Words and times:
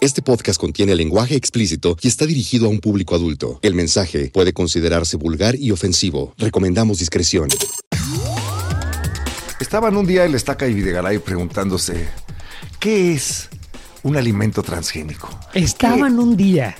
Este 0.00 0.22
podcast 0.22 0.58
contiene 0.58 0.94
lenguaje 0.94 1.34
explícito 1.36 1.96
y 2.00 2.08
está 2.08 2.24
dirigido 2.24 2.66
a 2.66 2.68
un 2.70 2.80
público 2.80 3.14
adulto. 3.14 3.58
El 3.62 3.74
mensaje 3.74 4.30
puede 4.32 4.52
considerarse 4.54 5.16
vulgar 5.18 5.56
y 5.56 5.72
ofensivo. 5.72 6.32
Recomendamos 6.38 6.98
discreción. 7.00 7.48
Estaban 9.60 9.96
un 9.96 10.06
día 10.06 10.24
el 10.24 10.34
Estaca 10.34 10.66
y 10.66 10.74
Videgaray 10.74 11.18
preguntándose, 11.18 12.08
¿qué 12.78 13.12
es 13.12 13.50
un 14.02 14.16
alimento 14.16 14.62
transgénico? 14.62 15.28
Estaban 15.52 16.18
un 16.18 16.34
día. 16.34 16.74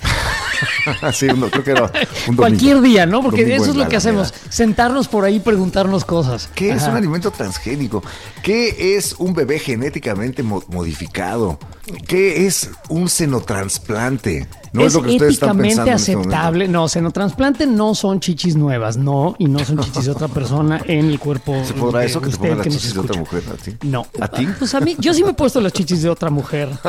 sí, 1.13 1.27
no, 1.27 1.49
creo 1.51 1.63
que 1.63 1.71
era 1.71 1.83
un 1.83 1.89
domingo. 2.35 2.37
Cualquier 2.37 2.81
día, 2.81 3.05
¿no? 3.05 3.21
Porque 3.21 3.43
Domingo 3.43 3.63
eso 3.63 3.71
es 3.71 3.77
lo 3.77 3.87
que 3.87 3.97
hacemos. 3.97 4.33
Sentarnos 4.49 5.07
por 5.07 5.25
ahí 5.25 5.35
y 5.35 5.39
preguntarnos 5.39 6.05
cosas. 6.05 6.49
¿Qué 6.55 6.71
es 6.71 6.81
un 6.83 6.95
alimento 6.95 7.29
transgénico? 7.29 8.03
¿Qué 8.41 8.95
es 8.97 9.13
un 9.19 9.35
bebé 9.35 9.59
genéticamente 9.59 10.41
mo- 10.41 10.63
modificado? 10.69 11.59
¿Qué 12.07 12.45
es 12.47 12.69
un 12.89 13.09
senotransplante? 13.09 14.47
No 14.73 14.81
es, 14.81 14.87
es 14.87 14.93
lo 14.93 15.01
que 15.01 15.09
ustedes 15.09 15.33
están 15.33 15.57
pensando 15.57 15.91
en 15.91 15.97
este 15.97 16.13
aceptable. 16.13 16.67
no, 16.67 16.87
senotransplante 16.87 17.67
no 17.67 17.93
son 17.93 18.21
chichis 18.21 18.55
nuevas, 18.55 18.95
no, 18.95 19.35
y 19.37 19.45
no 19.45 19.59
son 19.59 19.79
chichis 19.79 20.05
de 20.05 20.11
otra 20.11 20.29
persona 20.29 20.81
en 20.85 21.09
el 21.09 21.19
cuerpo. 21.19 21.61
¿Se 21.65 21.73
podrá 21.73 22.01
de 22.01 22.05
eso 22.05 22.21
que 22.21 22.27
te 22.27 22.35
usted 22.35 22.49
pongan 22.49 22.57
las 22.59 22.67
chichis 22.67 22.93
de 22.93 22.99
otra 23.01 23.19
mujer 23.19 23.43
a 23.51 23.55
ti? 23.55 23.77
No. 23.81 24.07
¿A 24.19 24.27
ti? 24.29 24.47
Pues 24.57 24.73
a 24.73 24.79
mí, 24.79 24.95
yo 24.97 25.13
sí 25.13 25.23
me 25.23 25.31
he 25.31 25.33
puesto 25.33 25.59
las 25.59 25.73
chichis 25.73 26.01
de 26.01 26.09
otra 26.09 26.29
mujer. 26.29 26.69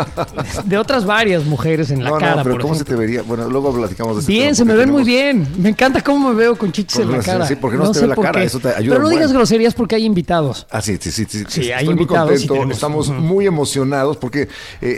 De 0.64 0.78
otras 0.78 1.04
varias 1.04 1.44
mujeres 1.44 1.90
en 1.90 2.04
la 2.04 2.10
no, 2.10 2.18
cara, 2.18 2.36
no, 2.36 2.42
pero 2.42 2.54
por 2.54 2.62
¿cómo 2.62 2.74
se 2.74 2.84
te 2.84 2.94
vería? 2.94 3.22
Bueno, 3.22 3.48
luego 3.48 3.72
platicamos 3.72 4.16
de 4.16 4.22
ese 4.22 4.32
Bien, 4.32 4.54
se 4.54 4.64
me 4.64 4.74
ven 4.74 4.90
muy 4.90 5.02
bien. 5.02 5.46
Me 5.58 5.70
encanta 5.70 6.00
cómo 6.02 6.28
me 6.28 6.34
veo 6.34 6.56
con 6.56 6.70
chichis 6.70 7.00
en 7.00 7.10
la 7.10 7.18
cara. 7.18 7.46
sí, 7.46 7.56
porque 7.56 7.76
no 7.76 7.86
se 7.86 8.00
te 8.00 8.06
ve 8.06 8.14
la 8.14 8.16
cara, 8.16 8.40
qué. 8.40 8.46
eso 8.46 8.60
te 8.60 8.68
ayuda 8.68 8.96
Pero 8.96 9.02
no 9.02 9.08
digas 9.08 9.32
groserías 9.32 9.74
porque 9.74 9.96
hay 9.96 10.04
invitados. 10.04 10.66
Ah, 10.70 10.80
sí, 10.80 10.98
sí, 11.00 11.10
sí. 11.10 11.26
sí, 11.28 11.44
Sí, 11.48 11.60
hay 11.62 11.70
Estoy 11.70 11.84
muy 11.86 11.92
invitados 12.02 12.46
contento. 12.46 12.72
Estamos 12.72 13.08
muy 13.08 13.46
emocionados 13.46 14.16
porque 14.16 14.48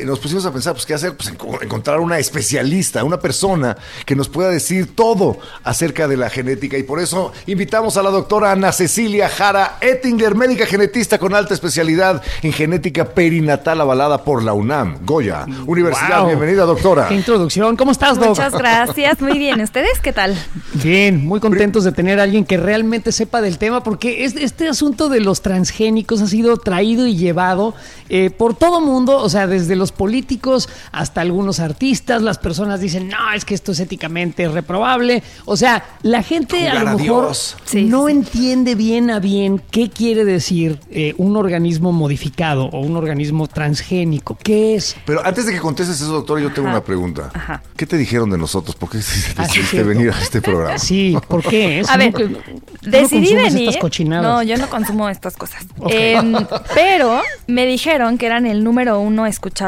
eh, 0.02 0.04
nos 0.04 0.18
pusimos 0.18 0.44
a 0.46 0.52
pensar, 0.52 0.72
pues, 0.74 0.86
¿qué 0.86 0.94
hacer? 0.94 1.16
Pues 1.16 1.32
enco- 1.32 1.62
encontrar 1.62 2.00
una 2.00 2.18
especialista, 2.18 3.04
una 3.04 3.18
persona 3.20 3.76
que 4.04 4.14
nos 4.16 4.28
pueda 4.28 4.50
decir 4.50 4.94
todo 4.94 5.38
acerca 5.62 6.08
de 6.08 6.16
la 6.16 6.30
genética. 6.30 6.76
Y 6.78 6.82
por 6.82 7.00
eso 7.00 7.32
invitamos 7.46 7.96
a 7.96 8.02
la 8.02 8.10
doctora 8.10 8.52
Ana 8.52 8.72
Cecilia 8.72 9.28
Jara 9.28 9.78
Ettinger, 9.80 10.34
médica 10.34 10.66
genetista 10.66 11.18
con 11.18 11.34
alta 11.34 11.54
especialidad 11.54 12.22
en 12.42 12.52
genética 12.52 13.04
perinatal 13.06 13.80
avalada 13.80 14.22
por 14.24 14.42
la 14.42 14.52
UNAM, 14.52 14.98
Goya 15.04 15.46
Universidad. 15.66 16.18
Wow. 16.20 16.26
Bienvenida, 16.28 16.64
doctora. 16.64 17.08
Qué 17.08 17.14
introducción. 17.14 17.76
¿Cómo 17.76 17.92
estás, 17.92 18.18
Doc? 18.18 18.28
Muchas 18.30 18.52
gracias, 18.52 19.20
muy 19.20 19.38
bien. 19.38 19.60
¿Ustedes 19.60 20.00
qué 20.00 20.12
tal? 20.12 20.36
Bien, 20.74 21.24
muy 21.24 21.40
contentos 21.40 21.84
de 21.84 21.92
tener 21.92 22.20
a 22.20 22.24
alguien 22.24 22.44
que 22.44 22.56
realmente 22.56 23.12
sepa 23.12 23.40
del 23.40 23.58
tema, 23.58 23.82
porque 23.82 24.24
es- 24.24 24.36
este 24.36 24.68
asunto 24.68 25.08
de 25.08 25.20
los 25.20 25.42
transgénicos 25.42 26.20
ha 26.20 26.26
sido 26.26 26.56
traído 26.56 27.06
y 27.06 27.16
llevado 27.16 27.74
eh, 28.08 28.30
por 28.30 28.54
todo 28.54 28.80
mundo, 28.80 29.16
o 29.18 29.28
sea, 29.28 29.46
desde 29.46 29.73
los 29.76 29.92
políticos 29.92 30.68
hasta 30.92 31.20
algunos 31.20 31.60
artistas, 31.60 32.22
las 32.22 32.38
personas 32.38 32.80
dicen, 32.80 33.08
no, 33.08 33.32
es 33.34 33.44
que 33.44 33.54
esto 33.54 33.72
es 33.72 33.80
éticamente 33.80 34.48
reprobable, 34.48 35.22
o 35.44 35.56
sea, 35.56 35.84
la 36.02 36.22
gente 36.22 36.68
a 36.68 36.82
lo 36.82 36.90
a 36.90 36.94
mejor. 36.96 37.34
Sí, 37.64 37.82
no 37.84 38.06
sí, 38.06 38.12
entiende 38.12 38.74
bien 38.74 39.10
a 39.10 39.18
bien 39.20 39.60
qué 39.70 39.90
quiere 39.90 40.24
decir 40.24 40.80
eh, 40.90 41.14
un 41.18 41.36
organismo 41.36 41.92
modificado 41.92 42.66
o 42.66 42.80
un 42.80 42.96
organismo 42.96 43.46
transgénico, 43.46 44.36
qué 44.42 44.74
es. 44.76 44.96
Pero 45.06 45.24
antes 45.24 45.46
de 45.46 45.52
que 45.52 45.60
contestes 45.60 46.00
eso, 46.00 46.12
doctora, 46.12 46.40
yo 46.40 46.52
tengo 46.52 46.68
Ajá. 46.68 46.76
una 46.78 46.84
pregunta. 46.84 47.30
Ajá. 47.34 47.62
¿Qué 47.76 47.86
te 47.86 47.96
dijeron 47.96 48.30
de 48.30 48.38
nosotros? 48.38 48.76
¿Por 48.76 48.90
qué 48.90 48.98
Ah, 49.36 49.42
decidiste 49.42 49.82
venir 49.82 50.10
a 50.10 50.20
este 50.20 50.40
programa? 50.40 50.78
Sí, 50.78 51.16
¿por 51.28 51.42
qué? 51.42 51.80
Es 51.80 51.88
A 51.88 51.96
ver, 51.96 52.12
no 52.12 52.38
decidí 52.82 53.28
consumes 53.28 53.52
venir. 53.54 53.68
estas 53.68 53.80
cochinadas. 53.80 54.24
No, 54.24 54.42
yo 54.42 54.56
no 54.56 54.68
consumo 54.68 55.08
estas 55.08 55.36
cosas. 55.36 55.64
Em, 55.88 56.34
pero 56.74 57.20
me 57.46 57.66
dijeron 57.66 58.18
que 58.18 58.26
eran 58.26 58.46
el 58.46 58.62
número 58.64 59.00
uno 59.00 59.26
escuchado 59.26 59.63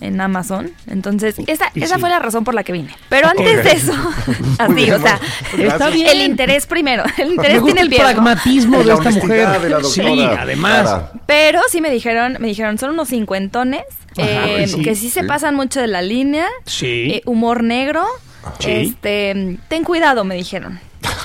en 0.00 0.20
Amazon. 0.20 0.70
Entonces, 0.86 1.36
esa, 1.46 1.70
esa 1.74 1.94
sí. 1.94 2.00
fue 2.00 2.08
la 2.10 2.18
razón 2.18 2.44
por 2.44 2.54
la 2.54 2.64
que 2.64 2.72
vine. 2.72 2.94
Pero 3.08 3.28
antes 3.28 3.64
de 3.64 3.70
eso, 3.72 3.92
así, 4.58 4.74
bien, 4.74 4.94
o 4.94 4.98
sea, 5.00 5.18
bueno, 5.52 5.70
Está 5.70 5.88
bien. 5.90 6.08
el 6.08 6.22
interés 6.22 6.66
primero. 6.66 7.04
El 7.18 7.32
interés 7.32 7.62
tiene 7.64 7.80
el 7.82 7.92
el 7.92 7.98
pragmatismo 7.98 8.78
de 8.78 8.84
la 8.84 8.94
esta 8.94 9.10
mujer. 9.10 9.60
de 9.60 9.68
la 9.70 9.82
sí, 9.84 10.28
además. 10.38 11.02
Pero 11.26 11.60
sí 11.70 11.80
me 11.80 11.90
dijeron, 11.90 12.36
me 12.40 12.48
dijeron, 12.48 12.78
son 12.78 12.90
unos 12.90 13.08
cincuentones, 13.08 13.82
Ajá, 14.18 14.26
eh, 14.48 14.66
sí, 14.68 14.82
que 14.82 14.94
sí, 14.94 15.10
se 15.10 15.24
pasan 15.24 15.54
mucho 15.54 15.80
de 15.80 15.86
la 15.86 16.02
línea, 16.02 16.46
Sí. 16.64 16.86
eh, 17.14 17.22
humor 17.26 17.62
negro, 17.62 18.04
Sí. 18.60 18.70
este, 18.70 19.58
ten 19.68 19.82
cuidado, 19.84 20.24
me 20.24 20.34
dijeron. 20.36 20.78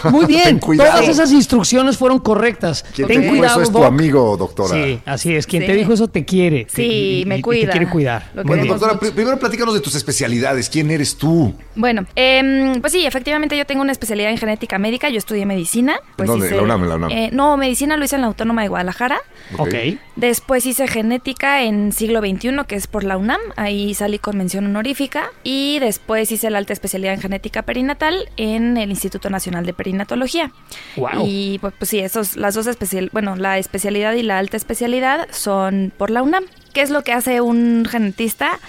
Muy 0.09 0.25
bien, 0.27 0.59
todas 0.59 1.07
esas 1.07 1.31
instrucciones 1.31 1.97
fueron 1.97 2.19
correctas. 2.19 2.83
¿Quién 2.95 3.07
Ten 3.07 3.17
te 3.17 3.21
dijo 3.23 3.35
cuidado, 3.37 3.53
eso 3.53 3.61
es 3.63 3.71
tu 3.71 3.77
Doc. 3.79 3.87
amigo, 3.87 4.37
doctora? 4.37 4.73
Sí, 4.73 4.99
así 5.05 5.35
es. 5.35 5.45
Quien 5.47 5.63
Sí. 5.63 5.67
te 5.67 5.73
dijo 5.75 5.93
eso 5.93 6.07
te 6.07 6.25
quiere. 6.25 6.67
Sí, 6.73 7.21
Y- 7.21 7.25
me 7.25 7.37
y 7.37 7.41
cuida. 7.41 7.65
te 7.67 7.71
quiere 7.71 7.89
cuidar. 7.89 8.31
Lo 8.33 8.43
Muy 8.43 8.47
Bueno, 8.49 8.63
bien. 8.63 8.77
doctora, 8.79 8.99
primero 8.99 9.37
platícanos 9.39 9.73
de 9.73 9.79
tus 9.81 9.95
especialidades. 9.95 10.69
¿Quién 10.69 10.89
eres 10.91 11.15
tú? 11.17 11.53
Bueno, 11.75 12.05
em, 12.15 12.81
pues 12.81 12.93
sí, 12.93 13.05
efectivamente 13.05 13.57
yo 13.57 13.65
tengo 13.65 13.81
una 13.81 13.91
especialidad 13.91 14.31
en 14.31 14.37
genética 14.37 14.77
médica, 14.79 15.09
yo 15.09 15.17
estudié 15.17 15.45
medicina. 15.45 15.99
Pues 16.15 16.27
¿Dónde? 16.27 16.47
hice- 16.47 16.55
La 16.55 16.63
UNAM, 16.63 16.87
la 16.87 16.95
UNAM. 16.95 17.11
eh, 17.11 17.29
no, 17.31 17.55
medicina 17.57 17.97
lo 17.97 18.05
hice 18.05 18.15
en 18.15 18.21
la 18.21 18.27
Autónoma 18.27 18.61
de 18.63 18.67
Guadalajara. 18.67 19.19
Ok. 19.57 19.73
Después 20.15 20.65
hice 20.65 20.87
genética 20.87 21.63
en 21.63 21.91
siglo 21.91 22.19
XXI, 22.21 22.65
que 22.67 22.75
es 22.75 22.87
por 22.87 23.03
la 23.03 23.17
UNAM. 23.17 23.39
Ahí 23.55 23.93
salí 23.93 24.19
con 24.19 24.37
mención 24.37 24.65
honorífica. 24.65 25.29
Y 25.43 25.79
después 25.79 26.31
hice 26.31 26.49
la 26.49 26.57
alta 26.57 26.73
especialidad 26.73 27.13
en 27.13 27.21
genética 27.21 27.61
perinatal 27.63 28.29
en 28.37 28.77
el 28.77 28.89
Instituto 28.91 29.29
Nacional 29.29 29.65
de 29.65 29.73
Perinatología. 29.91 30.51
Wow. 30.95 31.25
Y 31.25 31.59
pues, 31.59 31.73
pues 31.77 31.89
sí, 31.89 31.99
esos, 31.99 32.37
las 32.37 32.55
dos 32.55 32.65
especial, 32.67 33.09
bueno, 33.11 33.35
la 33.35 33.57
especialidad 33.57 34.13
y 34.13 34.23
la 34.23 34.37
alta 34.37 34.55
especialidad 34.55 35.27
son 35.31 35.91
por 35.97 36.09
la 36.09 36.21
UNAM. 36.21 36.45
¿Qué 36.73 36.81
es 36.81 36.89
lo 36.89 37.03
que 37.03 37.11
hace 37.11 37.41
un 37.41 37.85
genetista? 37.85 38.59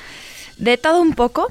De 0.59 0.77
todo 0.77 1.01
un 1.01 1.15
poco, 1.15 1.49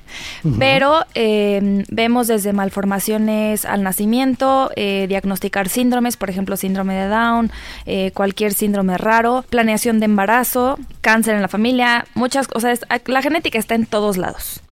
pero 0.58 1.04
eh, 1.14 1.84
vemos 1.90 2.28
desde 2.28 2.52
malformaciones 2.52 3.64
al 3.64 3.82
nacimiento, 3.82 4.70
eh, 4.76 5.06
diagnosticar 5.08 5.68
síndromes, 5.68 6.16
por 6.16 6.30
ejemplo, 6.30 6.56
síndrome 6.56 6.94
de 6.94 7.08
Down, 7.08 7.50
eh, 7.84 8.12
cualquier 8.14 8.54
síndrome 8.54 8.96
raro, 8.96 9.44
planeación 9.50 9.98
de 9.98 10.06
embarazo, 10.06 10.78
cáncer 11.00 11.34
en 11.34 11.42
la 11.42 11.48
familia, 11.48 12.06
muchas 12.14 12.46
cosas. 12.46 12.86
La 13.06 13.22
genética 13.22 13.58
está 13.58 13.74
en 13.74 13.86
todos 13.86 14.16
lados. 14.16 14.62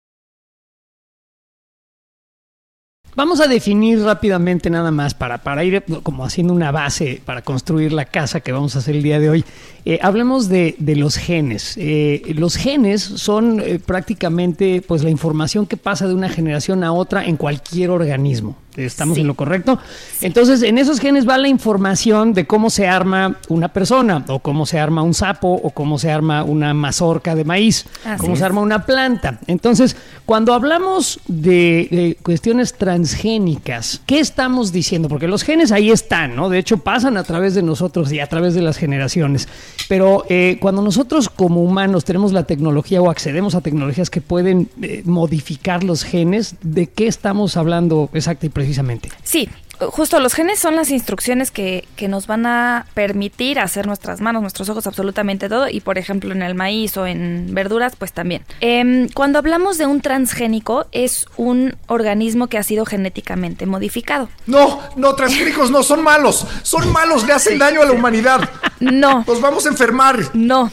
Vamos 3.14 3.42
a 3.42 3.46
definir 3.46 4.00
rápidamente 4.02 4.70
nada 4.70 4.90
más 4.90 5.12
para, 5.12 5.38
para 5.38 5.62
ir 5.64 5.84
como 6.02 6.24
haciendo 6.24 6.54
una 6.54 6.72
base 6.72 7.20
para 7.22 7.42
construir 7.42 7.92
la 7.92 8.06
casa 8.06 8.40
que 8.40 8.52
vamos 8.52 8.74
a 8.74 8.78
hacer 8.78 8.96
el 8.96 9.02
día 9.02 9.20
de 9.20 9.28
hoy. 9.28 9.44
Eh, 9.84 9.98
hablemos 10.00 10.48
de, 10.48 10.76
de 10.78 10.94
los 10.96 11.16
genes. 11.16 11.74
Eh, 11.76 12.34
los 12.36 12.56
genes 12.56 13.02
son 13.02 13.58
eh, 13.60 13.80
prácticamente 13.84 14.80
pues 14.86 15.02
la 15.02 15.10
información 15.10 15.66
que 15.66 15.76
pasa 15.76 16.06
de 16.06 16.14
una 16.14 16.28
generación 16.28 16.84
a 16.84 16.92
otra 16.92 17.24
en 17.24 17.36
cualquier 17.36 17.90
organismo. 17.90 18.56
¿Estamos 18.76 19.16
Sí. 19.16 19.20
en 19.20 19.26
lo 19.26 19.34
correcto? 19.34 19.78
Entonces, 20.22 20.62
en 20.62 20.78
esos 20.78 20.98
genes 20.98 21.28
va 21.28 21.36
la 21.36 21.48
información 21.48 22.32
de 22.32 22.46
cómo 22.46 22.70
se 22.70 22.88
arma 22.88 23.36
una 23.48 23.68
persona, 23.68 24.24
o 24.28 24.38
cómo 24.38 24.64
se 24.64 24.78
arma 24.78 25.02
un 25.02 25.12
sapo, 25.12 25.48
o 25.62 25.68
cómo 25.70 25.98
se 25.98 26.10
arma 26.10 26.42
una 26.42 26.72
mazorca 26.72 27.34
de 27.34 27.44
maíz, 27.44 27.84
Así 28.06 28.22
cómo 28.22 28.34
se 28.34 28.44
arma 28.44 28.62
una 28.62 28.86
planta. 28.86 29.40
Entonces, 29.46 29.94
cuando 30.24 30.54
hablamos 30.54 31.20
de, 31.28 31.86
de 31.90 32.16
cuestiones 32.22 32.72
transgénicas, 32.72 34.00
¿qué 34.06 34.20
estamos 34.20 34.72
diciendo? 34.72 35.08
Porque 35.08 35.28
los 35.28 35.42
genes 35.42 35.70
ahí 35.70 35.90
están, 35.90 36.34
¿no? 36.34 36.48
De 36.48 36.58
hecho, 36.58 36.78
pasan 36.78 37.18
a 37.18 37.24
través 37.24 37.54
de 37.54 37.62
nosotros 37.62 38.10
y 38.10 38.20
a 38.20 38.26
través 38.26 38.54
de 38.54 38.62
las 38.62 38.78
generaciones. 38.78 39.48
Pero 39.88 40.24
eh, 40.28 40.58
cuando 40.60 40.82
nosotros 40.82 41.28
como 41.28 41.62
humanos 41.62 42.04
tenemos 42.04 42.32
la 42.32 42.44
tecnología 42.44 43.02
o 43.02 43.10
accedemos 43.10 43.54
a 43.54 43.60
tecnologías 43.60 44.10
que 44.10 44.20
pueden 44.20 44.68
eh, 44.80 45.02
modificar 45.04 45.84
los 45.84 46.04
genes, 46.04 46.56
¿de 46.62 46.86
qué 46.86 47.06
estamos 47.06 47.56
hablando 47.56 48.08
exacta 48.12 48.46
y 48.46 48.48
precisamente? 48.48 49.10
Sí, 49.22 49.48
justo 49.90 50.20
los 50.20 50.34
genes 50.34 50.58
son 50.58 50.76
las 50.76 50.90
instrucciones 50.90 51.50
que, 51.50 51.86
que 51.96 52.08
nos 52.08 52.26
van 52.26 52.46
a 52.46 52.86
permitir 52.94 53.58
hacer 53.58 53.86
nuestras 53.86 54.20
manos, 54.20 54.42
nuestros 54.42 54.68
ojos, 54.68 54.86
absolutamente 54.86 55.48
todo. 55.48 55.68
Y 55.68 55.80
por 55.80 55.98
ejemplo 55.98 56.32
en 56.32 56.42
el 56.42 56.54
maíz 56.54 56.96
o 56.96 57.06
en 57.06 57.48
verduras, 57.52 57.94
pues 57.96 58.12
también. 58.12 58.44
Em, 58.60 59.08
cuando 59.08 59.38
hablamos 59.38 59.78
de 59.78 59.86
un 59.86 60.00
transgénico, 60.00 60.86
es 60.92 61.26
un 61.36 61.76
organismo 61.86 62.46
que 62.46 62.58
ha 62.58 62.62
sido 62.62 62.84
genéticamente 62.84 63.66
modificado. 63.66 64.28
No, 64.46 64.80
no, 64.96 65.14
transgénicos 65.14 65.70
no, 65.70 65.82
son 65.82 66.02
malos. 66.02 66.46
Son 66.62 66.90
malos, 66.92 67.26
le 67.26 67.32
hacen 67.32 67.58
daño 67.58 67.82
a 67.82 67.86
la 67.86 67.92
humanidad. 67.92 68.48
No, 68.80 69.24
Nos 69.28 69.40
vamos 69.40 69.64
a 69.66 69.68
enfermar. 69.68 70.18
no. 70.34 70.72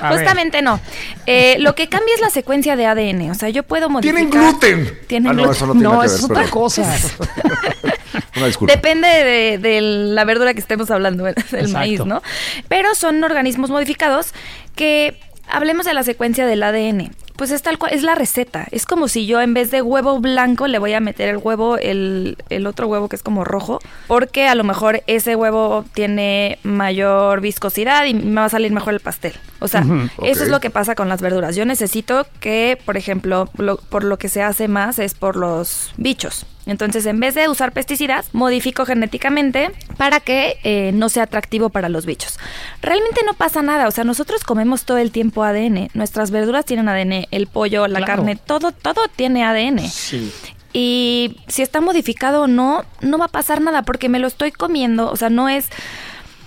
A 0.00 0.10
ver. 0.10 0.18
Justamente 0.18 0.62
no. 0.62 0.80
Eh, 1.26 1.56
lo 1.58 1.74
que 1.74 1.88
cambia 1.88 2.14
es 2.14 2.20
la 2.20 2.30
secuencia 2.30 2.76
de 2.76 2.86
ADN. 2.86 3.30
O 3.30 3.34
sea, 3.34 3.48
yo 3.48 3.62
puedo 3.62 3.88
modificar. 3.88 4.16
Tienen 4.16 4.30
gluten. 4.30 4.98
Tienen 5.06 5.30
ah, 5.30 5.34
no, 5.34 5.42
gluten. 5.42 5.56
eso 5.56 5.66
no 5.66 5.72
tiene 5.72 5.84
No, 5.84 5.92
nada 5.94 6.04
que 6.04 6.14
es 6.14 6.24
otra 6.24 6.48
cosa. 6.48 6.82
Una 8.36 8.46
disculpa. 8.46 8.74
Depende 8.74 9.08
de, 9.08 9.58
de 9.58 9.80
la 9.80 10.24
verdura 10.24 10.54
que 10.54 10.60
estemos 10.60 10.90
hablando, 10.90 11.24
del 11.24 11.34
Exacto. 11.38 11.68
maíz, 11.68 12.04
¿no? 12.04 12.22
Pero 12.68 12.94
son 12.94 13.22
organismos 13.22 13.70
modificados 13.70 14.32
que 14.74 15.18
hablemos 15.48 15.86
de 15.86 15.94
la 15.94 16.02
secuencia 16.02 16.46
del 16.46 16.62
ADN. 16.62 17.12
Pues 17.36 17.50
es 17.50 17.62
tal 17.62 17.78
cual, 17.78 17.92
es 17.92 18.02
la 18.04 18.14
receta. 18.14 18.66
Es 18.70 18.86
como 18.86 19.08
si 19.08 19.26
yo 19.26 19.40
en 19.40 19.54
vez 19.54 19.70
de 19.72 19.82
huevo 19.82 20.20
blanco 20.20 20.68
le 20.68 20.78
voy 20.78 20.92
a 20.92 21.00
meter 21.00 21.28
el 21.28 21.38
huevo, 21.38 21.76
el, 21.78 22.36
el 22.48 22.66
otro 22.66 22.86
huevo 22.86 23.08
que 23.08 23.16
es 23.16 23.22
como 23.24 23.42
rojo, 23.44 23.80
porque 24.06 24.46
a 24.46 24.54
lo 24.54 24.62
mejor 24.62 25.02
ese 25.08 25.34
huevo 25.34 25.84
tiene 25.94 26.58
mayor 26.62 27.40
viscosidad 27.40 28.04
y 28.04 28.14
me 28.14 28.36
va 28.40 28.44
a 28.46 28.50
salir 28.50 28.70
mejor 28.72 28.94
el 28.94 29.00
pastel. 29.00 29.32
O 29.58 29.66
sea, 29.68 29.80
eso 30.22 30.44
es 30.44 30.48
lo 30.48 30.60
que 30.60 30.70
pasa 30.70 30.94
con 30.94 31.08
las 31.08 31.20
verduras. 31.20 31.56
Yo 31.56 31.64
necesito 31.64 32.26
que, 32.38 32.78
por 32.84 32.96
ejemplo, 32.96 33.48
lo- 33.56 33.78
por 33.78 34.04
lo 34.04 34.16
que 34.16 34.28
se 34.28 34.42
hace 34.42 34.68
más 34.68 34.98
es 35.00 35.14
por 35.14 35.34
los 35.36 35.92
bichos. 35.96 36.46
Entonces, 36.66 37.04
en 37.06 37.20
vez 37.20 37.34
de 37.34 37.48
usar 37.48 37.72
pesticidas, 37.72 38.28
modifico 38.32 38.86
genéticamente 38.86 39.70
para 39.98 40.20
que 40.20 40.58
eh, 40.64 40.92
no 40.94 41.08
sea 41.08 41.24
atractivo 41.24 41.68
para 41.68 41.88
los 41.88 42.06
bichos. 42.06 42.38
Realmente 42.80 43.20
no 43.26 43.34
pasa 43.34 43.60
nada, 43.62 43.86
o 43.86 43.90
sea, 43.90 44.04
nosotros 44.04 44.44
comemos 44.44 44.84
todo 44.84 44.96
el 44.98 45.10
tiempo 45.10 45.44
ADN. 45.44 45.90
Nuestras 45.94 46.30
verduras 46.30 46.64
tienen 46.64 46.88
ADN, 46.88 47.26
el 47.30 47.46
pollo, 47.48 47.86
la 47.86 47.98
Claro. 47.98 48.06
carne, 48.22 48.36
todo, 48.36 48.72
todo 48.72 49.02
tiene 49.14 49.44
ADN. 49.44 49.88
Sí. 49.88 50.32
Y 50.72 51.36
si 51.48 51.62
está 51.62 51.80
modificado 51.80 52.42
o 52.42 52.46
no, 52.46 52.84
no 53.00 53.18
va 53.18 53.26
a 53.26 53.28
pasar 53.28 53.60
nada 53.60 53.82
porque 53.82 54.08
me 54.08 54.18
lo 54.18 54.26
estoy 54.26 54.50
comiendo, 54.50 55.10
o 55.10 55.16
sea, 55.16 55.30
no 55.30 55.48
es 55.48 55.68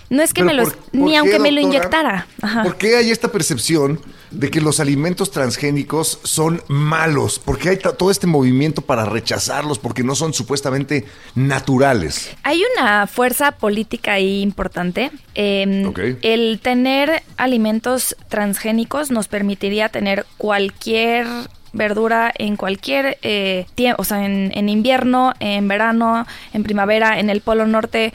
no 0.09 0.23
es 0.23 0.33
que 0.33 0.41
Pero 0.41 0.47
me 0.47 0.53
lo 0.53 0.63
¿por- 0.63 0.77
por 0.77 0.95
ni 1.01 1.11
qué, 1.11 1.17
aunque 1.17 1.39
me 1.39 1.51
lo 1.51 1.59
inyectara. 1.61 2.27
Ajá. 2.41 2.63
¿Por 2.63 2.77
qué 2.77 2.95
hay 2.95 3.11
esta 3.11 3.29
percepción 3.31 3.99
de 4.31 4.49
que 4.51 4.61
los 4.61 4.79
alimentos 4.79 5.31
transgénicos 5.31 6.19
son 6.23 6.61
malos? 6.67 7.39
¿Por 7.39 7.57
qué 7.57 7.69
hay 7.69 7.77
todo 7.77 8.11
este 8.11 8.27
movimiento 8.27 8.81
para 8.81 9.05
rechazarlos? 9.05 9.79
Porque 9.79 10.03
no 10.03 10.15
son 10.15 10.33
supuestamente 10.33 11.05
naturales. 11.35 12.35
Hay 12.43 12.61
una 12.75 13.07
fuerza 13.07 13.51
política 13.53 14.13
ahí 14.13 14.41
importante. 14.41 15.11
Eh, 15.35 15.85
Ok. 15.87 15.99
El 16.21 16.59
tener 16.61 17.23
alimentos 17.37 18.15
transgénicos 18.29 19.11
nos 19.11 19.27
permitiría 19.27 19.89
tener 19.89 20.25
cualquier 20.37 21.27
verdura 21.73 22.33
en 22.37 22.55
cualquier 22.55 23.17
tiempo, 23.75 24.01
o 24.01 24.05
sea, 24.05 24.25
en, 24.25 24.51
en 24.55 24.69
invierno, 24.69 25.33
en 25.39 25.67
verano, 25.67 26.25
en 26.53 26.63
primavera, 26.63 27.19
en 27.19 27.29
el 27.29 27.41
Polo 27.41 27.67
Norte. 27.67 28.13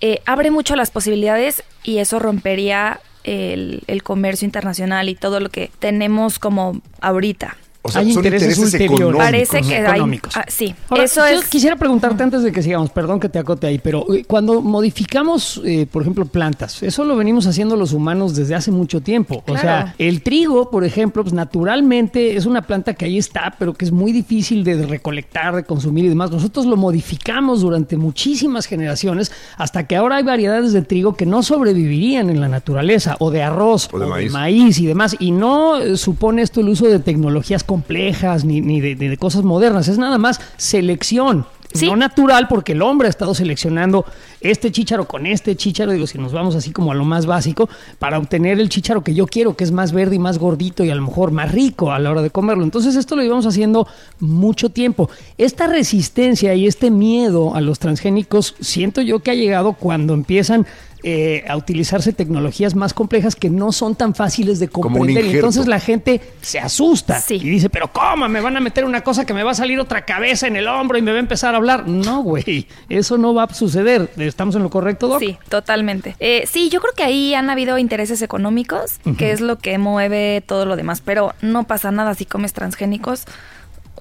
Eh, 0.00 0.20
abre 0.26 0.50
mucho 0.50 0.76
las 0.76 0.90
posibilidades 0.90 1.64
y 1.82 1.98
eso 1.98 2.18
rompería 2.18 3.00
el, 3.28 3.82
el 3.86 4.02
comercio 4.02 4.46
internacional 4.46 5.08
y 5.08 5.14
todo 5.14 5.40
lo 5.40 5.48
que 5.48 5.70
tenemos 5.78 6.38
como 6.38 6.80
ahorita. 7.00 7.56
O 7.80 7.90
sea, 7.90 8.00
Hay 8.02 8.12
son 8.12 8.24
intereses 8.24 8.58
intereses 8.58 8.74
ulteriores. 8.74 9.00
económicos. 9.00 9.24
Parece 9.24 9.60
que 9.62 9.76
hay- 9.76 9.82
económicos. 9.96 10.36
ah, 10.36 10.44
sí, 10.48 10.74
Ahora, 10.90 11.04
eso 11.04 11.20
yo 11.30 11.38
es- 11.40 11.44
quisiera 11.48 11.76
preguntarte 11.76 12.22
antes 12.22 12.42
de 12.42 12.52
que 12.52 12.62
sigamos, 12.62 12.90
perdón 12.90 13.18
que 13.20 13.28
te 13.28 13.38
acote 13.38 13.66
ahí, 13.66 13.78
pero 13.78 14.04
eh, 14.14 14.24
cuando 14.26 14.60
modificamos, 14.60 15.62
eh, 15.64 15.86
por 15.90 16.02
ejemplo, 16.02 16.26
plantas, 16.26 16.82
eso 16.82 17.04
lo 17.04 17.16
venimos 17.16 17.46
haciendo 17.46 17.76
los 17.76 17.92
humanos 17.92 18.34
desde 18.34 18.54
hace 18.56 18.70
mucho 18.72 19.00
tiempo. 19.00 19.42
O 19.46 19.56
sea, 19.56 19.94
el 19.98 20.22
trigo, 20.22 20.70
por 20.70 20.84
ejemplo, 20.84 21.22
pues 21.22 21.32
naturalmente 21.32 22.36
es 22.36 22.46
una 22.46 22.62
planta 22.62 22.94
que 22.94 23.04
ahí 23.04 23.16
está, 23.18 23.54
pero 23.58 23.74
que 23.74 23.84
es 23.84 23.92
muy 23.92 24.12
difícil 24.12 24.64
de 24.64 24.84
recolectar, 24.86 25.54
de 25.54 25.64
consumir 25.64 26.04
y 26.04 26.08
demás. 26.08 26.30
Nosotros 26.30 26.66
lo 26.66 26.76
modificamos 26.76 27.60
durante 27.60 27.96
muchísimas 27.96 28.66
generaciones 28.66 29.30
hasta 29.56 29.86
que 29.86 29.96
ahora 29.96 30.16
hay 30.16 30.24
variedades 30.24 30.72
de 30.72 30.82
trigo 30.82 31.14
que 31.14 31.26
no 31.26 31.42
sobrevivirían 31.42 32.28
en 32.30 32.40
la 32.40 32.48
naturaleza, 32.48 33.16
o 33.20 33.30
de 33.30 33.42
arroz, 33.42 33.88
O 33.92 33.98
de 33.98 34.06
maíz. 34.06 34.32
maíz 34.32 34.78
y 34.80 34.86
demás. 34.86 35.16
Y 35.18 35.30
no 35.30 35.78
eh, 35.78 35.96
supone 35.96 36.42
esto 36.42 36.60
el 36.60 36.68
uso 36.70 36.86
de 36.86 36.98
tecnologías 36.98 37.64
complejas 37.68 38.46
ni, 38.46 38.62
ni 38.62 38.80
de, 38.80 39.16
cosas 39.18 39.44
modernas. 39.44 39.88
Es 39.88 39.98
nada 39.98 40.16
más 40.16 40.40
selección. 40.56 41.44
Sí. 41.74 41.84
No 41.84 41.96
natural, 41.96 42.48
porque 42.48 42.72
el 42.72 42.80
hombre 42.80 43.08
ha 43.08 43.10
estado 43.10 43.34
seleccionando 43.34 44.06
este 44.40 44.72
chícharo 44.72 45.06
con 45.06 45.26
este 45.26 45.54
chícharo, 45.54 45.92
digo, 45.92 46.06
si 46.06 46.16
nos 46.16 46.32
vamos 46.32 46.56
así 46.56 46.70
como 46.70 46.92
a 46.92 46.94
lo 46.94 47.04
más 47.04 47.26
básico, 47.26 47.68
para 47.98 48.16
obtener 48.18 48.58
el 48.58 48.70
chícharo 48.70 49.04
que 49.04 49.12
yo 49.12 49.26
quiero, 49.26 49.54
que 49.54 49.64
es 49.64 49.70
más 49.70 49.92
verde 49.92 50.16
y 50.16 50.18
más 50.18 50.38
gordito 50.38 50.82
y 50.82 50.88
a 50.88 50.94
lo 50.94 51.02
mejor 51.02 51.30
más 51.30 51.52
rico 51.52 51.92
a 51.92 51.98
la 51.98 52.10
hora 52.10 52.22
de 52.22 52.30
comerlo. 52.30 52.64
Entonces 52.64 52.96
esto 52.96 53.16
lo 53.16 53.22
llevamos 53.22 53.44
haciendo 53.44 53.86
mucho 54.18 54.70
tiempo. 54.70 55.10
Esta 55.36 55.66
resistencia 55.66 56.54
y 56.54 56.66
este 56.66 56.90
miedo 56.90 57.54
a 57.54 57.60
los 57.60 57.78
transgénicos, 57.78 58.54
siento 58.60 59.02
yo 59.02 59.18
que 59.18 59.32
ha 59.32 59.34
llegado 59.34 59.74
cuando 59.74 60.14
empiezan 60.14 60.66
eh, 61.10 61.44
a 61.48 61.56
utilizarse 61.56 62.12
tecnologías 62.12 62.74
más 62.74 62.92
complejas 62.92 63.34
que 63.34 63.48
no 63.48 63.72
son 63.72 63.94
tan 63.94 64.14
fáciles 64.14 64.58
de 64.60 64.68
comprender. 64.68 65.24
Y 65.24 65.30
entonces 65.36 65.66
la 65.66 65.80
gente 65.80 66.20
se 66.42 66.58
asusta 66.58 67.18
Sí. 67.20 67.36
y 67.36 67.48
dice, 67.48 67.70
pero 67.70 67.90
¿cómo? 67.90 68.28
¿Me 68.28 68.42
van 68.42 68.58
a 68.58 68.60
meter 68.60 68.84
una 68.84 69.00
cosa 69.00 69.24
que 69.24 69.32
me 69.32 69.42
va 69.42 69.52
a 69.52 69.54
salir 69.54 69.80
otra 69.80 70.04
cabeza 70.04 70.46
en 70.46 70.56
el 70.56 70.68
hombro 70.68 70.98
y 70.98 71.02
me 71.02 71.10
va 71.10 71.16
a 71.16 71.20
empezar 71.20 71.54
a 71.54 71.56
hablar? 71.56 71.88
No, 71.88 72.22
güey, 72.22 72.66
eso 72.90 73.16
no 73.16 73.32
va 73.32 73.44
a 73.44 73.54
suceder. 73.54 74.10
¿Estamos 74.18 74.54
en 74.56 74.62
lo 74.62 74.68
correcto, 74.68 75.08
Doc? 75.08 75.20
Sí, 75.20 75.38
totalmente. 75.48 76.14
Eh, 76.20 76.44
sí, 76.46 76.68
yo 76.68 76.80
creo 76.82 76.92
que 76.94 77.04
ahí 77.04 77.32
han 77.32 77.48
habido 77.48 77.78
intereses 77.78 78.20
económicos, 78.20 78.98
que 79.16 79.30
es 79.32 79.40
lo 79.40 79.56
que 79.56 79.78
mueve 79.78 80.42
todo 80.46 80.66
lo 80.66 80.76
demás, 80.76 81.00
pero 81.02 81.34
no 81.40 81.64
pasa 81.64 81.90
nada 81.90 82.12
si 82.14 82.26
comes 82.26 82.52
transgénicos. 82.52 83.24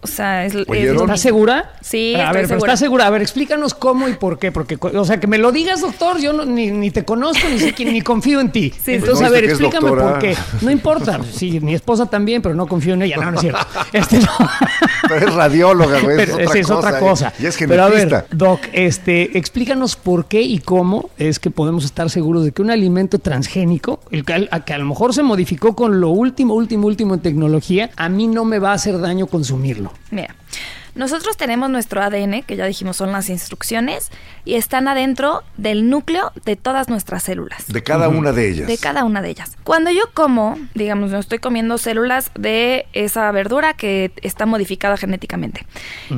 O 0.01 0.07
sea, 0.07 0.45
es, 0.45 0.53
es 0.55 0.67
¿Oyeron? 0.69 1.01
¿Estás 1.03 1.21
segura? 1.21 1.73
Sí, 1.81 2.13
A 2.15 2.19
estoy 2.19 2.23
ver, 2.25 2.33
pero 2.33 2.47
segura. 2.47 2.67
¿estás 2.73 2.79
segura? 2.79 3.07
A 3.07 3.09
ver, 3.09 3.21
explícanos 3.21 3.73
cómo 3.73 4.07
y 4.09 4.13
por 4.13 4.39
qué. 4.39 4.51
Porque, 4.51 4.77
o 4.81 5.05
sea, 5.05 5.19
que 5.19 5.27
me 5.27 5.37
lo 5.37 5.51
digas, 5.51 5.81
doctor, 5.81 6.19
yo 6.19 6.33
no- 6.33 6.45
ni, 6.45 6.71
ni 6.71 6.91
te 6.91 7.03
conozco, 7.05 7.47
ni 7.49 7.59
sé 7.59 7.73
quién, 7.73 7.93
ni 7.93 8.01
confío 8.01 8.39
en 8.41 8.51
ti. 8.51 8.71
Sí, 8.83 8.93
Entonces, 8.95 9.01
Pues 9.17 9.21
no 9.21 9.27
a 9.27 9.29
ver, 9.29 9.43
explícame 9.45 9.89
por 9.89 10.19
qué. 10.19 10.35
No 10.61 10.71
importa. 10.71 11.19
Sí, 11.31 11.59
mi 11.59 11.73
esposa 11.73 12.05
también, 12.05 12.41
pero 12.41 12.55
no 12.55 12.67
confío 12.67 12.93
en 12.93 13.01
ella. 13.03 13.17
No, 13.17 13.31
no 13.31 13.35
es 13.35 13.41
cierto. 13.41 13.59
Este 13.93 14.19
no. 14.19 14.27
Pero 15.07 15.27
es 15.27 15.33
radióloga, 15.33 15.99
güey. 16.01 16.17
Pero 16.17 16.37
es 16.39 16.47
otra 16.47 16.53
sí, 16.53 16.59
es 16.59 16.67
cosa. 16.67 16.77
otra 16.87 16.99
cosa. 16.99 17.33
Y 17.39 17.45
es 17.45 17.57
Pero 17.57 17.83
a 17.83 17.89
ver, 17.89 18.25
Doc, 18.31 18.59
este, 18.73 19.37
explícanos 19.37 19.95
por 19.95 20.25
qué 20.25 20.41
y 20.41 20.59
cómo 20.59 21.09
es 21.17 21.39
que 21.39 21.49
podemos 21.51 21.85
estar 21.85 22.09
seguros 22.09 22.43
de 22.45 22.51
que 22.51 22.61
un 22.61 22.71
alimento 22.71 23.19
transgénico, 23.19 23.99
el 24.11 24.25
que, 24.25 24.47
a 24.51 24.65
que 24.65 24.73
a 24.73 24.77
lo 24.77 24.85
mejor 24.85 25.13
se 25.13 25.23
modificó 25.23 25.75
con 25.75 25.99
lo 26.01 26.09
último, 26.09 26.53
último, 26.55 26.87
último 26.87 27.13
en 27.13 27.21
tecnología, 27.21 27.89
a 27.95 28.09
mí 28.09 28.27
no 28.27 28.43
me 28.45 28.59
va 28.59 28.71
a 28.71 28.73
hacer 28.73 28.99
daño 28.99 29.27
consumirlo. 29.27 29.86
Mira, 30.11 30.35
nosotros 30.95 31.37
tenemos 31.37 31.69
nuestro 31.69 32.01
ADN, 32.01 32.41
que 32.41 32.55
ya 32.55 32.65
dijimos 32.65 32.97
son 32.97 33.11
las 33.11 33.29
instrucciones, 33.29 34.09
y 34.45 34.55
están 34.55 34.87
adentro 34.87 35.43
del 35.55 35.91
núcleo 35.91 36.31
de 36.43 36.55
todas 36.55 36.89
nuestras 36.89 37.21
células. 37.23 37.67
De 37.67 37.83
cada 37.83 38.09
una 38.09 38.31
de 38.31 38.49
ellas. 38.49 38.67
De 38.67 38.79
cada 38.79 39.03
una 39.03 39.21
de 39.21 39.29
ellas. 39.29 39.57
Cuando 39.63 39.91
yo 39.91 40.01
como, 40.15 40.57
digamos, 40.73 41.11
no 41.11 41.19
estoy 41.19 41.37
comiendo 41.37 41.77
células 41.77 42.31
de 42.33 42.87
esa 42.93 43.31
verdura 43.31 43.73
que 43.75 44.11
está 44.23 44.47
modificada 44.47 44.97
genéticamente. 44.97 45.67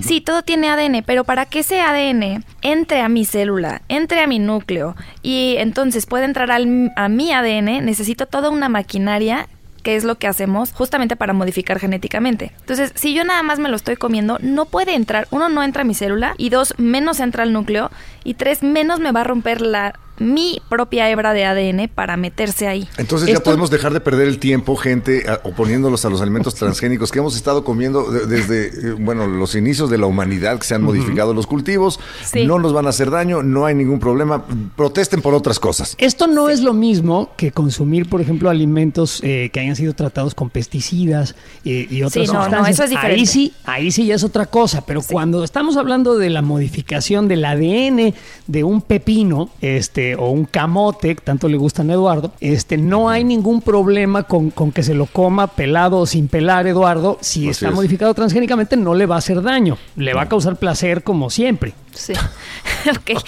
Sí, 0.02 0.22
todo 0.22 0.44
tiene 0.44 0.70
ADN, 0.70 1.04
pero 1.06 1.26
para 1.26 1.46
que 1.46 1.60
ese 1.60 1.82
ADN 1.82 2.46
entre 2.62 3.02
a 3.02 3.10
mi 3.10 3.26
célula, 3.26 3.82
entre 3.90 4.22
a 4.22 4.28
mi 4.28 4.40
núcleo 4.40 4.96
y 5.22 5.56
entonces 5.58 6.06
pueda 6.06 6.24
entrar 6.24 6.52
al- 6.52 6.94
a 6.96 7.10
mi 7.10 7.34
ADN, 7.34 7.82
necesito 7.82 8.28
toda 8.28 8.50
una 8.50 8.70
maquinaria 8.70 9.48
que 9.82 9.96
es 9.96 10.04
lo 10.04 10.16
que 10.16 10.28
hacemos 10.28 10.72
justamente 10.72 11.16
para 11.16 11.34
modificar 11.34 11.80
genéticamente. 11.80 12.52
Entonces, 12.60 12.92
si 12.96 13.14
yo 13.14 13.24
nada 13.24 13.44
más 13.44 13.60
me 13.60 13.70
lo 13.70 13.76
estoy 13.76 13.96
comiendo, 13.96 14.38
no 14.42 14.66
puede 14.66 14.96
entrar, 14.96 15.28
uno, 15.32 15.50
no 15.50 15.64
entra 15.64 15.82
a 15.82 15.86
mi 15.86 15.94
célula, 15.94 16.36
y 16.38 16.50
dos, 16.50 16.74
menos 16.78 17.20
entra 17.20 17.44
al 17.44 17.54
núcleo, 17.54 17.92
y 18.24 18.36
tres, 18.36 18.64
menos 18.64 19.00
me 19.00 19.12
va 19.12 19.22
a 19.22 19.26
romper 19.26 19.62
la 19.62 19.96
mi 20.20 20.62
propia 20.70 21.10
hebra 21.10 21.34
de 21.34 21.46
ADN 21.46 21.88
para 21.94 22.18
meterse 22.18 22.68
ahí. 22.68 22.88
Entonces 22.98 23.30
ya 23.30 23.40
podemos 23.40 23.70
dejar 23.70 23.94
de 23.94 24.00
perder 24.02 24.28
el 24.28 24.40
tiempo, 24.40 24.76
gente, 24.76 25.24
a- 25.30 25.40
oponiéndolos 25.44 26.04
a 26.06 26.10
los 26.10 26.22
alimentos 26.22 26.56
transgénicos 26.56 27.12
que 27.12 27.20
hemos 27.20 27.36
estado 27.36 27.64
comiendo 27.64 28.12
de- 28.12 28.26
desde, 28.26 28.68
eh, 28.68 28.96
bueno, 29.00 29.28
los 29.28 29.56
inicios 29.56 29.90
de 29.90 29.98
la 29.98 30.06
humanidad 30.08 30.60
que 30.60 30.66
se 30.68 30.76
han 30.76 30.84
modificado 30.84 31.34
los 31.34 31.48
cultivos. 31.48 32.00
Sí. 32.24 32.46
No 32.46 32.60
nos 32.60 32.74
van 32.74 32.86
a 32.86 32.90
hacer 32.90 33.10
daño, 33.12 33.44
no 33.44 33.66
hay 33.66 33.76
ningún 33.76 34.00
problema. 34.00 34.44
Protesten 34.76 35.22
por 35.22 35.34
otras 35.34 35.60
cosas. 35.60 35.96
Esto 35.98 36.28
no 36.28 36.50
es 36.50 36.62
lo 36.62 36.74
mismo 36.74 37.32
que 37.38 37.52
consumir, 37.52 38.10
por 38.10 38.22
ejemplo, 38.22 38.50
alimentos 38.50 39.20
eh, 39.24 39.50
que 39.54 39.60
hayan 39.60 39.76
sido 39.76 39.94
tratados 39.94 40.36
con 40.36 40.50
pesticidas 40.50 41.36
eh, 41.66 41.88
y 41.90 42.04
otras 42.04 42.26
Sí, 42.28 42.32
no, 42.34 42.40
no, 42.40 42.44
sustancias. 42.44 42.70
eso 42.76 42.84
es 42.84 42.90
diferente. 42.90 43.20
Ahí 43.22 43.26
sí, 43.26 43.54
ahí 43.66 43.92
sí 43.92 44.06
ya 44.06 44.16
es 44.16 44.24
otra 44.24 44.46
cosa. 44.48 44.84
Pero 44.86 45.02
cuando 45.02 45.44
estamos 45.44 45.78
hablando 45.78 46.18
de 46.18 46.30
la 46.30 46.42
modificación 46.42 47.28
del 47.28 47.46
ADN 47.46 48.14
de 48.48 48.64
un 48.64 48.82
pepino, 48.82 49.50
este, 49.62 50.09
o 50.16 50.30
un 50.30 50.46
camote, 50.46 51.16
que 51.16 51.22
tanto 51.22 51.48
le 51.48 51.58
gustan 51.58 51.90
a 51.90 51.94
Eduardo, 51.94 52.32
este, 52.40 52.78
no 52.78 53.10
hay 53.10 53.24
ningún 53.24 53.62
problema 53.62 54.24
con, 54.24 54.50
con 54.52 54.72
que 54.72 54.84
se 54.84 54.94
lo 54.94 55.06
coma 55.06 55.48
pelado 55.48 55.98
o 56.00 56.06
sin 56.06 56.28
pelar, 56.28 56.68
Eduardo. 56.68 57.18
Si 57.22 57.42
Así 57.42 57.50
está 57.50 57.70
es. 57.70 57.74
modificado 57.76 58.14
transgénicamente, 58.14 58.78
no 58.78 58.94
le 58.96 59.06
va 59.06 59.16
a 59.16 59.20
hacer 59.20 59.42
daño. 59.42 59.78
Le 59.96 60.14
va 60.14 60.24
a 60.24 60.30
causar 60.30 60.56
placer 60.58 61.04
como 61.04 61.30
siempre. 61.30 61.74
Sí. 61.94 62.14
ok. 62.92 63.20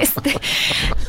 Este, 0.00 0.34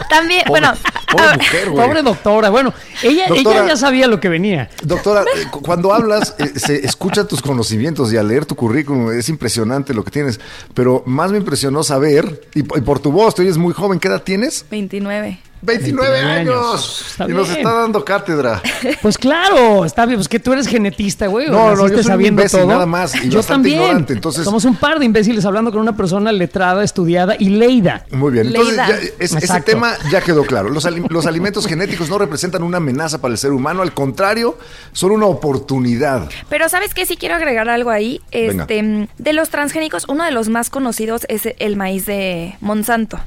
también, 0.10 0.42
Pobre- 0.46 0.50
bueno, 0.50 0.74
pobre 1.12 1.38
mujer, 1.38 1.70
güey. 1.72 1.86
Pobre 1.88 2.02
doctora. 2.04 2.50
Bueno, 2.50 2.74
ella, 3.04 3.26
Doctora- 3.28 3.60
ella 3.62 3.68
ya 3.70 3.78
sabía 3.78 4.08
lo 4.08 4.20
que 4.20 4.30
venía. 4.30 4.70
Doctora, 4.84 5.22
eh, 5.24 5.46
cu- 5.52 5.62
cuando 5.62 5.94
hablas, 5.94 6.36
eh, 6.38 6.52
se 6.56 6.86
escuchan 6.86 7.28
tus 7.28 7.42
conocimientos 7.42 8.14
y 8.14 8.18
al 8.18 8.28
leer 8.28 8.46
tu 8.46 8.56
currículum 8.56 9.12
es 9.12 9.28
impresionante 9.30 9.94
lo 9.94 10.04
que 10.04 10.12
tienes. 10.12 10.40
Pero 10.74 11.04
más 11.06 11.32
me 11.32 11.38
impresionó 11.40 11.84
saber, 11.84 12.42
y, 12.54 12.60
y 12.60 12.64
por 12.64 13.00
tu 13.00 13.12
voz, 13.12 13.36
tú 13.36 13.42
eres 13.42 13.58
muy 13.58 13.74
joven, 13.74 14.00
¿qué 14.00 14.08
edad 14.08 14.22
tienes? 14.24 14.66
29. 14.70 15.19
29, 15.62 16.10
29 16.10 16.20
años. 16.22 17.06
y 17.28 17.32
nos 17.34 17.50
está 17.50 17.74
dando 17.74 18.06
cátedra. 18.06 18.62
Pues 19.02 19.18
claro, 19.18 19.84
está 19.84 20.06
bien, 20.06 20.18
pues 20.18 20.30
que 20.30 20.40
tú 20.40 20.54
eres 20.54 20.68
genetista, 20.68 21.28
güey. 21.28 21.48
No, 21.50 21.76
no, 21.76 21.82
yo 21.82 21.88
soy 21.90 21.98
un 21.98 22.04
sabiendo 22.04 22.42
imbécil, 22.42 22.60
todo. 22.62 22.70
nada 22.70 22.86
más, 22.86 23.14
y 23.24 23.28
yo 23.30 23.44
también. 23.44 23.82
ignorante, 23.82 24.14
entonces- 24.14 24.46
Somos 24.46 24.64
un 24.64 24.78
par 24.78 25.00
de 25.00 25.06
imbéciles 25.06 25.44
hablando 25.44 25.72
con 25.74 25.82
una 25.82 25.98
persona 25.98 26.32
letrada, 26.32 26.82
estudiada 26.84 27.36
y 27.38 27.50
leída. 27.50 28.06
Muy 28.12 28.32
bien, 28.32 28.48
entonces 28.48 28.78
Leida. 28.78 28.88
ya, 28.88 28.96
es- 29.20 29.34
ese 29.36 29.62
tema 29.62 29.96
ya 30.10 30.22
quedó 30.22 30.46
claro. 30.46 30.70
Los, 30.70 30.86
ali- 30.86 31.04
los 31.10 31.26
alimentos 31.26 31.68
genéticos 31.68 32.10
no 32.10 32.18
representan 32.18 32.64
una 32.64 32.78
amenaza 32.78 33.20
para 33.20 33.34
el 33.34 33.38
ser 33.38 33.52
humano, 33.52 33.82
al 33.82 33.94
contrario, 33.94 34.58
son 34.94 35.12
una 35.12 35.26
oportunidad. 35.26 36.30
Pero 36.48 36.70
¿sabes 36.70 36.94
qué? 36.94 37.06
Sí 37.06 37.18
quiero 37.18 37.36
agregar 37.36 37.68
algo 37.68 37.90
ahí. 37.90 38.22
Este, 38.32 39.10
de 39.18 39.34
los 39.34 39.50
transgénicos, 39.50 40.06
uno 40.08 40.24
de 40.24 40.32
los 40.32 40.48
más 40.48 40.70
conocidos 40.70 41.26
es 41.28 41.42
el 41.60 41.76
maíz 41.76 42.06
de 42.06 42.56
Monsanto. 42.62 43.20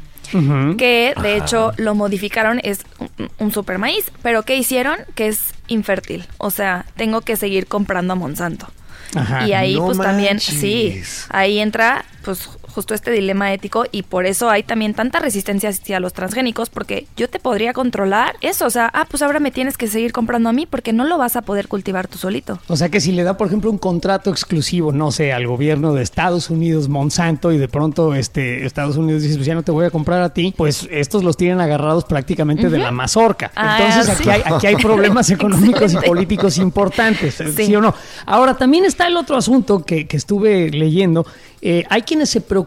Que 0.76 1.14
de 1.20 1.36
hecho 1.36 1.72
lo 1.76 1.94
modificaron, 1.94 2.60
es 2.62 2.80
un, 2.98 3.30
un 3.38 3.52
super 3.52 3.78
maíz. 3.78 4.10
Pero 4.22 4.42
¿qué 4.42 4.56
hicieron? 4.56 4.96
Que 5.14 5.28
es 5.28 5.54
infértil. 5.68 6.26
O 6.38 6.50
sea, 6.50 6.86
tengo 6.96 7.20
que 7.20 7.36
seguir 7.36 7.66
comprando 7.66 8.14
a 8.14 8.16
Monsanto. 8.16 8.68
Ajá. 9.14 9.46
y 9.46 9.52
ahí 9.52 9.74
no 9.74 9.84
pues 9.84 9.98
también, 9.98 10.40
sí, 10.40 11.02
ahí 11.28 11.58
entra 11.58 12.04
pues 12.24 12.48
justo 12.72 12.94
este 12.94 13.10
dilema 13.10 13.52
ético 13.52 13.84
y 13.92 14.02
por 14.02 14.26
eso 14.26 14.50
hay 14.50 14.62
también 14.62 14.94
tanta 14.94 15.20
resistencia 15.20 15.68
hacia 15.68 16.00
los 16.00 16.12
transgénicos 16.12 16.70
porque 16.70 17.06
yo 17.16 17.28
te 17.28 17.38
podría 17.38 17.72
controlar 17.72 18.36
eso, 18.40 18.66
o 18.66 18.70
sea, 18.70 18.90
ah, 18.92 19.06
pues 19.08 19.22
ahora 19.22 19.40
me 19.40 19.50
tienes 19.50 19.76
que 19.76 19.86
seguir 19.86 20.12
comprando 20.12 20.48
a 20.48 20.52
mí 20.52 20.66
porque 20.66 20.92
no 20.92 21.04
lo 21.04 21.18
vas 21.18 21.36
a 21.36 21.42
poder 21.42 21.68
cultivar 21.68 22.08
tú 22.08 22.18
solito. 22.18 22.58
O 22.68 22.76
sea 22.76 22.88
que 22.88 23.00
si 23.00 23.12
le 23.12 23.22
da, 23.22 23.36
por 23.36 23.46
ejemplo, 23.46 23.70
un 23.70 23.78
contrato 23.78 24.30
exclusivo, 24.30 24.92
no 24.92 25.12
sé, 25.12 25.32
al 25.32 25.46
gobierno 25.46 25.94
de 25.94 26.02
Estados 26.02 26.50
Unidos, 26.50 26.88
Monsanto, 26.88 27.52
y 27.52 27.58
de 27.58 27.68
pronto 27.68 28.14
este 28.14 28.64
Estados 28.66 28.96
Unidos 28.96 29.22
dice, 29.22 29.36
pues 29.36 29.46
ya 29.46 29.54
no 29.54 29.62
te 29.62 29.72
voy 29.72 29.86
a 29.86 29.90
comprar 29.90 30.22
a 30.22 30.32
ti, 30.32 30.54
pues 30.56 30.88
estos 30.90 31.22
los 31.24 31.36
tienen 31.36 31.60
agarrados 31.60 32.04
prácticamente 32.04 32.68
de 32.68 32.78
la 32.78 32.90
mazorca. 32.90 33.52
Ah, 33.54 33.78
Entonces 33.80 34.16
sí. 34.16 34.28
aquí, 34.28 34.30
hay, 34.30 34.54
aquí 34.54 34.66
hay 34.66 34.76
problemas 34.76 35.30
económicos 35.30 35.92
y 35.94 35.96
políticos 35.96 36.58
importantes, 36.58 37.34
¿sí. 37.34 37.66
Sí. 37.66 37.76
o 37.76 37.80
no? 37.80 37.94
Ahora, 38.26 38.56
también 38.56 38.84
está 38.84 39.06
el 39.06 39.16
otro 39.16 39.36
asunto 39.36 39.84
que, 39.84 40.06
que 40.06 40.16
estuve 40.16 40.70
leyendo. 40.70 41.26
Eh, 41.64 41.84
hay 41.88 42.02
quienes 42.02 42.28
se 42.28 42.40
preocupan 42.40 42.61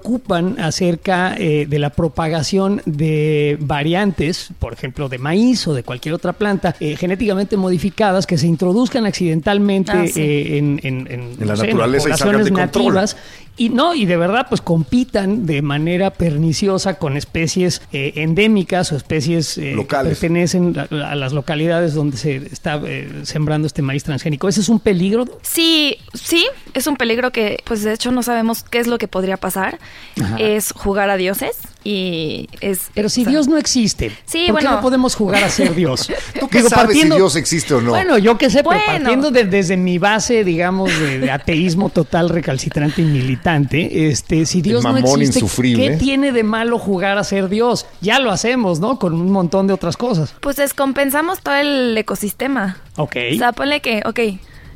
acerca 0.59 1.35
eh, 1.37 1.65
de 1.67 1.79
la 1.79 1.89
propagación 1.91 2.81
de 2.85 3.57
variantes, 3.59 4.49
por 4.59 4.73
ejemplo, 4.73 5.09
de 5.09 5.17
maíz 5.17 5.67
o 5.67 5.73
de 5.73 5.83
cualquier 5.83 6.13
otra 6.15 6.33
planta 6.33 6.75
eh, 6.79 6.95
genéticamente 6.95 7.57
modificadas 7.57 8.25
que 8.27 8.37
se 8.37 8.47
introduzcan 8.47 9.05
accidentalmente 9.05 9.91
Ah, 9.91 10.05
sí. 10.07 10.21
eh, 10.21 10.57
en, 10.57 10.79
en- 10.83 11.07
en, 11.07 11.21
En 11.39 11.39
la 11.39 11.45
no 11.53 11.57
sé, 11.57 11.67
naturaleza 11.67 12.09
y 12.09 12.11
salgan 12.13 12.17
poblaciones 12.41 12.45
de 12.45 12.51
control. 12.51 12.85
nativas. 12.85 13.17
Y 13.57 13.69
no, 13.69 13.95
y 13.95 14.05
de 14.05 14.17
verdad, 14.17 14.47
pues 14.50 14.59
compitan 14.62 15.45
de 15.45 15.62
manera 15.62 16.12
perniciosa 16.12 16.95
con 17.00 17.15
especies 17.15 17.81
eh, 17.93 18.13
endémicas 18.17 18.91
o 18.91 18.97
especies 18.97 19.57
eh, 19.57 19.62
que 19.69 19.75
Locales. 19.75 20.19
pertenecen 20.19 20.75
a, 20.77 21.12
a 21.12 21.15
las 21.15 21.31
localidades 21.31 21.93
donde 21.93 22.17
se 22.17 22.35
está 22.35 22.81
eh, 22.85 23.21
sembrando 23.24 23.65
este 23.67 23.81
maíz 23.81 24.03
transgénico. 24.03 24.50
¿Ese 24.50 24.62
es 24.62 24.69
un 24.69 24.79
peligro? 24.79 25.25
Sí, 25.41 25.97
sí, 26.13 26.45
es 26.74 26.88
un 26.88 26.97
peligro 26.97 27.31
que, 27.31 27.63
pues 27.65 27.83
de 27.83 27.93
hecho 27.93 28.12
no 28.12 28.24
sabemos 28.24 28.63
qué 28.63 28.79
es 28.79 28.88
lo 28.88 28.97
que 28.97 29.07
podría 29.07 29.38
pasar. 29.38 29.79
Ajá. 30.21 30.38
Es 30.38 30.74
jugar 30.74 31.09
a 31.09 31.17
dioses 31.17 31.55
y 31.88 32.50
es... 32.62 32.89
Pero 32.96 33.08
si 33.10 33.22
o 33.22 33.24
sea, 33.25 33.32
Dios 33.32 33.48
no 33.48 33.58
existe, 33.58 34.10
Sí, 34.25 34.39
¿por 34.39 34.46
qué 34.46 34.51
bueno. 34.65 34.72
no 34.72 34.82
podemos 34.82 35.13
jugar 35.15 35.44
a 35.44 35.50
ser 35.50 35.75
Dios? 35.75 36.10
¿Tú 36.39 36.48
qué 36.50 36.63
sabes 36.63 37.00
si 37.00 37.08
Dios 37.08 37.36
existe 37.36 37.75
o 37.75 37.80
no? 37.82 37.92
Bueno, 37.92 38.18
yo 38.18 38.38
qué 38.38 38.50
sé, 38.50 38.63
pero 38.63 38.82
partiendo 38.86 39.30
de- 39.32 39.46
desde 39.46 39.77
mi 39.77 40.00
base, 40.00 40.44
digamos, 40.44 40.89
de, 41.00 41.20
de 41.20 41.30
ateísmo 41.32 41.89
total, 41.89 42.30
recalcitrante 42.30 43.01
y 43.04 43.06
militante, 43.06 44.10
este, 44.10 44.46
si 44.48 44.62
Dios 44.63 44.84
no 44.84 44.98
existe, 44.98 45.39
insufrible. 45.39 45.89
¿qué 45.92 45.98
tiene 45.98 46.32
de 46.32 46.44
malo 46.44 46.80
jugar 46.80 47.18
a 47.20 47.24
ser 47.24 47.48
Dios? 47.50 47.86
Ya 48.01 48.20
lo 48.20 48.32
hacemos, 48.32 48.80
¿no? 48.80 48.98
Con 48.98 49.13
un 49.13 49.32
montón 49.32 49.68
de 49.68 49.74
otras 49.74 49.96
cosas. 49.96 50.34
Pues 50.42 50.56
descompensamos 50.56 51.42
todo 51.42 51.54
el 51.56 51.96
ecosistema. 51.98 52.77
Ok. 52.98 53.15
O 53.34 53.38
sea, 53.38 53.51
ponle 53.51 53.82
que, 53.82 54.01
ok, 54.06 54.20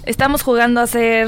estamos 0.06 0.44
jugando 0.44 0.80
a 0.80 0.84
hacer, 0.84 1.28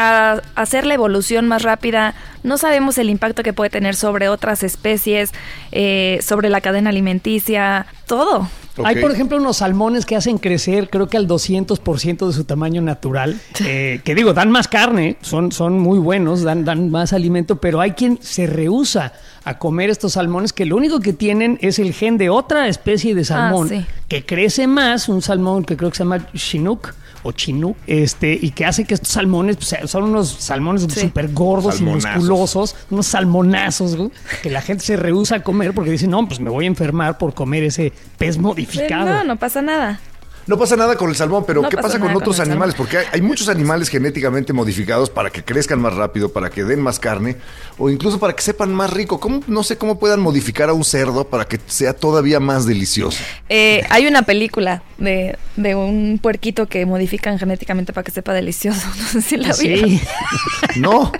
a, 0.00 0.40
hacer 0.54 0.86
la 0.86 0.94
evolución 0.94 1.46
más 1.46 1.62
rápida. 1.62 2.14
No 2.42 2.56
sabemos 2.56 2.96
el 2.98 3.10
impacto 3.10 3.42
que 3.42 3.52
puede 3.52 3.70
tener 3.70 3.94
sobre 3.94 4.28
otras 4.28 4.62
especies, 4.62 5.32
eh, 5.72 6.18
sobre 6.22 6.48
la 6.48 6.60
cadena 6.60 6.90
alimenticia, 6.90 7.86
todo. 8.06 8.48
Hay, 8.82 8.96
por 8.96 9.10
ejemplo, 9.10 9.36
unos 9.36 9.58
salmones 9.58 10.06
que 10.06 10.16
hacen 10.16 10.38
crecer, 10.38 10.88
creo 10.88 11.08
que 11.08 11.18
al 11.18 11.28
200% 11.28 12.26
de 12.26 12.32
su 12.32 12.44
tamaño 12.44 12.80
natural, 12.80 13.38
eh, 13.66 14.00
que 14.04 14.14
digo, 14.14 14.32
dan 14.32 14.50
más 14.50 14.68
carne, 14.68 15.18
son, 15.20 15.52
son 15.52 15.78
muy 15.78 15.98
buenos, 15.98 16.42
dan, 16.42 16.64
dan 16.64 16.90
más 16.90 17.12
alimento, 17.12 17.56
pero 17.56 17.80
hay 17.82 17.90
quien 17.90 18.18
se 18.22 18.46
rehúsa 18.46 19.12
a 19.44 19.58
comer 19.58 19.90
estos 19.90 20.12
salmones 20.12 20.54
que 20.54 20.64
lo 20.64 20.76
único 20.76 21.00
que 21.00 21.12
tienen 21.12 21.58
es 21.60 21.78
el 21.78 21.92
gen 21.92 22.16
de 22.16 22.30
otra 22.30 22.68
especie 22.68 23.14
de 23.14 23.24
salmón 23.24 23.68
sí. 23.68 23.84
que 24.08 24.24
crece 24.24 24.66
más, 24.66 25.10
un 25.10 25.20
salmón 25.20 25.64
que 25.64 25.76
creo 25.76 25.90
que 25.90 25.96
se 25.96 26.04
llama 26.04 26.26
Chinook 26.34 26.94
o 27.22 27.32
Chinook, 27.32 27.76
este, 27.86 28.38
y 28.40 28.50
que 28.50 28.64
hace 28.66 28.84
que 28.84 28.94
estos 28.94 29.10
salmones 29.10 29.56
pues, 29.56 29.74
son 29.90 30.04
unos 30.04 30.28
salmones 30.28 30.86
Sí. 30.90 31.00
súper 31.00 31.32
gordos 31.32 31.74
y 31.76 31.78
Salmonazos. 31.78 32.14
musculosos, 32.16 32.76
unos 32.90 33.06
salmonazos, 33.06 33.96
que 34.42 34.50
la 34.50 34.62
gente 34.62 34.84
se 34.84 34.96
rehúsa 34.96 35.36
a 35.36 35.42
comer 35.42 35.74
porque 35.74 35.90
dice, 35.90 36.06
no, 36.06 36.26
pues 36.26 36.40
me 36.40 36.50
voy 36.50 36.64
a 36.64 36.68
enfermar 36.68 37.18
por 37.18 37.34
comer 37.34 37.64
ese 37.64 37.92
pez 38.18 38.38
modificado. 38.38 39.06
No, 39.10 39.24
no 39.24 39.36
pasa 39.36 39.62
nada. 39.62 40.00
No 40.46 40.58
pasa 40.58 40.76
nada 40.76 40.96
con 40.96 41.10
el 41.10 41.16
salmón, 41.16 41.44
pero 41.46 41.62
No 41.62 41.68
¿qué 41.68 41.76
pasa 41.76 41.88
pasa 41.88 42.00
con 42.00 42.14
otros 42.16 42.40
animales? 42.40 42.74
Porque 42.74 42.98
hay, 42.98 43.06
hay 43.12 43.22
muchos 43.22 43.48
animales 43.48 43.88
genéticamente 43.88 44.52
modificados 44.52 45.10
para 45.10 45.30
que 45.30 45.44
crezcan 45.44 45.80
más 45.80 45.94
rápido, 45.94 46.32
para 46.32 46.50
que 46.50 46.64
den 46.64 46.80
más 46.80 46.98
carne, 46.98 47.36
o 47.78 47.90
incluso 47.90 48.18
para 48.18 48.34
que 48.34 48.42
sepan 48.42 48.74
más 48.74 48.92
rico. 48.92 49.20
¿Cómo, 49.20 49.42
no 49.46 49.62
sé 49.62 49.76
cómo 49.78 49.98
puedan 49.98 50.20
modificar 50.20 50.68
a 50.68 50.72
un 50.72 50.84
cerdo 50.84 51.24
para 51.24 51.44
que 51.46 51.58
sea 51.66 51.92
todavía 51.92 52.40
más 52.40 52.66
delicioso. 52.66 53.18
Eh, 53.48 53.84
hay 53.90 54.06
una 54.06 54.22
película 54.22 54.82
de, 54.98 55.36
de 55.56 55.74
un 55.74 56.18
puerquito 56.22 56.68
que 56.68 56.86
modifican 56.86 57.38
genéticamente 57.38 57.92
para 57.92 58.04
que 58.04 58.10
sepa 58.10 58.32
delicioso. 58.32 58.80
No 59.00 59.06
sé 59.06 59.22
si 59.22 59.36
la. 59.36 59.52
Sí, 59.54 60.00
No, 60.76 61.10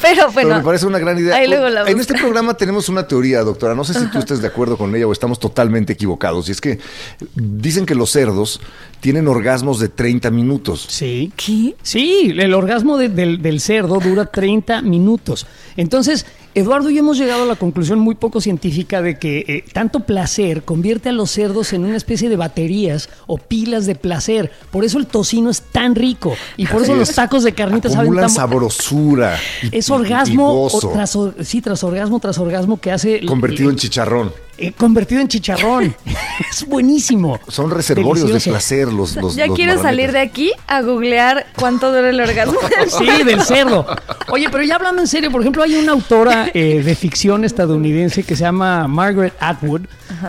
Pero 0.00 0.30
bueno. 0.32 0.48
pero 0.48 0.58
me 0.58 0.64
parece 0.64 0.86
una 0.86 0.98
gran 0.98 1.18
idea. 1.18 1.36
ahí 1.36 1.48
luego 1.48 1.68
la 1.68 1.82
en 1.88 2.00
este 2.00 2.14
programa 2.14 2.54
tenemos 2.54 2.88
una 2.88 3.06
teoría, 3.06 3.40
doctora. 3.42 3.74
No 3.74 3.84
sé 3.84 3.94
si 3.94 4.06
tú 4.06 4.18
estés 4.24 4.40
de 4.40 4.48
acuerdo 4.48 4.76
con 4.78 4.94
ella 4.94 5.06
o 5.06 5.12
estamos 5.12 5.38
totalmente 5.38 5.92
equivocados. 5.92 6.48
Y 6.48 6.52
es 6.52 6.60
que 6.60 6.78
dicen 7.34 7.84
que 7.84 7.94
los 7.94 8.10
cerdos 8.10 8.23
tienen 9.00 9.28
orgasmos 9.28 9.80
de 9.80 9.88
30 9.88 10.30
minutos. 10.30 10.86
sí. 10.88 11.30
¿Qué? 11.36 11.74
Sí, 11.82 12.32
el 12.38 12.54
orgasmo 12.54 12.96
de- 12.96 13.08
del, 13.10 13.42
del 13.42 13.60
cerdo 13.60 13.98
dura 14.00 14.26
30 14.26 14.80
minutos. 14.82 15.46
Entonces, 15.76 16.24
Eduardo 16.54 16.88
y 16.88 16.94
yo 16.94 17.00
hemos 17.00 17.18
llegado 17.18 17.42
a 17.42 17.46
la 17.46 17.56
conclusión 17.56 17.98
muy 17.98 18.14
poco 18.14 18.40
científica 18.40 19.02
de 19.02 19.18
que 19.18 19.44
eh, 19.48 19.64
tanto 19.72 20.00
placer 20.00 20.62
convierte 20.62 21.08
a 21.08 21.12
los 21.12 21.30
cerdos 21.32 21.72
en 21.72 21.84
una 21.84 21.96
especie 21.96 22.28
de 22.28 22.36
baterías 22.36 23.08
o 23.26 23.38
pilas 23.38 23.86
de 23.86 23.96
placer. 23.96 24.52
Por 24.70 24.84
eso 24.84 24.98
el 24.98 25.06
tocino 25.06 25.50
es 25.50 25.60
tan 25.62 25.96
rico 25.96 26.34
y 26.56 26.66
por 26.66 26.82
eso 26.82 26.94
los 26.94 27.12
tacos 27.12 27.42
de 27.42 27.52
carnitas 27.54 27.92
saben 27.92 28.14
tan 28.14 28.30
sabrosura. 28.30 29.36
y- 29.64 29.76
es 29.76 29.88
y- 29.88 29.92
y 29.92 29.94
orgasmo 29.94 30.64
o 30.66 30.80
tras, 30.92 31.18
sí, 31.42 31.60
tras 31.60 31.82
orgasmo 31.84 32.20
tras 32.20 32.38
orgasmo 32.38 32.80
que 32.80 32.92
hace 32.92 33.26
convertido 33.26 33.68
en 33.70 33.76
chicharrón. 33.76 34.32
Eh, 34.58 34.72
convertido 34.72 35.20
en 35.20 35.28
chicharrón. 35.28 35.94
es 36.50 36.66
buenísimo. 36.66 37.40
Son 37.48 37.70
reservorios 37.70 38.26
Delicioso. 38.26 38.50
de 38.50 38.54
placer 38.54 38.92
los, 38.92 39.16
los 39.16 39.36
Ya 39.36 39.46
los 39.46 39.56
quiero 39.56 39.80
salir 39.80 40.12
de 40.12 40.20
aquí 40.20 40.52
a 40.66 40.82
googlear 40.82 41.46
cuánto 41.56 41.92
dura 41.92 42.10
el 42.10 42.20
orgasmo. 42.20 42.58
Sí, 42.88 43.24
del 43.24 43.42
cerdo. 43.42 43.86
Oye, 44.30 44.48
pero 44.50 44.62
ya 44.62 44.76
hablando 44.76 45.00
en 45.00 45.08
serio, 45.08 45.30
por 45.30 45.40
ejemplo, 45.40 45.62
hay 45.62 45.74
una 45.76 45.92
autora 45.92 46.50
eh, 46.54 46.82
de 46.84 46.94
ficción 46.94 47.44
estadounidense 47.44 48.22
que 48.22 48.36
se 48.36 48.42
llama 48.42 48.86
Margaret 48.88 49.34
Atwood, 49.40 49.82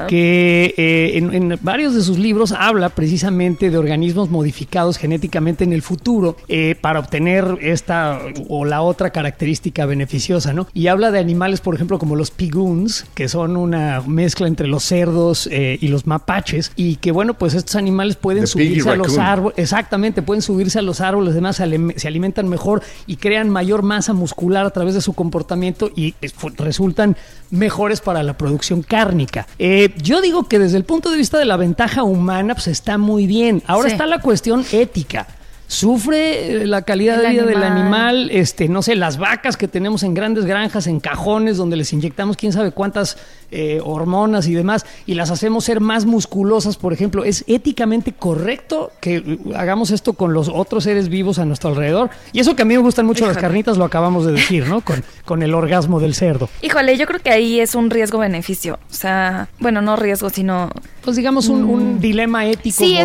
que 0.07 0.73
eh, 0.77 1.17
en, 1.17 1.33
en 1.33 1.59
varios 1.61 1.93
de 1.93 2.01
sus 2.01 2.17
libros 2.17 2.51
habla 2.51 2.89
precisamente 2.89 3.69
de 3.69 3.77
organismos 3.77 4.29
modificados 4.29 4.97
genéticamente 4.97 5.63
en 5.63 5.73
el 5.73 5.81
futuro 5.81 6.37
eh, 6.47 6.75
para 6.79 6.99
obtener 6.99 7.57
esta 7.61 8.19
o 8.47 8.65
la 8.65 8.81
otra 8.81 9.09
característica 9.11 9.85
beneficiosa, 9.85 10.53
¿no? 10.53 10.67
Y 10.73 10.87
habla 10.87 11.11
de 11.11 11.19
animales, 11.19 11.61
por 11.61 11.75
ejemplo, 11.75 11.99
como 11.99 12.15
los 12.15 12.31
pigoons, 12.31 13.05
que 13.13 13.27
son 13.27 13.57
una 13.57 14.01
mezcla 14.15 14.47
entre 14.47 14.67
los 14.67 14.83
cerdos 14.83 15.47
eh, 15.51 15.77
y 15.79 15.89
los 15.89 16.07
mapaches, 16.07 16.71
y 16.75 16.95
que, 16.95 17.11
bueno, 17.11 17.35
pues 17.35 17.53
estos 17.53 17.75
animales 17.75 18.15
pueden 18.15 18.43
The 18.43 18.47
subirse 18.47 18.89
a 18.89 18.95
los 18.95 19.17
árboles. 19.17 19.57
Exactamente, 19.59 20.21
pueden 20.21 20.41
subirse 20.41 20.79
a 20.79 20.81
los 20.81 21.01
árboles, 21.01 21.33
además 21.33 21.57
se 21.57 22.07
alimentan 22.07 22.47
mejor 22.47 22.81
y 23.05 23.17
crean 23.17 23.49
mayor 23.49 23.83
masa 23.83 24.13
muscular 24.13 24.65
a 24.65 24.69
través 24.71 24.93
de 24.93 25.01
su 25.01 25.13
comportamiento 25.13 25.91
y 25.95 26.15
eh, 26.21 26.29
resultan 26.57 27.17
mejores 27.51 28.01
para 28.01 28.23
la 28.23 28.37
producción 28.37 28.81
cárnica. 28.81 29.47
Eh, 29.59 29.93
yo 30.01 30.21
digo 30.21 30.47
que 30.47 30.59
desde 30.59 30.77
el 30.77 30.85
punto 30.85 31.11
de 31.11 31.17
vista 31.17 31.37
de 31.37 31.45
la 31.45 31.57
ventaja 31.57 32.03
humana, 32.03 32.55
pues 32.55 32.67
está 32.67 32.97
muy 32.97 33.27
bien. 33.27 33.61
Ahora 33.67 33.89
Sí. 33.89 33.93
está 33.93 34.05
la 34.07 34.19
cuestión 34.19 34.65
ética. 34.71 35.27
Sufre 35.67 36.61
eh, 36.63 36.67
la 36.67 36.83
calidad 36.83 37.15
El 37.17 37.21
de 37.23 37.29
vida 37.29 37.45
del 37.45 37.63
animal. 37.63 38.29
este, 38.31 38.69
no 38.69 38.81
sé, 38.81 38.95
las 38.95 39.17
vacas 39.17 39.57
que 39.57 39.67
tenemos 39.67 40.03
en 40.03 40.13
grandes 40.13 40.45
granjas, 40.45 40.87
en 40.87 40.99
cajones, 40.99 41.57
donde 41.57 41.75
les 41.75 41.91
inyectamos 41.93 42.37
quién 42.37 42.53
sabe 42.53 42.71
cuántas 42.71 43.17
eh, 43.51 43.79
hormonas 43.83 44.47
y 44.47 44.53
demás, 44.53 44.85
y 45.05 45.15
las 45.15 45.31
hacemos 45.31 45.63
ser 45.65 45.79
más 45.79 46.05
musculosas, 46.05 46.77
por 46.77 46.93
ejemplo, 46.93 47.23
¿es 47.23 47.43
éticamente 47.47 48.11
correcto 48.13 48.91
que 49.01 49.17
eh, 49.17 49.39
hagamos 49.55 49.91
esto 49.91 50.13
con 50.13 50.33
los 50.33 50.49
otros 50.49 50.83
seres 50.83 51.09
vivos 51.09 51.39
a 51.39 51.45
nuestro 51.45 51.69
alrededor? 51.69 52.09
Y 52.31 52.39
eso 52.39 52.55
que 52.55 52.61
a 52.61 52.65
mí 52.65 52.75
me 52.75 52.81
gustan 52.81 53.05
mucho 53.05 53.25
las 53.25 53.37
carnitas, 53.37 53.77
lo 53.77 53.85
acabamos 53.85 54.25
de 54.25 54.33
decir, 54.33 54.67
¿no? 54.67 54.81
Con, 54.81 55.03
con 55.25 55.41
el 55.43 55.53
orgasmo 55.53 55.99
del 55.99 56.13
cerdo. 56.15 56.49
Híjole, 56.61 56.97
yo 56.97 57.05
creo 57.07 57.19
que 57.19 57.29
ahí 57.31 57.59
es 57.59 57.75
un 57.75 57.89
riesgo-beneficio. 57.89 58.79
O 58.89 58.93
sea, 58.93 59.47
bueno, 59.59 59.81
no 59.81 59.95
riesgo, 59.95 60.29
sino... 60.29 60.69
Pues 61.03 61.15
digamos 61.17 61.49
un, 61.49 61.63
un 61.65 61.99
dilema 61.99 62.45
ético 62.45 62.75
Mm. 62.75 62.87
Sí, 62.87 62.97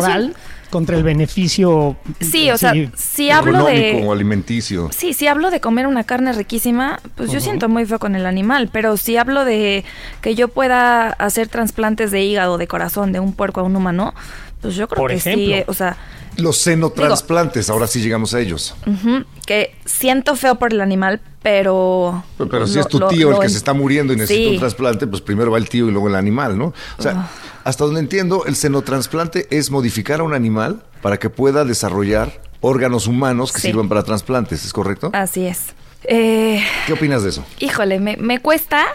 contra 0.71 0.97
el 0.97 1.03
beneficio. 1.03 1.95
Sí, 2.19 2.49
o 2.49 2.57
sea, 2.57 2.73
si 2.97 3.29
hablo 3.29 3.67
Económico 3.69 3.97
o 3.99 4.09
de... 4.09 4.11
alimenticio. 4.11 4.89
Sí, 4.95 5.13
si 5.13 5.27
hablo 5.27 5.51
de 5.51 5.59
comer 5.61 5.85
una 5.85 6.03
carne 6.03 6.33
riquísima, 6.33 6.99
pues 7.15 7.31
yo 7.31 7.39
siento 7.39 7.69
muy 7.69 7.85
feo 7.85 7.99
con 7.99 8.15
el 8.15 8.25
animal, 8.25 8.69
pero 8.73 8.97
si 8.97 9.17
hablo 9.17 9.45
de 9.45 9.83
que 10.21 10.33
yo 10.33 10.47
pueda 10.47 11.09
hacer 11.09 11.47
trasplantes 11.49 12.09
de 12.09 12.23
hígado, 12.23 12.57
de 12.57 12.67
corazón, 12.67 13.11
de 13.11 13.19
un 13.19 13.33
puerco 13.33 13.59
a 13.59 13.63
un 13.63 13.75
humano, 13.75 14.15
pues 14.61 14.75
yo 14.75 14.87
creo 14.87 15.01
Por 15.03 15.11
que 15.11 15.17
ejemplo. 15.17 15.45
sí, 15.45 15.53
eh, 15.53 15.65
o 15.67 15.73
sea, 15.73 15.97
Los 16.37 16.57
senotransplantes, 16.57 17.69
ahora 17.69 17.87
sí 17.87 18.01
llegamos 18.01 18.33
a 18.33 18.39
ellos. 18.39 18.73
que 19.45 19.75
siento 19.85 20.35
feo 20.35 20.55
por 20.55 20.71
el 20.73 20.79
animal, 20.81 21.19
pero... 21.41 22.23
Pero 22.37 22.67
si 22.67 22.75
lo- 22.75 22.81
es 22.81 22.87
tu 22.87 22.99
lo- 22.99 23.07
tío 23.07 23.27
el 23.29 23.33
lo 23.33 23.39
que 23.39 23.47
en- 23.47 23.51
se 23.51 23.57
está 23.57 23.73
muriendo 23.73 24.13
y 24.13 24.15
necesita 24.17 24.49
Sí. 24.49 24.53
un 24.55 24.59
trasplante, 24.59 25.07
pues 25.07 25.21
primero 25.21 25.51
va 25.51 25.57
el 25.57 25.67
tío 25.67 25.87
y 25.87 25.91
luego 25.91 26.07
el 26.07 26.15
animal, 26.15 26.57
¿no? 26.57 26.73
O 26.97 27.01
sea. 27.01 27.27
Hasta 27.63 27.85
donde 27.85 27.99
entiendo, 27.99 28.45
el 28.45 28.55
senotrasplante 28.55 29.47
es 29.49 29.71
modificar 29.71 30.19
a 30.19 30.23
un 30.23 30.33
animal 30.33 30.83
para 31.01 31.17
que 31.17 31.29
pueda 31.29 31.65
desarrollar 31.65 32.41
órganos 32.61 33.07
humanos 33.07 33.51
que 33.51 33.59
Sí. 33.61 33.67
sirvan 33.67 33.89
para 33.89 34.03
trasplantes, 34.03 34.63
¿es 34.65 34.73
correcto? 34.73 35.09
Así 35.13 35.45
es. 35.47 35.67
Eh, 36.03 36.63
¿Qué 36.87 36.93
opinas 36.93 37.23
de 37.23 37.29
eso? 37.29 37.45
híjole, 37.59 37.99
me, 37.99 38.17
me 38.17 38.39
cuesta 38.39 38.85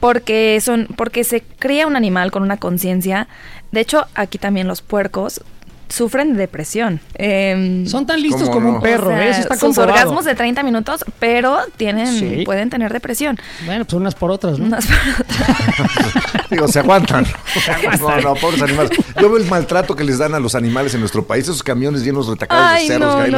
porque 0.00 0.60
son 0.62 0.88
porque 0.96 1.24
se 1.24 1.42
cría 1.42 1.86
un 1.86 1.94
animal 1.96 2.30
con 2.30 2.42
una 2.42 2.56
conciencia. 2.56 3.28
De 3.70 3.80
hecho, 3.80 4.06
aquí 4.14 4.38
también 4.38 4.66
los 4.66 4.82
puercos 4.82 5.42
sufren 5.90 6.32
de 6.32 6.38
depresión. 6.38 7.00
Em, 7.14 7.84
Son 7.86 8.06
tan 8.06 8.22
listos 8.22 8.42
¿Cómo 8.48 8.52
como 8.52 8.68
no? 8.70 8.74
un 8.76 8.80
perro, 8.82 9.08
o 9.08 9.10
sea, 9.10 9.26
¿eh? 9.26 9.30
eso 9.30 9.40
está 9.40 9.54
sus 9.56 9.62
comprobado. 9.76 9.92
orgasmos 9.98 10.24
de 10.24 10.34
30 10.34 10.62
minutos, 10.62 11.04
pero 11.18 11.58
tienen 11.76 12.06
Sí. 12.18 12.42
pueden 12.46 12.70
tener 12.70 12.92
depresión. 12.92 13.38
Bueno, 13.66 13.84
pues 13.84 13.94
unas 13.94 14.14
por 14.14 14.30
otras, 14.30 14.58
¿no? 14.58 14.64
Unas- 14.66 14.86
Digo, 16.50 16.66
se 16.68 16.80
aguantan. 16.80 17.26
aguantan. 17.68 18.00
No, 18.22 18.34
no, 18.34 18.40
pobres 18.40 18.62
animales. 18.62 18.90
Yo 19.20 19.28
veo 19.28 19.36
el 19.36 19.46
maltrato 19.48 19.94
que 19.94 20.04
les 20.04 20.18
dan 20.18 20.34
a 20.34 20.40
los 20.40 20.54
animales 20.54 20.94
en 20.94 21.00
nuestro 21.00 21.24
país, 21.24 21.44
esos 21.44 21.62
camiones 21.62 22.02
llenos 22.04 22.26
retacados 22.28 22.64
Ay, 22.66 22.88
de 22.88 22.94
cerros 22.94 23.08
no, 23.12 23.16
que 23.18 23.22
hay 23.22 23.26
en 23.28 23.32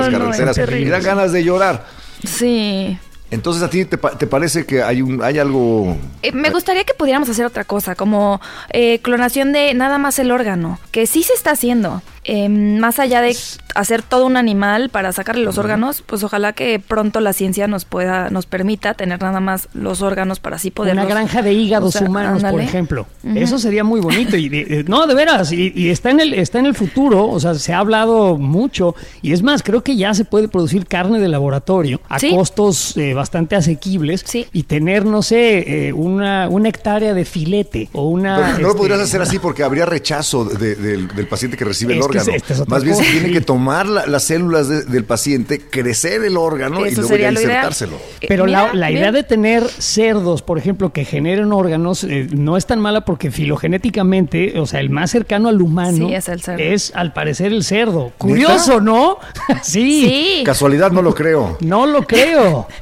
las 0.46 0.56
carreteras. 0.56 0.80
y 0.80 0.84
dan 0.84 1.02
ganas 1.02 1.32
de 1.32 1.44
llorar. 1.44 1.86
sí. 2.24 2.98
Entonces, 3.30 3.62
¿a 3.62 3.70
ti 3.70 3.86
te, 3.86 3.96
te 3.96 4.26
parece 4.26 4.66
que 4.66 4.82
hay, 4.82 5.00
un, 5.00 5.22
hay 5.22 5.38
algo... 5.38 5.96
Eh, 6.20 6.32
me 6.32 6.50
gustaría 6.50 6.84
que 6.84 6.92
pudiéramos 6.92 7.30
hacer 7.30 7.46
otra 7.46 7.64
cosa, 7.64 7.94
como 7.94 8.42
eh, 8.68 8.98
clonación 9.00 9.54
de 9.54 9.72
nada 9.72 9.96
más 9.96 10.18
el 10.18 10.30
órgano, 10.30 10.78
que 10.90 11.06
sí 11.06 11.22
se 11.22 11.32
está 11.32 11.52
haciendo. 11.52 12.02
Eh, 12.24 12.48
más 12.48 12.98
allá 12.98 13.20
de 13.20 13.36
hacer 13.74 14.02
todo 14.02 14.26
un 14.26 14.36
animal 14.36 14.90
para 14.90 15.10
sacarle 15.12 15.42
los 15.44 15.58
órganos, 15.58 16.02
pues 16.06 16.22
ojalá 16.22 16.52
que 16.52 16.78
pronto 16.78 17.20
la 17.20 17.32
ciencia 17.32 17.66
nos 17.66 17.84
pueda, 17.84 18.30
nos 18.30 18.46
permita 18.46 18.94
tener 18.94 19.20
nada 19.20 19.40
más 19.40 19.68
los 19.74 20.02
órganos 20.02 20.38
para 20.40 20.56
así 20.56 20.70
poder. 20.70 20.92
Una 20.92 21.04
granja 21.06 21.42
de 21.42 21.52
hígados 21.52 21.96
humanos, 21.96 22.42
por 22.44 22.60
ejemplo. 22.60 23.06
Eso 23.34 23.58
sería 23.58 23.82
muy 23.82 24.00
bonito. 24.00 24.36
Y 24.36 24.48
de- 24.48 24.64
de- 24.66 24.84
no, 24.84 25.06
de 25.06 25.14
veras, 25.14 25.50
y, 25.52 25.72
y 25.74 25.88
está 25.90 26.10
en 26.10 26.20
el, 26.20 26.34
está 26.34 26.58
en 26.58 26.66
el 26.66 26.74
futuro, 26.74 27.26
o 27.28 27.40
sea, 27.40 27.54
se 27.54 27.72
ha 27.72 27.78
hablado 27.78 28.36
mucho. 28.38 28.94
Y 29.22 29.32
es 29.32 29.42
más, 29.42 29.62
creo 29.62 29.82
que 29.82 29.96
ya 29.96 30.14
se 30.14 30.24
puede 30.24 30.48
producir 30.48 30.86
carne 30.86 31.18
de 31.18 31.28
laboratorio 31.28 32.00
a 32.08 32.18
Sí. 32.18 32.30
costos 32.34 32.96
eh, 32.96 33.14
bastante 33.14 33.56
asequibles 33.56 34.22
Sí. 34.26 34.46
y 34.52 34.64
tener, 34.64 35.06
no 35.06 35.22
sé, 35.22 35.88
eh, 35.88 35.92
una, 35.92 36.48
una 36.48 36.68
hectárea 36.68 37.14
de 37.14 37.24
filete 37.24 37.88
o 37.92 38.08
una. 38.08 38.36
Pero 38.36 38.48
no 38.52 38.58
lo 38.60 38.68
este, 38.68 38.78
podrías 38.78 39.00
hacer 39.00 39.22
así 39.22 39.38
porque 39.38 39.62
habría 39.64 39.86
rechazo 39.86 40.44
de- 40.44 40.74
del, 40.76 41.08
del 41.08 41.26
paciente 41.26 41.56
que 41.56 41.64
recibe 41.64 41.94
el 41.94 42.00
Es 42.00 42.06
que 42.12 42.18
órgano. 42.20 42.36
esta 42.36 42.54
es 42.54 42.60
otra 42.60 42.70
Más 42.74 42.84
bien 42.84 42.96
se 42.96 43.04
tiene 43.04 43.30
que 43.32 43.40
tomar 43.40 43.86
la- 43.86 44.06
las 44.06 44.24
células 44.24 44.68
de- 44.68 44.84
del 44.84 45.04
paciente, 45.04 45.60
crecer 45.60 46.22
el 46.24 46.36
órgano 46.36 46.86
y 46.86 46.94
luego 46.94 47.08
sería 47.08 47.26
ya 47.28 47.32
lo 47.32 47.40
ideal. 47.40 47.50
insertárselo. 47.52 47.96
Eh, 48.20 48.26
Pero 48.28 48.46
la, 48.46 48.62
mira, 48.62 48.74
la 48.74 48.88
bien. 48.88 48.98
idea 49.00 49.12
de 49.12 49.22
tener 49.22 49.66
cerdos, 49.66 50.42
por 50.42 50.58
ejemplo, 50.58 50.92
que 50.92 51.04
generen 51.04 51.52
órganos, 51.52 52.04
eh, 52.04 52.28
no 52.32 52.56
es 52.56 52.66
tan 52.66 52.80
mala 52.80 53.04
porque 53.04 53.30
filogenéticamente, 53.30 54.58
o 54.60 54.66
sea, 54.66 54.80
el 54.80 54.90
más 54.90 55.10
cercano 55.10 55.48
al 55.48 55.60
humano 55.62 56.08
Sí, 56.08 56.14
es 56.14 56.28
el 56.28 56.42
cerdo. 56.42 56.62
es, 56.62 56.92
al 56.94 57.12
parecer 57.12 57.52
el 57.52 57.64
cerdo. 57.64 58.12
Curioso, 58.18 58.80
¿no? 58.80 59.18
sí, 59.62 59.82
Sí. 60.02 60.42
Casualidad 60.44 60.90
no 60.90 61.02
lo 61.02 61.14
creo. 61.14 61.56
no 61.60 61.86
lo 61.86 62.06
creo. 62.06 62.66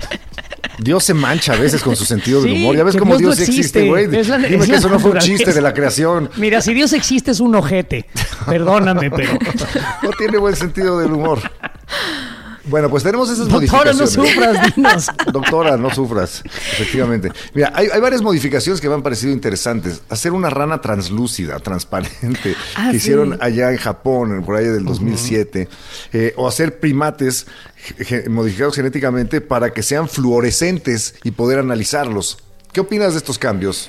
Dios 0.78 1.04
se 1.04 1.14
mancha 1.14 1.52
a 1.52 1.56
veces 1.56 1.82
con 1.82 1.96
su 1.96 2.04
sentido 2.04 2.40
del 2.42 2.52
Sí, 2.52 2.56
humor. 2.62 2.76
Ya 2.76 2.84
ves 2.84 2.96
cómo 2.96 3.16
Dios 3.16 3.36
Dios 3.36 3.38
no 3.40 3.44
sí 3.54 3.58
existe, 3.60 3.86
güey. 3.86 4.14
Es 4.16 4.28
la- 4.28 4.38
Dime 4.38 4.64
es 4.64 4.70
que 4.70 4.76
eso 4.76 4.88
no 4.88 4.98
fue 4.98 5.10
un 5.12 5.18
chiste 5.18 5.52
de 5.52 5.60
la 5.60 5.72
creación. 5.74 6.30
Mira, 6.36 6.60
si 6.60 6.74
Dios 6.74 6.92
existe 6.92 7.30
es 7.30 7.40
un 7.40 7.54
ojete. 7.54 8.06
Perdóname, 8.46 9.10
pero. 9.10 9.32
No 10.02 10.10
tiene 10.18 10.38
buen 10.38 10.56
sentido 10.56 10.98
del 10.98 11.12
humor. 11.12 11.40
Bueno, 12.70 12.88
pues 12.88 13.02
tenemos 13.02 13.28
esas 13.28 13.48
Doctora, 13.48 13.92
no 13.92 13.98
modificaciones. 13.98 14.32
sufras, 14.32 14.74
dinos. 14.76 15.06
Doctora, 15.32 15.76
no 15.76 15.90
sufras, 15.90 16.42
efectivamente. 16.44 17.30
Mira, 17.52 17.72
hay, 17.74 17.88
hay 17.92 18.00
varias 18.00 18.22
modificaciones 18.22 18.80
que 18.80 18.88
me 18.88 18.94
han 18.94 19.02
parecido 19.02 19.32
interesantes. 19.32 20.02
Hacer 20.08 20.32
una 20.32 20.48
rana 20.50 20.80
translúcida, 20.80 21.58
transparente, 21.58 22.54
Ah, 22.76 22.86
que 22.86 22.92
sí. 22.92 22.96
hicieron 22.98 23.36
allá 23.42 23.70
en 23.72 23.76
Japón, 23.78 24.42
por 24.46 24.56
ahí 24.56 24.66
del 24.66 24.84
2007. 24.84 25.68
Eh, 26.12 26.32
o 26.36 26.46
hacer 26.48 26.78
primates 26.80 27.46
ge- 27.98 28.28
modificados 28.28 28.76
genéticamente 28.76 29.40
para 29.40 29.70
que 29.72 29.82
sean 29.82 30.08
fluorescentes 30.08 31.14
y 31.24 31.32
poder 31.32 31.58
analizarlos. 31.58 32.38
¿Qué 32.72 32.80
opinas 32.80 33.12
de 33.12 33.18
estos 33.18 33.36
cambios? 33.38 33.88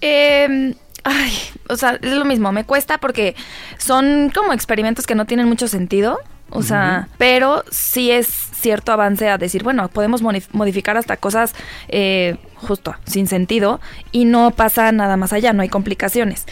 Eh, 0.00 0.74
ay, 1.04 1.32
o 1.68 1.76
sea, 1.76 1.98
es 2.00 2.12
lo 2.12 2.24
mismo, 2.24 2.52
me 2.52 2.64
cuesta 2.64 2.98
porque 2.98 3.34
son 3.78 4.30
como 4.34 4.52
experimentos 4.52 5.06
que 5.06 5.14
no 5.14 5.26
tienen 5.26 5.48
mucho 5.48 5.66
sentido. 5.68 6.18
O 6.50 6.62
sea, 6.62 7.08
pero 7.18 7.64
sí 7.70 8.10
es 8.10 8.26
cierto 8.26 8.92
avance 8.92 9.28
a 9.28 9.38
decir, 9.38 9.62
bueno, 9.62 9.88
podemos 9.88 10.20
modificar 10.22 10.96
hasta 10.96 11.16
cosas 11.16 11.54
eh, 11.88 12.36
justo, 12.56 12.94
sin 13.06 13.26
sentido, 13.26 13.80
y 14.12 14.24
no 14.24 14.50
pasa 14.50 14.92
nada 14.92 15.16
más 15.16 15.32
allá, 15.32 15.52
no 15.52 15.62
hay 15.62 15.68
complicaciones. 15.68 16.46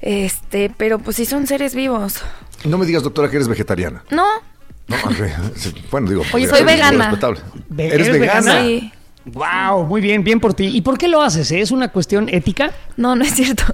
Este, 0.00 0.72
pero 0.76 0.98
pues 0.98 1.16
sí 1.16 1.26
son 1.26 1.46
seres 1.46 1.74
vivos. 1.74 2.22
No 2.64 2.78
me 2.78 2.86
digas, 2.86 3.02
doctora, 3.02 3.28
que 3.30 3.36
eres 3.36 3.48
vegetariana. 3.48 4.02
No, 4.10 4.24
No, 4.88 4.96
bueno, 5.90 6.08
digo, 6.10 6.22
Oye, 6.32 6.46
soy 6.48 6.64
vegana. 6.64 7.16
¿Eres 7.76 8.08
¿eres 8.08 8.20
vegana? 8.20 8.40
vegana? 8.40 8.62
sí. 8.66 8.92
Wow, 9.26 9.84
muy 9.84 10.00
bien, 10.00 10.24
bien 10.24 10.40
por 10.40 10.54
ti. 10.54 10.66
¿Y 10.66 10.80
por 10.80 10.96
qué 10.98 11.06
lo 11.06 11.20
haces? 11.20 11.50
eh? 11.52 11.60
¿Es 11.60 11.70
una 11.70 11.88
cuestión 11.88 12.28
ética? 12.30 12.70
No, 12.96 13.14
no 13.14 13.22
es 13.24 13.34
cierto. 13.34 13.64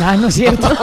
Ah, 0.00 0.16
no 0.16 0.28
es 0.28 0.34
cierto. 0.34 0.68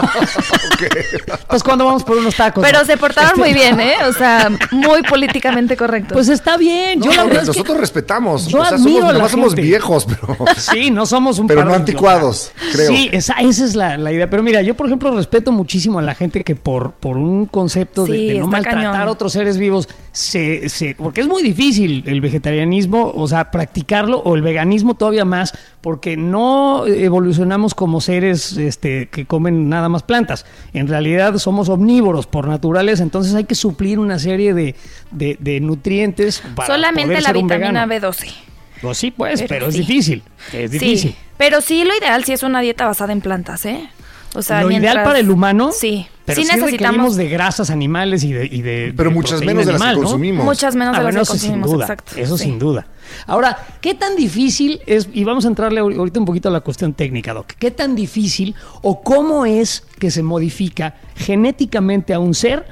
Pues 1.47 1.63
cuando 1.63 1.85
vamos 1.85 2.03
por 2.03 2.17
unos 2.17 2.35
tacos. 2.35 2.63
Pero 2.63 2.79
¿no? 2.79 2.85
se 2.85 2.97
portaron 2.97 3.37
muy 3.39 3.53
bien, 3.53 3.79
¿eh? 3.79 3.93
O 4.07 4.13
sea, 4.13 4.49
muy 4.71 5.03
políticamente 5.03 5.75
correctos. 5.75 6.13
Pues 6.13 6.29
está 6.29 6.57
bien. 6.57 6.99
No, 6.99 7.05
Yo 7.05 7.11
la 7.11 7.17
no, 7.17 7.27
verdad 7.27 7.43
es 7.43 7.49
que- 7.49 7.57
nosotros 7.57 7.77
respetamos. 7.79 8.47
yo 8.47 8.59
o 8.61 8.65
sea, 8.65 8.77
admiro 8.77 8.99
somos, 9.01 9.15
a 9.15 9.17
la 9.17 9.29
somos 9.29 9.55
viejos, 9.55 10.05
pero. 10.05 10.37
Sí, 10.57 10.89
no 10.91 11.05
somos 11.05 11.39
un 11.39 11.47
Pero 11.47 11.61
par 11.61 11.67
no 11.67 11.73
anticuados, 11.75 12.51
creo. 12.73 12.87
Sí, 12.87 13.09
esa, 13.11 13.33
esa 13.33 13.65
es 13.65 13.75
la, 13.75 13.97
la 13.97 14.11
idea. 14.11 14.29
Pero 14.29 14.43
mira, 14.43 14.61
yo 14.61 14.75
por 14.75 14.85
ejemplo 14.87 15.11
respeto 15.15 15.51
muchísimo 15.51 15.99
a 15.99 16.01
la 16.01 16.15
gente 16.15 16.43
que 16.43 16.55
por, 16.55 16.93
por 16.93 17.17
un 17.17 17.45
concepto 17.47 18.05
de- 18.05 18.11
Sí, 18.17 18.27
de, 18.29 18.39
no 18.39 18.47
maltratar 18.47 18.83
cañón. 18.83 18.95
a 18.95 19.11
otros 19.11 19.33
seres 19.33 19.57
vivos, 19.57 19.89
se, 20.11 20.67
se, 20.69 20.95
porque 20.95 21.21
es 21.21 21.27
muy 21.27 21.41
difícil 21.41 22.03
el 22.05 22.19
vegetarianismo, 22.19 23.11
o 23.15 23.27
sea, 23.27 23.49
practicarlo, 23.51 24.19
o 24.19 24.35
el 24.35 24.41
veganismo 24.41 24.95
todavía 24.95 25.23
más, 25.25 25.53
porque 25.81 26.17
no 26.17 26.85
evolucionamos 26.85 27.73
como 27.73 28.01
seres 28.01 28.57
este, 28.57 29.07
que 29.07 29.25
comen 29.25 29.69
nada 29.69 29.87
más 29.89 30.03
plantas. 30.03 30.45
En 30.73 30.87
realidad 30.87 31.37
somos 31.37 31.69
omnívoros 31.69 32.27
por 32.27 32.47
naturaleza, 32.47 33.03
entonces 33.03 33.33
hay 33.35 33.45
que 33.45 33.55
suplir 33.55 33.99
una 33.99 34.19
serie 34.19 34.53
de, 34.53 34.75
de- 35.11 35.37
de 35.39 35.59
nutrientes 35.61 36.43
para 36.55 36.67
Solamente 36.67 37.07
poder 37.07 37.23
la 37.23 37.27
ser 37.29 37.37
un 37.37 37.47
vitamina 37.47 37.85
vegano. 37.85 38.11
B12. 38.13 38.33
Pues 38.81 38.97
sí, 38.97 39.11
pues, 39.11 39.41
pero, 39.41 39.49
Pero 39.49 39.67
es 39.67 39.75
difícil. 39.75 40.23
Es 40.51 40.71
difícil. 40.71 41.11
Sí, 41.11 41.15
pero 41.37 41.61
sí 41.61 41.83
lo 41.85 41.95
ideal 41.95 42.23
sí 42.25 42.33
es 42.33 42.43
una 42.43 42.61
dieta 42.61 42.85
basada 42.85 43.13
en 43.13 43.21
plantas, 43.21 43.65
¿eh? 43.65 43.87
O 44.33 44.41
sea, 44.41 44.61
lo 44.61 44.67
mientras- 44.69 44.93
ideal 44.93 45.05
para 45.05 45.19
el 45.19 45.29
humano, 45.29 45.71
Sí. 45.73 46.07
pero 46.25 46.41
sí 46.41 46.47
sí 46.47 46.55
necesitamos 46.55 47.15
de 47.17 47.27
grasas 47.27 47.69
animales 47.69 48.23
y 48.23 48.31
de, 48.31 48.45
y 48.45 48.61
de 48.61 48.93
Pero 48.95 49.09
de 49.09 49.15
muchas 49.15 49.41
menos 49.43 49.65
de 49.65 49.73
las 49.73 49.81
que 49.81 49.93
consumimos. 49.95 50.45
muchas 50.45 50.75
menos 50.75 50.95
Ah, 50.95 50.99
de 50.99 51.03
las 51.03 51.13
bueno, 51.13 51.19
que 51.19 51.23
eso 51.23 51.33
sin 51.33 51.39
consumimos, 51.51 51.71
duda, 51.71 51.83
exacto. 51.85 52.13
eso 52.15 52.37
sí. 52.37 52.43
sin 52.45 52.57
duda. 52.59 52.87
Ahora, 53.27 53.57
¿qué 53.81 53.93
tan 53.93 54.15
difícil 54.15 54.79
es, 54.85 55.09
y 55.11 55.25
vamos 55.25 55.43
a 55.43 55.49
entrarle 55.49 55.81
ahor- 55.81 55.97
ahorita 55.97 56.19
un 56.21 56.25
poquito 56.25 56.47
a 56.47 56.51
la 56.51 56.61
cuestión 56.61 56.93
técnica, 56.93 57.33
Doc, 57.33 57.47
qué 57.59 57.71
tan 57.71 57.93
difícil 57.95 58.55
o 58.81 59.01
cómo 59.01 59.45
es 59.45 59.83
que 59.99 60.09
se 60.11 60.23
modifica 60.23 60.95
genéticamente 61.15 62.13
a 62.13 62.19
un 62.19 62.33
ser 62.33 62.65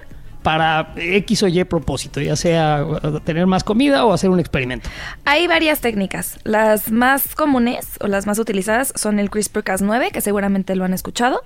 para 0.44 0.94
X 0.96 1.44
o 1.44 1.48
Y 1.48 1.64
propósito, 1.66 2.22
ya 2.22 2.36
sea 2.36 2.86
tener 3.26 3.46
más 3.46 3.64
comida 3.64 4.06
o 4.06 4.14
hacer 4.14 4.30
un 4.30 4.40
experimento? 4.40 4.90
Hay 5.26 5.48
varias 5.48 5.82
técnicas. 5.82 6.40
Las 6.44 6.92
más 6.92 7.36
comunes 7.36 7.88
o 8.00 8.08
las 8.08 8.26
más 8.26 8.40
utilizadas 8.40 8.94
son 8.96 9.20
el 9.20 9.30
CRISPR-Cas9, 9.30 10.12
que 10.12 10.22
seguramente 10.22 10.76
lo 10.76 10.86
han 10.86 10.94
escuchado. 10.94 11.42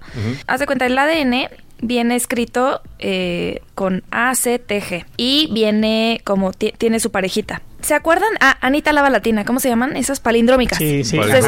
Haz 0.48 0.60
de 0.60 0.66
cuenta, 0.66 0.86
el 0.86 0.98
ADN 0.98 1.48
viene 1.82 2.16
escrito 2.16 2.82
eh, 3.00 3.62
con 3.76 4.04
ACTG 4.12 5.06
y 5.18 5.50
viene 5.52 6.22
como 6.24 6.54
ti- 6.54 6.74
tiene 6.78 7.00
su 7.00 7.12
parejita. 7.12 7.62
¿Se 7.82 7.94
acuerdan? 7.96 8.30
Ah, 8.40 8.58
Anita 8.62 8.94
Lava 8.94 9.10
Latina, 9.10 9.44
¿cómo 9.44 9.60
se 9.60 9.68
llaman? 9.70 9.98
Esas 9.98 10.20
palindrómicas. 10.22 10.78
Sí, 10.78 11.04
sí. 11.04 11.18
Entonces, 11.18 11.46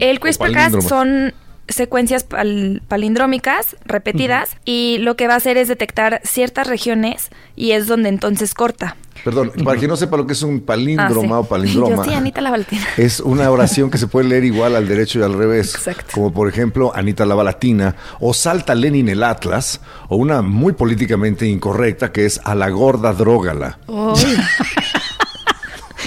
el 0.00 0.20
CRISPR-Cas 0.20 0.72
son 0.86 1.32
secuencias 1.70 2.24
pal- 2.28 2.82
palindrómicas 2.86 3.76
repetidas 3.84 4.56
y 4.64 4.98
lo 5.00 5.16
que 5.16 5.26
va 5.26 5.34
a 5.34 5.36
hacer 5.38 5.56
es 5.56 5.68
detectar 5.68 6.20
ciertas 6.24 6.66
regiones 6.66 7.30
y 7.56 7.72
es 7.72 7.86
donde 7.86 8.08
entonces 8.10 8.54
corta. 8.54 8.96
Perdón, 9.22 9.52
para 9.64 9.78
quien 9.78 9.90
no 9.90 9.96
sepa 9.98 10.16
lo 10.16 10.26
que 10.26 10.32
es 10.32 10.42
un 10.42 10.60
Ah, 10.62 10.66
palíndroma 10.66 11.26
sí. 11.28 11.32
o 11.32 11.44
palindroma. 11.48 11.96
Yo 11.96 12.04
sí, 12.04 12.14
Anita 12.14 12.40
Lava 12.40 12.56
Latina. 12.56 12.86
Es 12.96 13.20
una 13.20 13.50
oración 13.50 13.90
que 13.90 13.98
se 13.98 14.06
puede 14.06 14.28
leer 14.28 14.44
igual 14.44 14.74
al 14.76 14.88
derecho 14.88 15.18
y 15.18 15.22
al 15.22 15.34
revés. 15.34 15.74
Exacto. 15.74 16.06
Como 16.14 16.32
por 16.32 16.48
ejemplo 16.48 16.90
Anita 16.94 17.26
Lava 17.26 17.44
Latina 17.44 17.96
o 18.20 18.32
Salta 18.32 18.74
Lenin 18.74 19.10
el 19.10 19.22
Atlas 19.22 19.80
o 20.08 20.16
una 20.16 20.40
muy 20.40 20.72
políticamente 20.72 21.46
incorrecta 21.46 22.12
que 22.12 22.24
es 22.24 22.40
a 22.44 22.54
la 22.54 22.70
gorda 22.70 23.12
drógala. 23.12 23.78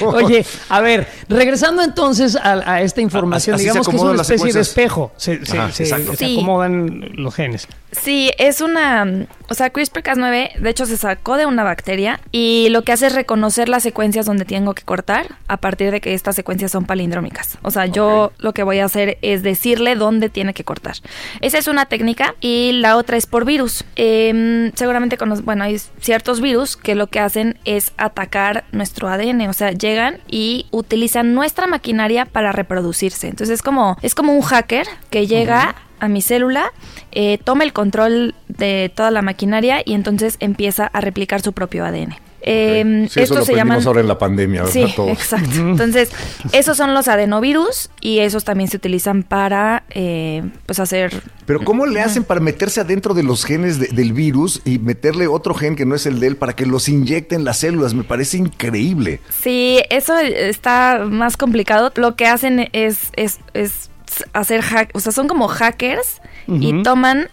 Oye, 0.06 0.46
a 0.70 0.82
ver, 0.82 1.08
regresando 1.30 1.82
entonces 1.84 2.36
a, 2.36 2.54
a 2.74 2.82
esta 2.82 3.02
información, 3.02 3.56
A- 3.56 3.60
digamos 3.60 3.88
que 3.88 3.96
es 3.96 4.02
una 4.02 4.22
especie 4.22 4.54
de 4.54 4.60
espejo, 4.62 5.12
se, 5.18 5.46
se- 5.46 5.58
Ajá, 5.58 5.72
se- 5.72 5.84
exacto. 5.84 6.12
se 6.12 6.18
Sí. 6.26 6.34
acomodan 6.38 7.10
los 7.16 7.34
genes. 7.36 7.68
Sí, 7.94 8.32
es 8.38 8.60
una, 8.62 9.28
o 9.50 9.54
sea, 9.54 9.72
CRISPR-Cas9 9.72 10.56
de 10.60 10.70
hecho 10.70 10.86
se 10.86 10.98
sacó 10.98 11.38
de 11.38 11.46
una 11.46 11.64
bacteria 11.64 12.20
y 12.32 12.68
lo 12.72 12.82
que 12.84 12.92
hace 12.92 13.08
es 13.08 13.14
reconocer 13.16 13.70
las 13.70 13.84
secuencias 13.84 14.26
donde 14.26 14.46
tengo 14.46 14.74
que 14.74 14.84
cortar 14.84 15.28
a 15.48 15.58
partir 15.58 15.92
de 15.92 16.02
que 16.02 16.14
estas 16.14 16.36
secuencias 16.36 16.72
son 16.72 16.86
palindrómicas. 16.86 17.58
O 17.62 17.72
sea, 17.72 17.86
yo 17.86 18.32
lo 18.40 18.54
que 18.54 18.64
voy 18.64 18.80
a 18.80 18.86
hacer 18.86 19.18
es 19.22 19.44
decirle 19.44 19.96
dónde 19.96 20.30
tiene 20.30 20.54
que 20.54 20.64
cortar. 20.64 20.96
Esa 21.42 21.58
es 21.58 21.68
una 21.68 21.86
técnica 21.86 22.36
y 22.42 22.72
la 22.74 22.98
otra 22.98 23.16
es 23.16 23.26
por 23.28 23.46
virus. 23.46 23.86
Em, 23.96 24.72
seguramente 24.76 25.18
cono- 25.18 25.42
bueno, 25.44 25.64
hay 25.64 25.78
ciertos 26.00 26.42
virus 26.42 26.76
que 26.78 26.96
lo 26.96 27.08
que 27.08 27.20
hacen 27.20 27.58
es 27.66 27.92
atacar 27.98 28.64
nuestro 28.72 29.08
ADN, 29.08 29.48
o 29.50 29.54
sea, 29.54 29.72
llegan 29.72 30.18
y 30.28 30.66
utilizan 30.72 31.34
nuestra 31.36 31.68
maquinaria 31.68 32.26
para 32.26 32.52
reproducirse. 32.52 33.28
Entonces 33.28 33.54
es 33.56 33.62
como 33.62 33.98
es 34.02 34.16
como 34.16 34.34
un 34.34 34.42
hacker 34.42 34.88
que 35.10 35.28
llega 35.28 35.76
a 36.04 36.08
mi 36.10 36.22
célula, 36.22 36.72
eh, 37.12 37.38
toma 37.44 37.64
el 37.64 37.74
control 37.74 38.36
de 38.48 38.92
toda 38.96 39.12
la 39.12 39.22
maquinaria 39.22 39.82
y 39.86 39.94
entonces 39.94 40.38
empieza 40.40 40.86
a 40.88 41.02
replicar 41.02 41.42
su 41.42 41.54
propio 41.54 41.86
ADN. 41.86 42.16
Eh, 42.46 43.08
Sí, 43.10 43.22
eso 43.22 43.36
lo 43.36 43.46
se 43.46 43.56
llaman 43.56 43.82
ahora 43.88 44.02
en 44.02 44.08
la 44.10 44.18
pandemia, 44.18 44.64
¿verdad? 44.64 44.74
Sí, 44.74 44.94
Todos. 44.98 45.12
exacto. 45.14 45.56
Entonces, 45.60 46.12
esos 46.52 46.76
son 46.76 46.94
los 46.94 47.08
adenovirus 47.08 47.90
y 48.02 48.20
esos 48.20 48.44
también 48.44 48.70
se 48.70 48.76
utilizan 48.76 49.24
para, 49.24 49.84
eh, 49.92 50.44
pues, 50.66 50.78
hacer... 50.80 51.14
Pero 51.46 51.62
¿cómo 51.64 51.86
le 51.86 52.02
hacen 52.02 52.26
para 52.26 52.42
meterse 52.42 52.82
adentro 52.82 53.14
de 53.14 53.24
los 53.24 53.46
genes 53.46 53.80
de- 53.80 53.88
del 53.88 54.12
virus 54.12 54.62
y 54.66 54.78
meterle 54.78 55.28
otro 55.28 55.54
gen 55.54 55.78
que 55.78 55.86
no 55.86 55.96
es 55.96 56.06
el 56.06 56.20
de 56.20 56.28
él 56.28 56.36
para 56.36 56.54
que 56.54 56.66
los 56.66 56.90
inyecten 56.90 57.40
en 57.40 57.46
las 57.46 57.60
células? 57.60 57.94
Me 57.94 58.04
parece 58.04 58.36
increíble. 58.38 59.22
Sí, 59.42 59.80
eso 59.90 60.18
está 60.20 61.06
más 61.10 61.38
complicado. 61.38 61.94
Lo 61.96 62.18
que 62.18 62.28
hacen 62.28 62.68
es, 62.74 63.10
es, 63.16 63.40
es 63.54 63.90
hacer 64.34 64.62
hack, 64.62 64.92
o 64.94 65.00
sea, 65.00 65.12
son 65.12 65.28
como 65.28 65.48
hackers 65.48 66.22
y 66.48 66.84
toman. 66.84 67.30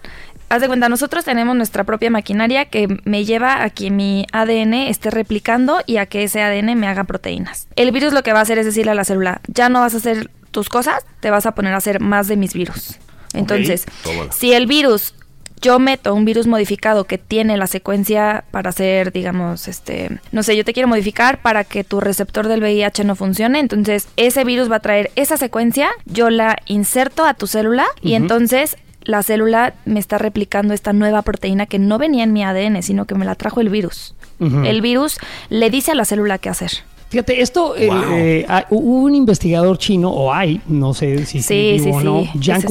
Haz 0.48 0.62
de 0.62 0.66
cuenta, 0.66 0.88
nosotros 0.88 1.24
tenemos 1.24 1.54
nuestra 1.54 1.84
propia 1.84 2.10
maquinaria 2.10 2.64
que 2.64 2.88
me 3.04 3.24
lleva 3.24 3.62
a 3.62 3.70
que 3.70 3.90
mi 3.90 4.26
ADN 4.32 4.74
esté 4.74 5.10
replicando 5.10 5.80
y 5.86 5.98
a 5.98 6.06
que 6.06 6.24
ese 6.24 6.42
ADN 6.42 6.74
me 6.76 6.88
haga 6.88 7.04
proteínas. 7.04 7.68
El 7.76 7.92
virus 7.92 8.12
lo 8.12 8.24
que 8.24 8.32
va 8.32 8.40
a 8.40 8.42
hacer 8.42 8.58
es 8.58 8.66
decirle 8.66 8.90
a 8.90 8.94
la 8.96 9.04
célula, 9.04 9.40
ya 9.46 9.68
no 9.68 9.80
vas 9.80 9.94
a 9.94 9.98
hacer 9.98 10.28
tus 10.50 10.68
cosas, 10.68 11.04
te 11.20 11.30
vas 11.30 11.46
a 11.46 11.54
poner 11.54 11.72
a 11.74 11.76
hacer 11.76 12.00
más 12.00 12.26
de 12.26 12.36
mis 12.36 12.52
virus. 12.52 12.98
Entonces, 13.32 13.84
si 14.32 14.52
el 14.52 14.66
virus, 14.66 15.14
yo 15.60 15.78
meto 15.78 16.14
un 16.14 16.24
virus 16.24 16.46
modificado 16.46 17.04
que 17.04 17.18
tiene 17.18 17.56
la 17.56 17.66
secuencia 17.66 18.44
para 18.50 18.70
hacer, 18.70 19.12
digamos, 19.12 19.68
este, 19.68 20.20
no 20.32 20.42
sé, 20.42 20.56
yo 20.56 20.64
te 20.64 20.72
quiero 20.72 20.88
modificar 20.88 21.42
para 21.42 21.64
que 21.64 21.84
tu 21.84 22.00
receptor 22.00 22.48
del 22.48 22.60
VIH 22.60 23.04
no 23.04 23.14
funcione, 23.16 23.60
entonces 23.60 24.08
ese 24.16 24.44
virus 24.44 24.70
va 24.70 24.76
a 24.76 24.80
traer 24.80 25.10
esa 25.16 25.36
secuencia, 25.36 25.90
yo 26.06 26.30
la 26.30 26.56
inserto 26.66 27.24
a 27.24 27.34
tu 27.34 27.46
célula 27.46 27.86
y 28.00 28.14
entonces 28.14 28.76
la 29.02 29.22
célula 29.22 29.74
me 29.84 30.00
está 30.00 30.18
replicando 30.18 30.74
esta 30.74 30.92
nueva 30.92 31.22
proteína 31.22 31.66
que 31.66 31.78
no 31.78 31.98
venía 31.98 32.24
en 32.24 32.32
mi 32.32 32.44
ADN, 32.44 32.82
sino 32.82 33.06
que 33.06 33.14
me 33.14 33.24
la 33.24 33.34
trajo 33.34 33.60
el 33.60 33.68
virus. 33.68 34.14
El 34.40 34.80
virus 34.80 35.18
le 35.50 35.68
dice 35.68 35.90
a 35.90 35.94
la 35.94 36.06
célula 36.06 36.38
qué 36.38 36.48
hacer. 36.48 36.70
Fíjate, 37.10 37.42
esto, 37.42 37.74
Wow. 37.74 37.76
eh, 38.12 38.46
hubo 38.70 39.02
un 39.02 39.14
investigador 39.14 39.76
chino, 39.78 40.10
o 40.10 40.32
hay, 40.32 40.60
no 40.68 40.94
sé 40.94 41.26
si 41.26 41.42
Sí, 41.42 41.42
sigue 41.42 41.72
vivo 41.72 41.84
sí, 41.84 41.90
o 41.90 42.00
no, 42.00 42.22
sí, 42.22 42.38
Yang 42.38 42.62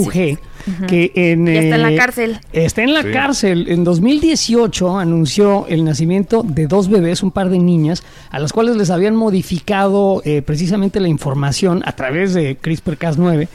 que 0.88 1.12
en... 1.16 1.48
Y 1.48 1.58
está 1.58 1.76
en 1.76 1.82
la 1.82 1.92
eh, 1.92 1.96
cárcel. 1.96 2.40
Está 2.54 2.84
en 2.84 2.94
la 2.94 3.02
Sí. 3.04 3.12
cárcel. 3.12 3.66
En 3.70 3.84
2018 3.84 4.98
anunció 5.00 5.66
el 5.68 5.84
nacimiento 5.84 6.44
de 6.44 6.68
dos 6.68 6.90
bebés, 6.90 7.22
un 7.24 7.32
par 7.32 7.50
de 7.50 7.60
niñas, 7.60 8.04
a 8.30 8.40
las 8.40 8.54
cuales 8.54 8.76
les 8.78 8.90
habían 8.92 9.16
modificado 9.16 10.22
eh, 10.26 10.42
precisamente 10.42 11.00
la 11.00 11.08
información 11.10 11.82
a 11.86 11.92
través 11.94 12.34
de 12.34 12.58
CRISPR-Cas9, 12.62 13.48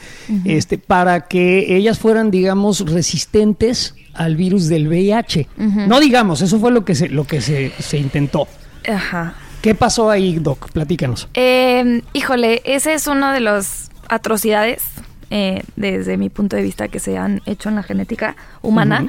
este, 0.45 0.77
para 0.77 1.21
que 1.21 1.75
ellas 1.77 1.99
fueran, 1.99 2.31
digamos, 2.31 2.81
resistentes 2.91 3.95
al 4.13 4.35
virus 4.35 4.67
del 4.67 4.87
VIH. 4.87 5.47
No 5.57 5.99
digamos, 5.99 6.41
eso 6.41 6.59
fue 6.59 6.71
lo 6.71 6.85
que 6.85 6.95
se, 6.95 7.09
lo 7.09 7.25
que 7.25 7.41
se, 7.41 7.71
se 7.79 7.97
intentó. 7.97 8.47
Ajá. 8.87 9.35
¿Qué 9.65 9.73
pasó 9.73 10.11
ahí, 10.11 10.37
Doc? 10.37 10.69
Platícanos. 10.69 11.27
Eh, 11.33 12.03
híjole, 12.13 12.61
ese 12.65 12.93
es 12.93 13.07
uno 13.07 13.31
de 13.31 13.39
las 13.39 13.89
atrocidades, 14.07 14.83
eh, 15.31 15.63
desde 15.75 16.17
mi 16.17 16.29
punto 16.29 16.55
de 16.55 16.61
vista, 16.61 16.87
que 16.87 16.99
se 16.99 17.17
han 17.17 17.41
hecho 17.47 17.69
en 17.69 17.75
la 17.75 17.81
genética 17.81 18.35
humana. 18.61 19.07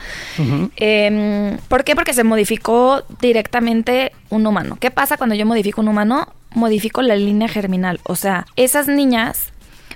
Eh, 0.79 1.59
¿Por 1.69 1.85
qué? 1.85 1.95
Porque 1.95 2.15
se 2.15 2.25
modificó 2.25 3.03
directamente 3.21 4.13
un 4.31 4.47
humano. 4.47 4.79
¿Qué 4.81 4.91
pasa 4.91 5.19
cuando 5.19 5.35
yo 5.35 5.45
modifico 5.45 5.83
un 5.83 5.89
humano? 5.89 6.33
Modifico 6.55 7.03
la 7.03 7.17
línea 7.17 7.49
germinal. 7.49 8.01
O 8.05 8.17
sea, 8.17 8.47
esas 8.57 8.89
niñas 8.89 9.53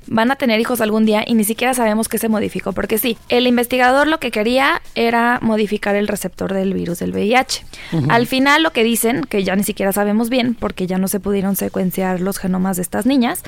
van 0.07 0.31
a 0.31 0.37
tener 0.37 0.61
hijos 0.61 0.81
algún 0.81 1.05
día 1.07 1.25
y 1.27 1.35
ni 1.35 1.45
siquiera 1.45 1.75
sabemos 1.75 2.09
qué 2.09 2.19
se 2.19 2.29
modificó. 2.29 2.73
Porque 2.73 2.99
sí, 2.99 3.17
el 3.29 3.47
investigador 3.47 4.07
lo 4.07 4.19
que 4.19 4.31
quería 4.31 4.83
era 4.95 5.39
modificar 5.43 5.95
el 5.97 6.09
receptor 6.09 6.53
del 6.53 6.75
virus 6.75 6.99
del 7.01 7.13
VIH. 7.13 7.65
Al 8.09 8.27
final 8.27 8.63
lo 8.63 8.73
que 8.73 8.85
dicen, 8.85 9.23
que 9.25 9.45
ya 9.45 9.57
ni 9.57 9.63
siquiera 9.65 9.93
sabemos 9.93 10.31
bien, 10.31 10.55
porque 10.59 10.87
ya 10.87 10.99
no 10.99 11.09
se 11.09 11.21
pudieron 11.21 11.57
secuenciar 11.57 12.21
los 12.21 12.39
genomas 12.39 12.77
de 12.77 12.83
estas 12.83 13.07
niñas, 13.07 13.43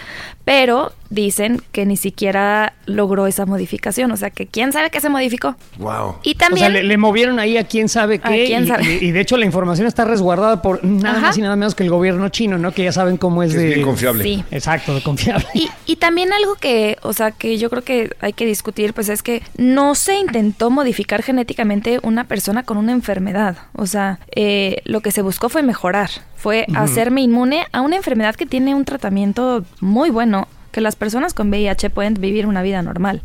pero 0.45 0.93
dicen 1.11 1.61
que 1.73 1.85
ni 1.87 1.97
siquiera 1.97 2.73
logró 2.87 3.27
esa 3.27 3.47
modificación. 3.47 4.11
O 4.12 4.17
sea, 4.17 4.31
que 4.31 4.47
quién 4.47 4.73
sabe 4.73 4.91
qué 4.91 5.01
se 5.01 5.09
modificó. 5.09 5.57
Wow. 5.79 6.17
Y 6.23 6.31
O 6.35 6.38
sea, 6.38 6.49
también... 6.49 6.73
le, 6.73 6.83
le 6.83 6.97
movieron 6.97 7.38
ahí 7.38 7.57
a 7.59 7.65
quién 7.65 7.88
sabe 7.88 8.21
A 8.23 8.29
qué. 8.31 8.45
quién 8.47 8.65
y, 8.65 8.67
sabe. 8.67 8.85
y- 9.01 9.07
y 9.07 9.11
de 9.12 9.21
hecho 9.21 9.37
la 9.37 9.45
información 9.45 9.87
está 9.87 10.05
resguardada 10.05 10.62
por 10.62 10.83
nada 10.85 11.19
Ajá. 11.19 11.27
más 11.29 11.38
y 11.38 11.43
nada 11.43 11.57
menos 11.57 11.75
que 11.75 11.83
el 11.85 11.91
gobierno 11.91 12.29
chino, 12.31 12.59
¿no? 12.59 12.73
Que 12.73 12.85
ya 12.85 12.93
saben 12.93 13.17
cómo 13.17 13.43
es 13.43 13.51
Es 13.51 13.57
de... 13.61 13.67
bien 13.67 13.83
confiable. 13.83 14.25
Sí. 14.25 14.45
Exacto, 14.51 14.95
de 14.95 15.03
confiable. 15.03 15.47
Y, 15.55 15.69
y 15.87 15.97
también 15.97 16.33
algo 16.42 16.57
que, 16.57 16.98
o 17.02 17.12
sea, 17.12 17.31
que 17.31 17.57
yo 17.59 17.70
creo 17.70 17.83
que 17.83 18.11
hay 18.20 18.33
que 18.33 18.46
discutir, 18.46 18.94
pues 18.94 19.09
es 19.09 19.22
que 19.22 19.42
no 19.57 19.94
se 19.94 20.16
intentó 20.16 20.70
modificar 20.70 21.22
genéticamente 21.22 22.00
una 22.02 22.24
persona 22.24 22.64
con 22.64 22.76
una 22.76 22.92
enfermedad. 22.92 23.57
O 23.74 23.87
sea, 23.87 24.18
eh, 24.35 24.83
lo 24.85 25.00
que 25.00 25.12
se 25.12 25.22
buscó 25.22 25.48
fue 25.48 25.62
mejorar, 25.62 26.11
fue 26.37 26.66
hacerme 26.74 27.22
inmune 27.22 27.66
a 27.72 27.81
una 27.81 27.96
enfermedad 27.96 28.35
que 28.35 28.46
tiene 28.46 28.74
un 28.74 28.85
tratamiento 28.85 29.64
muy 29.81 30.11
bueno, 30.11 30.48
que 30.72 30.81
las 30.81 30.96
personas 30.96 31.35
con 31.35 31.50
VIH 31.50 31.90
pueden 31.90 32.14
vivir 32.14 32.46
una 32.46 32.62
vida 32.62 32.83
normal. 32.83 33.22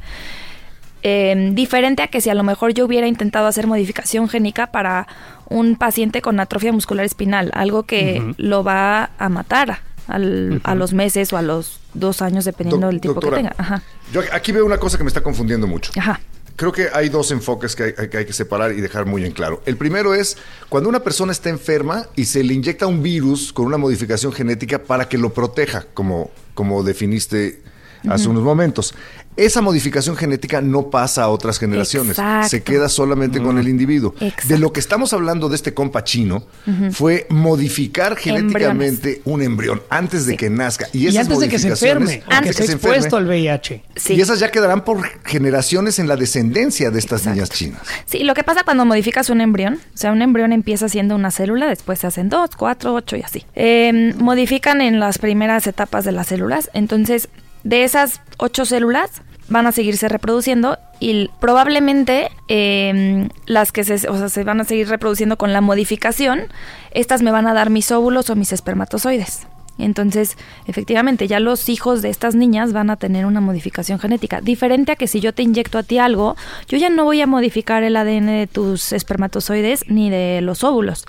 Eh, 1.03 1.51
diferente 1.53 2.03
a 2.03 2.08
que 2.08 2.21
si 2.21 2.30
a 2.30 2.36
lo 2.36 2.43
mejor 2.43 2.73
yo 2.73 2.86
hubiera 2.86 3.08
intentado 3.08 3.47
hacer 3.47 3.67
modificación 3.67 4.27
génica 4.27 4.67
para 4.67 5.08
un 5.47 5.75
paciente 5.75 6.21
con 6.21 6.39
atrofia 6.39 6.73
muscular 6.73 7.06
espinal, 7.06 7.51
algo 7.53 7.84
que 7.84 8.34
lo 8.38 8.63
va 8.63 9.12
a 9.17 9.30
matar 9.30 9.87
al- 10.08 10.62
a 10.63 10.76
los 10.76 10.93
meses 10.93 11.32
o 11.34 11.38
a 11.38 11.41
los 11.41 11.80
dos 11.93 12.22
años, 12.22 12.46
dependiendo 12.46 12.88
del 12.88 13.02
tipo 13.02 13.13
doctora, 13.15 13.38
que 13.38 13.43
tenga. 13.43 13.56
Ajá. 13.58 13.84
Yo 14.12 14.22
aquí 14.32 14.52
veo 14.52 14.65
una 14.65 14.78
cosa 14.78 14.98
que 14.98 15.04
me 15.04 15.10
está 15.10 15.22
confundiendo 15.22 15.67
mucho. 15.67 15.91
Ajá. 15.98 16.20
Creo 16.56 16.72
que 16.72 16.88
hay 16.91 17.10
dos 17.10 17.30
enfoques 17.32 17.76
que 17.76 17.84
hay, 17.84 17.93
hay- 17.98 18.10
que 18.10 18.17
hay 18.17 18.26
que 18.26 18.34
separar 18.34 18.72
y 18.72 18.82
dejar 18.82 19.06
muy 19.06 19.24
en 19.26 19.32
claro. 19.32 19.62
El 19.67 19.78
primero 19.78 20.15
es 20.15 20.38
cuando 20.70 20.89
una 20.89 21.02
persona 21.02 21.32
está 21.32 21.50
enferma 21.50 22.08
y 22.15 22.26
se 22.26 22.43
le 22.43 22.54
inyecta 22.56 22.88
un 22.88 23.04
virus 23.04 23.54
con 23.54 23.67
una 23.67 23.78
modificación 23.78 24.32
genética 24.34 24.82
para 24.84 25.08
que 25.08 25.17
lo 25.20 25.34
proteja, 25.34 25.86
como, 25.93 26.32
como 26.56 26.82
definiste 26.84 27.62
hace 28.10 28.28
unos 28.30 28.43
momentos. 28.43 28.93
Esa 29.36 29.62
modificación 29.62 30.15
genética 30.17 30.62
no 30.62 30.89
pasa 30.89 31.22
a 31.24 31.30
otras 31.30 31.60
generaciones, 31.60 32.12
Exacto. 32.17 32.50
se 32.50 32.63
queda 32.63 32.89
solamente 32.89 33.39
con 33.39 33.60
el 33.60 33.67
individuo. 33.67 34.15
Exacto. 34.20 34.48
De 34.48 34.58
lo 34.58 34.74
que 34.74 34.80
estamos 34.80 35.13
hablando 35.13 35.48
de 35.48 35.56
este 35.56 35.76
compa 35.76 36.04
chino 36.04 36.43
fue 36.91 37.28
modificar 37.30 38.15
genéticamente 38.15 39.22
un 39.26 39.41
embrión 39.43 39.82
antes 39.89 40.26
de 40.26 40.32
Sí. 40.32 40.38
que 40.38 40.50
nazca. 40.50 40.88
Y, 40.91 41.04
Y 41.04 41.08
esas 41.10 41.26
antes 41.26 41.39
de 41.39 41.50
que 41.50 41.60
se 41.60 41.67
enferme, 41.70 42.24
antes 42.28 42.39
que 42.41 42.48
de 42.48 42.54
se 42.54 42.62
que 42.62 42.67
se 42.67 42.74
expuesto 42.74 43.17
enferme, 43.17 43.17
al 43.20 43.28
VIH. 43.28 43.84
Sí. 43.96 44.13
y 44.15 44.22
esas 44.22 44.39
ya 44.39 44.50
quedarán 44.50 44.84
por 44.84 45.08
generaciones 45.26 46.00
en 46.00 46.08
la 46.08 46.15
descendencia 46.15 46.89
de 46.89 46.98
estas 47.00 47.26
niñas 47.28 47.50
chinas. 47.52 47.82
Sí, 48.06 48.24
lo 48.24 48.34
que 48.34 48.43
pasa 48.43 48.63
cuando 48.63 48.86
modificas 48.86 49.30
un 49.30 49.41
embrión, 49.41 49.76
o 49.76 49.98
sea, 49.98 50.12
un 50.12 50.22
embrión 50.24 50.52
empieza 50.52 50.89
siendo 50.89 51.15
una 51.15 51.30
célula, 51.32 51.67
después 51.67 52.00
se 52.00 52.08
hacen 52.08 52.30
dos, 52.30 52.52
cuatro, 52.58 52.93
ocho 52.96 53.15
y 53.15 53.22
así. 53.22 53.46
Eh, 53.56 54.13
modifican 54.17 54.82
en 54.82 55.00
las 55.00 55.20
primeras 55.20 55.67
etapas 55.67 56.06
de 56.06 56.12
las 56.12 56.28
células, 56.28 56.70
entonces 56.74 57.30
de 57.67 57.84
esas 57.84 58.21
ocho 58.38 58.65
células 58.65 59.21
van 59.49 59.67
a 59.67 59.73
seguirse 59.73 60.08
reproduciendo 60.08 60.77
y 61.01 61.30
probablemente 61.41 62.30
em, 62.47 63.30
las 63.45 63.73
que 63.73 63.84
se, 63.84 64.08
o 64.08 64.17
sea, 64.17 64.30
se 64.30 64.43
van 64.45 64.62
a 64.62 64.63
seguir 64.63 64.88
reproduciendo 64.88 65.38
con 65.38 65.51
la 65.51 65.60
modificación, 65.60 66.43
estas 66.91 67.21
me 67.21 67.32
van 67.32 67.45
a 67.45 67.53
dar 67.53 67.69
mis 67.69 67.91
óvulos 67.91 68.30
o 68.30 68.36
mis 68.36 68.53
espermatozoides. 68.53 69.47
Entonces, 69.77 70.38
efectivamente, 70.65 71.27
ya 71.27 71.39
los 71.39 71.69
hijos 71.69 72.01
de 72.01 72.10
estas 72.10 72.36
niñas 72.36 72.73
van 72.73 72.89
a 72.89 72.95
tener 72.95 73.25
una 73.25 73.41
modificación 73.41 73.99
genética. 73.99 74.41
Diferente 74.41 74.93
a 74.93 74.95
que 74.95 75.08
si 75.08 75.19
yo 75.19 75.34
te 75.34 75.43
inyecto 75.43 75.77
a 75.77 75.84
ti 75.84 75.99
algo, 75.99 76.36
yo 76.67 76.77
ya 76.77 76.89
no 76.89 77.03
voy 77.03 77.21
a 77.21 77.27
modificar 77.27 77.84
el 77.84 77.95
ADN 77.95 78.27
de 78.27 78.47
tus 78.47 78.91
espermatozoides 78.91 79.88
ni 79.88 80.10
de 80.10 80.39
los 80.41 80.63
óvulos. 80.63 81.06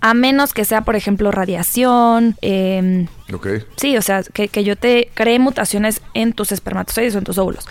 A 0.00 0.14
menos 0.14 0.54
que 0.54 0.64
sea, 0.64 0.82
por 0.82 0.94
ejemplo, 0.96 1.30
radiación. 1.30 2.36
Eh, 2.42 3.06
Sí, 3.76 3.96
o 3.96 4.02
sea, 4.02 4.22
que, 4.22 4.48
que 4.48 4.62
yo 4.64 4.76
te 4.76 5.10
cree 5.14 5.38
mutaciones 5.38 6.02
en 6.14 6.32
tus 6.32 6.52
espermatozoides 6.52 7.14
o 7.16 7.18
en 7.18 7.24
tus 7.24 7.38
óvulos. 7.38 7.66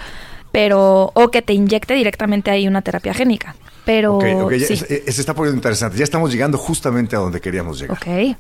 Pero, 0.52 1.12
o 1.14 1.32
que 1.32 1.42
te 1.42 1.54
inyecte 1.54 1.94
directamente 1.94 2.52
ahí 2.52 2.68
una 2.68 2.82
terapia 2.82 3.14
génica. 3.14 3.56
Pero. 3.86 4.16
Ok, 4.16 4.26
ok, 4.42 4.54
ya 4.54 4.68
sí. 4.68 4.76
se, 4.76 5.12
se 5.12 5.22
está 5.22 5.34
poniendo 5.34 5.58
interesante. 5.58 5.98
Ya 5.98 6.04
estamos 6.04 6.32
llegando 6.32 6.58
justamente 6.58 7.16
a 7.16 7.20
donde 7.20 7.40
queríamos 7.40 7.80
llegar. 7.80 7.98
Ok. 7.98 8.38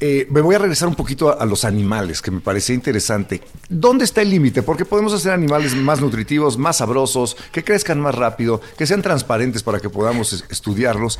Eh, 0.00 0.28
me 0.30 0.40
voy 0.40 0.54
a 0.54 0.58
regresar 0.58 0.88
un 0.88 0.94
poquito 0.94 1.28
a, 1.28 1.32
a 1.42 1.44
los 1.44 1.64
animales, 1.64 2.22
que 2.22 2.30
me 2.30 2.40
parecía 2.40 2.74
interesante. 2.74 3.42
¿Dónde 3.68 4.04
está 4.04 4.22
el 4.22 4.30
límite? 4.30 4.62
Porque 4.62 4.84
podemos 4.84 5.12
hacer 5.12 5.32
animales 5.32 5.74
más 5.74 6.00
nutritivos, 6.00 6.56
más 6.56 6.76
sabrosos, 6.76 7.36
que 7.50 7.64
crezcan 7.64 8.00
más 8.00 8.14
rápido, 8.14 8.60
que 8.76 8.86
sean 8.86 9.02
transparentes 9.02 9.62
para 9.64 9.80
que 9.80 9.90
podamos 9.90 10.32
es- 10.32 10.44
estudiarlos. 10.50 11.18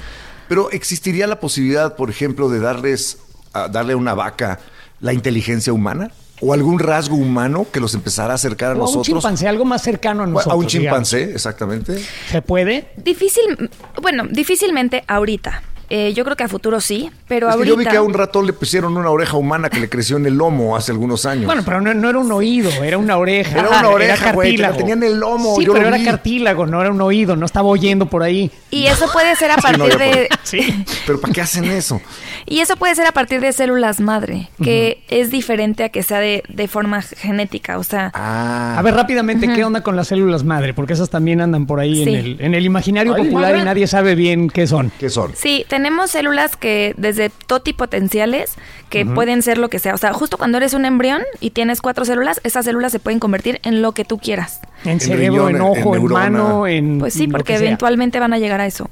Pero 0.49 0.71
¿existiría 0.71 1.27
la 1.27 1.41
posibilidad, 1.41 1.97
por 1.97 2.09
ejemplo, 2.09 2.49
de 2.49 2.61
darles 2.61 3.19
a 3.53 3.67
darle 3.69 3.95
a 3.95 3.97
una 3.97 4.15
vaca 4.15 4.61
la 5.01 5.13
inteligencia 5.13 5.73
humana? 5.73 6.11
¿O 6.41 6.53
algún 6.53 6.79
rasgo 6.79 7.17
humano 7.17 7.67
que 7.73 7.81
los 7.81 7.95
empezara 7.95 8.31
a 8.31 8.35
acercar 8.37 8.69
a 8.69 8.71
O 8.71 8.75
a 8.75 8.77
un 8.77 8.81
nosotros? 8.83 9.07
chimpancé, 9.07 9.49
algo 9.49 9.65
más 9.65 9.83
cercano 9.83 10.23
a 10.23 10.27
nosotros. 10.29 10.53
a 10.53 10.57
un 10.57 10.67
digamos. 10.69 11.09
chimpancé, 11.09 11.33
exactamente. 11.35 12.01
¿Se 12.31 12.43
puede? 12.43 12.93
Difícil, 12.97 13.69
bueno, 14.01 14.25
difícilmente 14.31 15.03
ahorita. 15.09 15.63
Eh, 15.91 16.13
yo 16.15 16.25
creo 16.25 16.37
que 16.37 16.45
a 16.45 16.49
futuro 16.49 16.81
sí, 16.81 17.11
pero 17.27 17.49
Es 17.49 17.55
que 17.55 17.59
ahorita. 17.59 17.73
yo 17.75 17.77
vi 17.79 17.85
que 17.87 17.97
a 17.97 18.03
un 18.03 18.13
ratón 18.15 18.47
le 18.47 18.53
pusieron 18.53 18.97
una 18.97 19.11
oreja 19.11 19.37
humana 19.37 19.71
que 19.71 19.81
le 19.81 19.89
creció 19.89 20.17
en 20.19 20.27
el 20.27 20.35
lomo 20.35 20.77
hace 20.77 20.93
algunos 20.93 21.25
años. 21.27 21.47
Bueno, 21.47 21.63
pero 21.65 21.81
no, 21.81 21.95
no 21.95 22.11
era 22.11 22.19
un 22.19 22.31
oído, 22.31 22.71
era 22.85 22.99
una 22.99 23.17
oreja. 23.17 23.59
Era 23.59 23.69
una 23.69 23.89
oreja, 23.89 24.33
güey, 24.33 24.57
que 24.57 24.63
la 24.63 24.69
cartílago. 24.69 24.77
tenía 24.77 24.95
en 24.95 25.03
el 25.15 25.21
lomo, 25.21 25.57
Sí, 25.57 25.65
yo 25.65 25.73
pero 25.73 25.85
lo 25.85 25.89
era 25.89 25.99
vi. 25.99 26.05
cartílago, 26.05 26.67
no 26.67 26.81
era 26.81 26.91
un 26.91 27.01
oído, 27.01 27.37
no 27.37 27.47
estaba 27.47 27.69
oyendo 27.69 28.07
por 28.07 28.23
ahí. 28.23 28.51
Y 28.71 28.87
eso 28.87 29.07
puede 29.13 29.35
ser 29.37 29.51
a 29.51 29.55
Sí, 29.55 29.61
no, 29.73 29.79
partir 29.79 29.99
de. 29.99 30.29
Sí. 30.43 30.85
Pero 31.07 31.21
¿para 31.21 31.33
qué 31.33 31.41
hacen 31.41 31.65
eso? 31.65 32.01
Y 32.51 32.61
eso 32.61 32.77
puede 32.77 32.95
ser 32.95 33.05
a 33.07 33.13
partir 33.13 33.43
de 33.43 33.53
células 33.53 34.01
madre, 34.01 34.49
que 34.65 35.03
es 35.11 35.31
diferente 35.31 35.85
a 35.85 35.91
que 35.91 36.03
sea 36.03 36.19
de, 36.19 36.43
de 36.49 36.67
forma 36.67 37.03
genética. 37.03 37.77
O 37.77 37.85
sea, 37.85 38.11
Ah. 38.15 38.75
A 38.79 38.81
ver, 38.83 38.95
rápidamente, 38.95 39.53
¿qué 39.53 39.65
onda 39.65 39.83
con 39.83 39.97
las 39.97 40.09
células 40.09 40.45
madre? 40.45 40.73
Porque 40.73 40.95
esas 40.95 41.11
también 41.11 41.43
andan 41.43 41.67
por 41.67 41.79
ahí 41.79 42.03
en, 42.05 42.09
el, 42.09 42.37
en 42.41 42.55
el 42.55 42.65
imaginario 42.65 43.13
Ay, 43.15 43.25
popular 43.25 43.55
y 43.59 43.65
nadie 43.65 43.87
sabe 43.87 44.15
bien 44.15 44.49
qué 44.49 44.67
son. 44.67 44.91
¿Qué 44.99 45.11
son? 45.11 45.33
sí, 45.37 45.67
tenemos 45.79 46.11
células 46.11 46.57
que 46.57 46.93
desde 46.97 47.31
totipotenciales, 47.31 48.57
que 48.91 49.07
pueden 49.07 49.43
ser 49.43 49.59
lo 49.59 49.69
que 49.71 49.79
sea. 49.79 49.95
O 49.95 49.97
sea, 49.97 50.13
justo 50.13 50.37
cuando 50.37 50.59
eres 50.59 50.75
un 50.75 50.85
embrión 50.85 51.23
y 51.39 51.51
tienes 51.51 51.81
cuatro 51.81 52.05
células, 52.05 52.41
esas 52.43 52.65
células 52.65 52.91
se 52.91 52.99
pueden 52.99 53.21
convertir 53.21 53.61
en 53.63 53.81
lo 53.81 53.93
que 53.93 54.05
tú 54.05 54.19
quieras. 54.19 54.61
En, 54.83 54.91
En 54.93 55.01
cerebro, 55.01 55.47
riñón, 55.47 55.55
en 55.55 55.63
ojo, 55.63 55.95
en 55.95 56.03
en, 56.03 56.09
mano, 56.09 56.67
en. 56.67 56.99
Pues 56.99 57.15
sí, 57.15 57.29
porque 57.29 57.55
eventualmente 57.55 58.19
van 58.19 58.33
a 58.33 58.39
llegar 58.39 58.61
a 58.61 58.67
eso. 58.67 58.91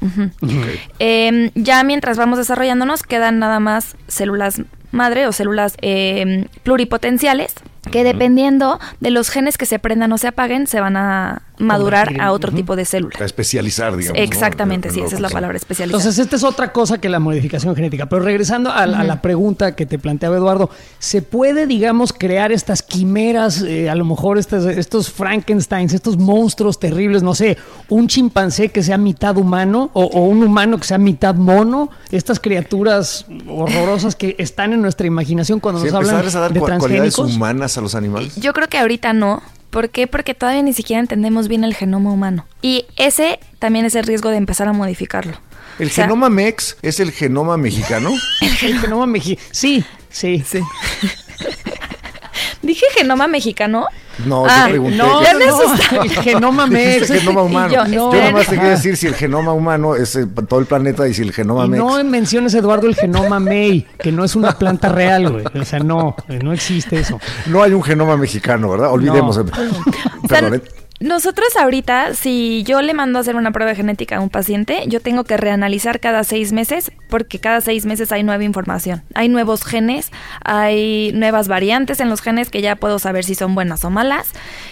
Eh, 1.01 1.51
ya 1.57 1.83
mientras 1.83 2.18
vamos 2.18 2.38
desarrollándonos, 2.38 3.03
quedan 3.03 3.40
nada 3.40 3.59
más 3.59 3.96
células 4.07 4.62
madre 4.92 5.27
o 5.27 5.33
células 5.33 5.77
eh, 5.83 6.46
pluripotenciales 6.62 7.53
que 7.90 8.05
dependiendo 8.05 8.79
de 9.01 9.11
los 9.11 9.31
genes 9.31 9.57
que 9.59 9.66
se 9.66 9.79
prendan 9.79 10.12
o 10.12 10.18
se 10.18 10.29
apaguen, 10.29 10.66
se 10.66 10.81
van 10.81 10.96
a 10.96 11.42
madurar 11.59 12.09
Convertir 12.09 12.22
a 12.22 12.33
otro 12.33 12.53
tipo 12.53 12.77
de 12.77 12.85
células. 12.85 13.18
A 13.18 13.25
especializar, 13.25 13.96
digamos. 13.96 14.18
¿no? 14.18 14.25
Exactamente, 14.25 14.88
En- 14.88 14.94
sí, 14.94 15.01
esa 15.01 15.14
es 15.14 15.20
la 15.22 15.31
palabra 15.31 15.57
especializada. 15.57 15.99
Entonces, 16.03 16.22
esta 16.22 16.37
es 16.37 16.44
otra 16.44 16.70
cosa 16.70 16.99
que 16.99 17.09
la 17.09 17.18
modificación 17.18 17.75
genética. 17.75 18.07
Pero 18.07 18.22
regresando 18.22 18.68
a, 18.70 18.83
a 18.83 18.87
la 19.05 19.22
pregunta 19.22 19.75
que 19.75 19.87
te 19.87 19.99
planteaba 19.99 20.37
Eduardo, 20.37 20.68
¿se 20.99 21.22
puede, 21.22 21.66
digamos, 21.66 22.12
crear 22.12 22.53
estas 22.53 22.83
quimeras, 22.83 23.62
eh, 23.62 23.88
a 23.88 23.94
lo 23.94 24.05
mejor 24.05 24.37
estas- 24.37 24.66
estos 24.66 25.11
Frankensteins, 25.11 25.94
estos 25.94 26.18
monstruos 26.18 26.79
terribles, 26.79 27.22
no 27.22 27.35
sé, 27.35 27.57
un 27.88 28.07
chimpancé 28.07 28.68
que 28.68 28.83
sea 28.83 28.99
mitad 28.99 29.38
humano 29.38 29.90
o, 29.94 30.05
o 30.05 30.25
un 30.27 30.42
humano 30.42 30.77
que 30.79 30.85
sea 30.85 30.99
mitad 30.99 31.35
mono? 31.37 31.88
Estas 32.11 32.38
criaturas 32.38 33.25
horrorosas 33.49 34.14
que 34.14 34.37
están 34.38 34.75
en 34.75 34.83
nuestra 34.83 35.07
imaginación 35.07 35.59
cuando 35.61 35.81
Sí, 35.81 35.87
nos 35.87 35.94
hablan 35.94 36.16
empezarles 36.16 36.35
a 36.37 36.40
dar 36.40 36.53
de 36.53 36.61
transgénicos. 36.61 37.35
humanas 37.35 37.76
a 37.79 37.81
los 37.81 37.95
animales. 37.95 38.37
Yo 38.37 38.53
creo 38.53 38.69
que 38.69 38.79
ahorita 38.79 39.12
no. 39.12 39.43
¿Por 39.71 39.91
qué? 39.91 40.07
Porque 40.07 40.33
todavía 40.35 40.62
ni 40.62 40.73
siquiera 40.73 41.01
entendemos 41.01 41.49
bien 41.49 41.65
el 41.65 41.75
genoma 41.75 42.11
humano. 42.12 42.47
Y 42.62 42.87
ese 42.97 43.39
también 43.59 43.85
es 43.85 43.95
el 43.95 44.05
riesgo 44.05 44.31
de 44.31 44.37
empezar 44.37 44.69
a 44.69 44.73
modificarlo. 44.73 45.39
¿El 45.79 45.89
O 45.89 45.91
sea, 45.91 46.05
genoma 46.05 46.31
mex 46.31 46.77
es 46.83 47.01
el 47.01 47.11
genoma 47.12 47.57
mexicano? 47.59 48.11
El 48.41 48.79
genoma 48.79 49.07
mexi- 49.07 49.39
Sí, 49.51 49.85
sí, 50.09 50.43
sí. 50.47 50.61
¿Dije 52.62 52.85
genoma 52.96 53.27
mexicano? 53.27 53.87
No, 54.25 54.44
Ah, 54.49 54.64
pregunté. 54.68 54.96
No, 54.96 55.18
¿qué- 55.20 55.25
Ya 55.27 55.35
me 55.35 55.46
no, 55.46 55.57
asusté. 55.61 55.96
el 56.03 56.11
genoma 56.11 56.66
mex. 56.66 57.09
genoma 57.09 57.42
humano. 57.42 57.72
Yo, 57.72 57.87
yo, 57.87 58.12
nomás 58.25 58.46
te 58.46 58.55
quiero 58.55 58.70
decir 58.70 58.96
si 58.96 59.07
el 59.07 59.14
genoma 59.14 59.53
humano 59.53 59.94
es 59.94 60.16
eh, 60.16 60.27
todo 60.49 60.59
el 60.61 60.66
planeta 60.66 61.07
y 61.07 61.12
si 61.12 61.20
el 61.22 61.33
genoma 61.33 61.66
Y 61.66 61.68
mex. 61.68 61.83
no 61.85 62.03
menciones, 62.05 62.55
Eduardo, 62.55 62.87
el 62.87 62.94
genoma 62.94 63.38
May, 63.40 63.87
que 63.99 64.12
no 64.12 64.25
es 64.25 64.35
una 64.35 64.53
planta 64.59 64.88
real, 64.88 65.31
güey. 65.31 65.44
O 65.61 65.64
sea, 65.66 65.81
no, 65.81 66.16
eh, 66.29 66.38
no 66.42 66.53
existe 66.55 66.99
eso. 66.99 67.20
No 67.46 67.62
hay 67.62 67.72
un 67.75 67.83
genoma 67.83 68.16
mexicano, 68.16 68.70
¿verdad? 68.70 68.90
Olvidemos. 68.90 69.37
No. 69.37 69.44
Perdón, 70.29 70.55
eh. 70.55 70.62
Nosotros 70.99 71.49
ahorita, 71.57 72.15
si 72.15 72.63
yo 72.63 72.81
le 72.81 72.95
mando 72.95 73.19
a 73.19 73.21
hacer 73.21 73.37
una 73.37 73.53
prueba 73.53 73.75
genética 73.75 74.17
a 74.17 74.21
un 74.21 74.31
paciente, 74.31 74.85
yo 74.87 75.01
tengo 75.01 75.25
que 75.25 75.37
reanalizar 75.37 76.01
cada 76.01 76.25
seis 76.25 76.53
meses 76.53 76.91
porque 77.11 77.39
cada 77.39 77.61
seis 77.61 77.85
meses 77.85 78.13
hay 78.13 78.23
nueva 78.23 78.45
información. 78.45 79.03
Hay 79.15 79.29
nuevos 79.29 79.65
genes, 79.65 80.11
hay 80.43 81.13
nuevas 81.13 81.49
variantes 81.49 82.01
en 82.01 82.09
los 82.09 82.23
genes 82.23 82.49
que 82.49 82.63
ya 82.63 82.77
puedo 82.77 82.99
saber 82.99 83.25
si 83.25 83.35
son 83.35 83.55
buenas 83.55 83.85
o 83.85 83.91
malas. 83.91 84.31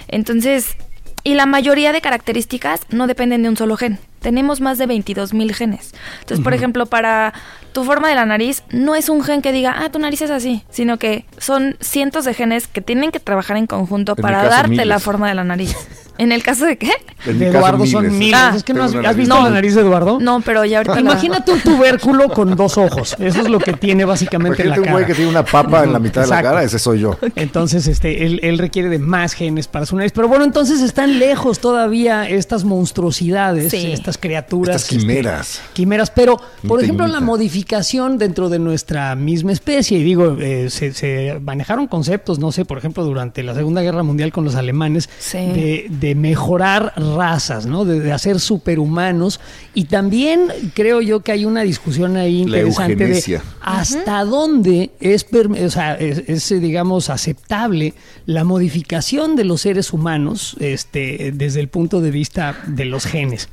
Entonces, 0.08 0.76
y 1.24 1.34
la 1.34 1.46
mayoría 1.46 1.92
de 1.92 2.00
características 2.00 2.80
no 2.90 3.06
dependen 3.06 3.42
de 3.42 3.48
un 3.50 3.56
solo 3.56 3.76
gen. 3.76 3.98
Tenemos 4.24 4.60
más 4.60 4.78
de 4.78 4.86
22 4.86 5.32
mil 5.34 5.54
genes. 5.54 5.92
Entonces, 6.20 6.42
por 6.42 6.54
ejemplo, 6.54 6.86
para 6.86 7.32
tu 7.72 7.84
forma 7.84 8.08
de 8.08 8.14
la 8.16 8.24
nariz, 8.24 8.62
no 8.70 8.94
es 8.96 9.08
un 9.08 9.22
gen 9.22 9.42
que 9.42 9.52
diga, 9.52 9.74
ah, 9.78 9.90
tu 9.90 9.98
nariz 9.98 10.22
es 10.22 10.30
así, 10.30 10.62
sino 10.70 10.96
que 10.98 11.24
son 11.38 11.76
cientos 11.80 12.24
de 12.24 12.32
genes 12.34 12.66
que 12.66 12.80
tienen 12.80 13.10
que 13.12 13.20
trabajar 13.20 13.56
en 13.56 13.66
conjunto 13.66 14.14
En 14.16 14.22
para 14.22 14.38
caso, 14.38 14.50
darte 14.50 14.70
miles. 14.70 14.86
la 14.86 14.98
forma 14.98 15.28
de 15.28 15.34
la 15.34 15.44
nariz. 15.44 15.76
¿En 16.16 16.30
el 16.30 16.44
caso 16.44 16.64
de 16.64 16.78
qué? 16.78 16.92
De 17.26 17.46
caso, 17.46 17.58
Eduardo 17.58 17.86
son 17.86 18.16
miles. 18.16 18.38
Ah, 18.40 18.52
es 18.54 18.62
que 18.62 18.72
no 18.72 18.84
has, 18.84 18.90
Tengo 18.92 19.00
una 19.00 19.10
¿has 19.10 19.16
visto 19.16 19.34
nariz. 19.34 19.48
la 19.48 19.54
nariz 19.54 19.74
de 19.74 19.80
Eduardo? 19.80 20.18
No, 20.20 20.40
pero 20.42 20.64
ya 20.64 20.76
ahorita 20.78 20.94
la- 20.94 21.00
Imagínate 21.00 21.50
un 21.50 21.60
tubérculo 21.60 22.28
con 22.28 22.54
dos 22.54 22.78
ojos. 22.78 23.16
Eso 23.18 23.40
es 23.40 23.48
lo 23.48 23.58
que 23.58 23.72
tiene 23.72 24.04
básicamente 24.04 24.62
en 24.62 24.68
la 24.68 24.76
Imagínate 24.76 24.80
un 24.80 24.84
cara. 24.84 24.92
güey 24.94 25.06
que 25.06 25.14
tiene 25.14 25.30
una 25.30 25.44
papa 25.44 25.82
en 25.82 25.92
la 25.92 25.98
mitad 25.98 26.22
de 26.22 26.28
la 26.28 26.40
cara, 26.40 26.62
ese 26.62 26.78
soy 26.78 27.00
yo. 27.00 27.18
Entonces, 27.34 27.88
este, 27.88 28.24
él, 28.26 28.38
él 28.44 28.58
requiere 28.58 28.88
de 28.90 29.00
más 29.00 29.32
genes 29.32 29.66
para 29.66 29.86
su 29.86 29.96
nariz. 29.96 30.12
Pero 30.14 30.28
bueno, 30.28 30.44
entonces 30.44 30.80
están 30.82 31.18
lejos 31.18 31.58
todavía 31.58 32.28
estas 32.28 32.62
monstruosidades, 32.62 33.72
Sí. 33.72 33.90
estas 33.92 34.13
criaturas. 34.18 34.82
Estas 34.82 34.98
quimeras. 35.00 35.54
este, 35.56 35.72
quimeras. 35.74 36.10
Pero, 36.10 36.40
por 36.66 36.82
ejemplo, 36.82 37.06
la 37.06 37.20
modificación 37.20 38.18
dentro 38.18 38.48
de 38.48 38.58
nuestra 38.58 39.14
misma 39.16 39.52
especie. 39.52 39.98
Y 39.98 40.02
digo, 40.02 40.36
eh, 40.40 40.70
se, 40.70 40.92
se 40.92 41.38
manejaron 41.40 41.86
conceptos, 41.86 42.38
no 42.38 42.52
sé, 42.52 42.64
por 42.64 42.78
ejemplo, 42.78 43.04
durante 43.04 43.42
la 43.42 43.54
Segunda 43.54 43.82
Guerra 43.82 44.02
Mundial 44.02 44.32
con 44.32 44.44
los 44.44 44.54
alemanes, 44.54 45.08
Sí. 45.18 45.38
de, 45.38 45.86
de 45.90 46.14
mejorar 46.14 46.92
razas, 46.96 47.66
¿no? 47.66 47.84
De, 47.84 48.00
de 48.00 48.12
hacer 48.12 48.40
superhumanos. 48.40 49.40
Y 49.74 49.84
también 49.84 50.48
creo 50.74 51.00
yo 51.00 51.20
que 51.20 51.32
hay 51.32 51.44
una 51.44 51.62
discusión 51.62 52.16
ahí 52.16 52.42
interesante 52.42 53.06
de 53.06 53.40
hasta 53.60 54.24
dónde 54.24 54.90
es, 55.00 55.26
o 55.32 55.70
sea, 55.70 55.94
es, 55.94 56.22
es, 56.28 56.60
digamos, 56.60 57.10
aceptable 57.10 57.94
la 58.26 58.44
modificación 58.44 59.36
de 59.36 59.44
los 59.44 59.62
seres 59.62 59.92
humanos 59.92 60.56
este, 60.60 61.32
desde 61.34 61.60
el 61.60 61.68
punto 61.68 62.00
de 62.00 62.10
vista 62.10 62.56
de 62.66 62.84
los 62.84 63.04
genes. 63.06 63.48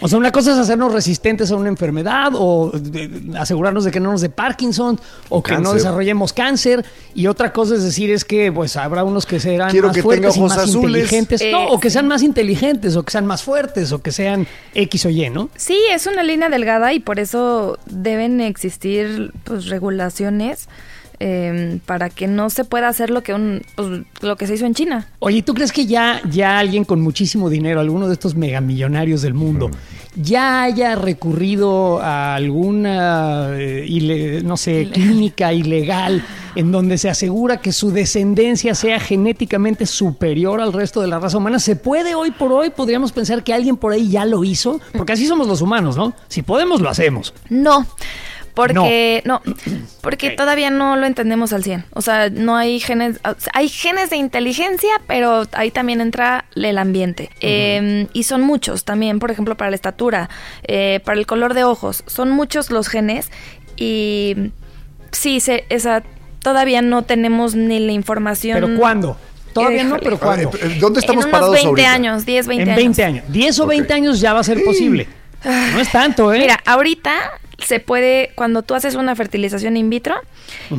O 0.00 0.08
sea, 0.08 0.18
una 0.18 0.32
cosa 0.32 0.52
es 0.52 0.58
hacernos 0.58 0.92
resistentes 0.92 1.50
a 1.50 1.56
una 1.56 1.68
enfermedad 1.68 2.32
o 2.34 2.70
de- 2.72 3.10
asegurarnos 3.38 3.84
de 3.84 3.90
que 3.90 4.00
no 4.00 4.10
nos 4.12 4.20
dé 4.20 4.28
Parkinson 4.30 4.98
o 5.28 5.42
que 5.42 5.56
no 5.58 5.72
desarrollemos 5.74 6.32
cáncer 6.32 6.84
y 7.14 7.26
otra 7.26 7.52
cosa 7.52 7.74
es 7.74 7.82
decir 7.82 8.10
es 8.10 8.24
que 8.24 8.50
pues 8.52 8.76
habrá 8.76 9.04
unos 9.04 9.26
que 9.26 9.38
serán 9.40 9.70
Quiero 9.70 9.88
más 9.88 9.96
que 9.96 10.02
fuertes 10.02 10.36
y 10.36 10.40
más 10.40 10.58
azules. 10.58 11.02
inteligentes, 11.02 11.40
Eh, 11.40 11.52
no, 11.52 11.66
o 11.68 11.78
que 11.80 11.88
sí. 11.90 11.94
sean 11.94 12.08
más 12.08 12.22
inteligentes 12.22 12.96
o 12.96 13.02
que 13.04 13.10
sean 13.12 13.26
más 13.26 13.42
fuertes 13.42 13.92
o 13.92 14.02
que 14.02 14.10
sean 14.12 14.46
X 14.74 15.06
o 15.06 15.10
Y, 15.10 15.30
¿no? 15.30 15.48
Sí, 15.56 15.78
es 15.92 16.06
una 16.06 16.22
línea 16.22 16.48
delgada 16.48 16.92
y 16.92 17.00
por 17.00 17.18
eso 17.20 17.78
deben 17.86 18.40
existir 18.40 19.32
pues, 19.44 19.66
regulaciones 19.66 20.68
eh, 21.24 21.78
para 21.86 22.10
que 22.10 22.26
no 22.26 22.50
se 22.50 22.64
pueda 22.64 22.88
hacer 22.88 23.10
lo 23.10 23.22
que 23.22 23.32
un 23.32 23.62
pues, 23.76 24.02
lo 24.22 24.36
que 24.36 24.46
se 24.48 24.54
hizo 24.54 24.66
en 24.66 24.74
China. 24.74 25.06
Oye, 25.20 25.42
¿tú 25.42 25.54
crees 25.54 25.70
que 25.70 25.86
ya, 25.86 26.20
ya 26.28 26.58
alguien 26.58 26.84
con 26.84 27.00
muchísimo 27.00 27.48
dinero, 27.48 27.78
alguno 27.78 28.08
de 28.08 28.14
estos 28.14 28.34
megamillonarios 28.34 29.22
del 29.22 29.34
mundo, 29.34 29.70
ya 30.16 30.62
haya 30.64 30.96
recurrido 30.96 32.00
a 32.02 32.34
alguna, 32.34 33.50
eh, 33.52 33.86
ile- 33.88 34.42
no 34.42 34.56
sé, 34.56 34.88
clínica 34.92 35.52
ilegal 35.52 36.24
en 36.54 36.70
donde 36.72 36.98
se 36.98 37.08
asegura 37.08 37.58
que 37.58 37.72
su 37.72 37.92
descendencia 37.92 38.74
sea 38.74 38.98
genéticamente 39.00 39.86
superior 39.86 40.60
al 40.60 40.72
resto 40.72 41.00
de 41.00 41.06
la 41.06 41.18
raza 41.18 41.38
humana. 41.38 41.58
¿Se 41.58 41.76
puede 41.76 42.14
hoy 42.14 42.30
por 42.32 42.52
hoy? 42.52 42.70
Podríamos 42.70 43.12
pensar 43.12 43.42
que 43.44 43.54
alguien 43.54 43.76
por 43.76 43.92
ahí 43.92 44.10
ya 44.10 44.24
lo 44.24 44.42
hizo, 44.44 44.80
porque 44.96 45.12
así 45.12 45.26
somos 45.26 45.46
los 45.46 45.62
humanos, 45.62 45.96
¿no? 45.96 46.12
Si 46.28 46.42
podemos, 46.42 46.80
lo 46.80 46.90
hacemos. 46.90 47.32
No. 47.48 47.86
Porque 48.54 49.22
no, 49.24 49.40
porque 50.02 50.30
todavía 50.30 50.70
no 50.70 50.96
lo 50.96 51.06
entendemos 51.06 51.52
al 51.52 51.64
100. 51.64 51.86
O 51.94 52.02
sea, 52.02 52.28
no 52.28 52.56
hay 52.56 52.80
genes, 52.80 53.18
hay 53.54 53.68
genes 53.68 54.10
de 54.10 54.16
inteligencia, 54.16 54.90
pero 55.06 55.44
ahí 55.52 55.70
también 55.70 56.00
entra 56.00 56.44
el 56.54 56.76
ambiente. 56.76 57.30
Em, 57.40 58.08
y 58.12 58.24
son 58.24 58.42
muchos 58.42 58.84
también, 58.84 59.18
por 59.20 59.30
ejemplo, 59.30 59.56
para 59.56 59.70
la 59.70 59.76
estatura, 59.76 60.28
eh, 60.64 61.00
para 61.04 61.18
el 61.18 61.26
color 61.26 61.54
de 61.54 61.64
ojos. 61.64 62.04
Son 62.06 62.30
muchos 62.30 62.70
los 62.70 62.88
genes 62.88 63.30
y 63.76 64.36
sí, 65.12 65.40
se, 65.40 65.64
esa, 65.70 66.02
todavía 66.40 66.82
no 66.82 67.02
tenemos 67.02 67.54
ni 67.54 67.80
la 67.80 67.92
información. 67.92 68.60
¿Pero 68.60 68.76
cuándo? 68.78 69.16
Todavía 69.54 69.84
no, 69.84 69.98
pero 69.98 70.18
¿cuándo? 70.18 70.50
¿Dónde 70.80 71.00
estamos 71.00 71.24
en 71.24 71.28
unos 71.28 71.40
parados 71.40 71.52
20 71.52 71.68
ahorita? 71.68 71.92
años, 71.92 72.26
10, 72.26 72.46
20 72.46 72.62
en 72.62 72.68
años. 72.68 72.76
20 72.76 73.04
años. 73.04 73.24
10 73.28 73.60
o 73.60 73.66
20 73.66 73.86
Ok. 73.92 73.96
años 73.96 74.20
ya 74.20 74.32
va 74.32 74.40
a 74.40 74.44
ser 74.44 74.62
posible. 74.64 75.06
No 75.44 75.80
es 75.80 75.90
tanto, 75.90 76.32
¿eh? 76.32 76.38
Mira, 76.38 76.60
ahorita 76.64 77.12
se 77.64 77.80
puede, 77.80 78.30
cuando 78.34 78.62
tú 78.62 78.74
haces 78.74 78.94
una 78.94 79.14
fertilización 79.14 79.76
in 79.76 79.90
vitro, 79.90 80.14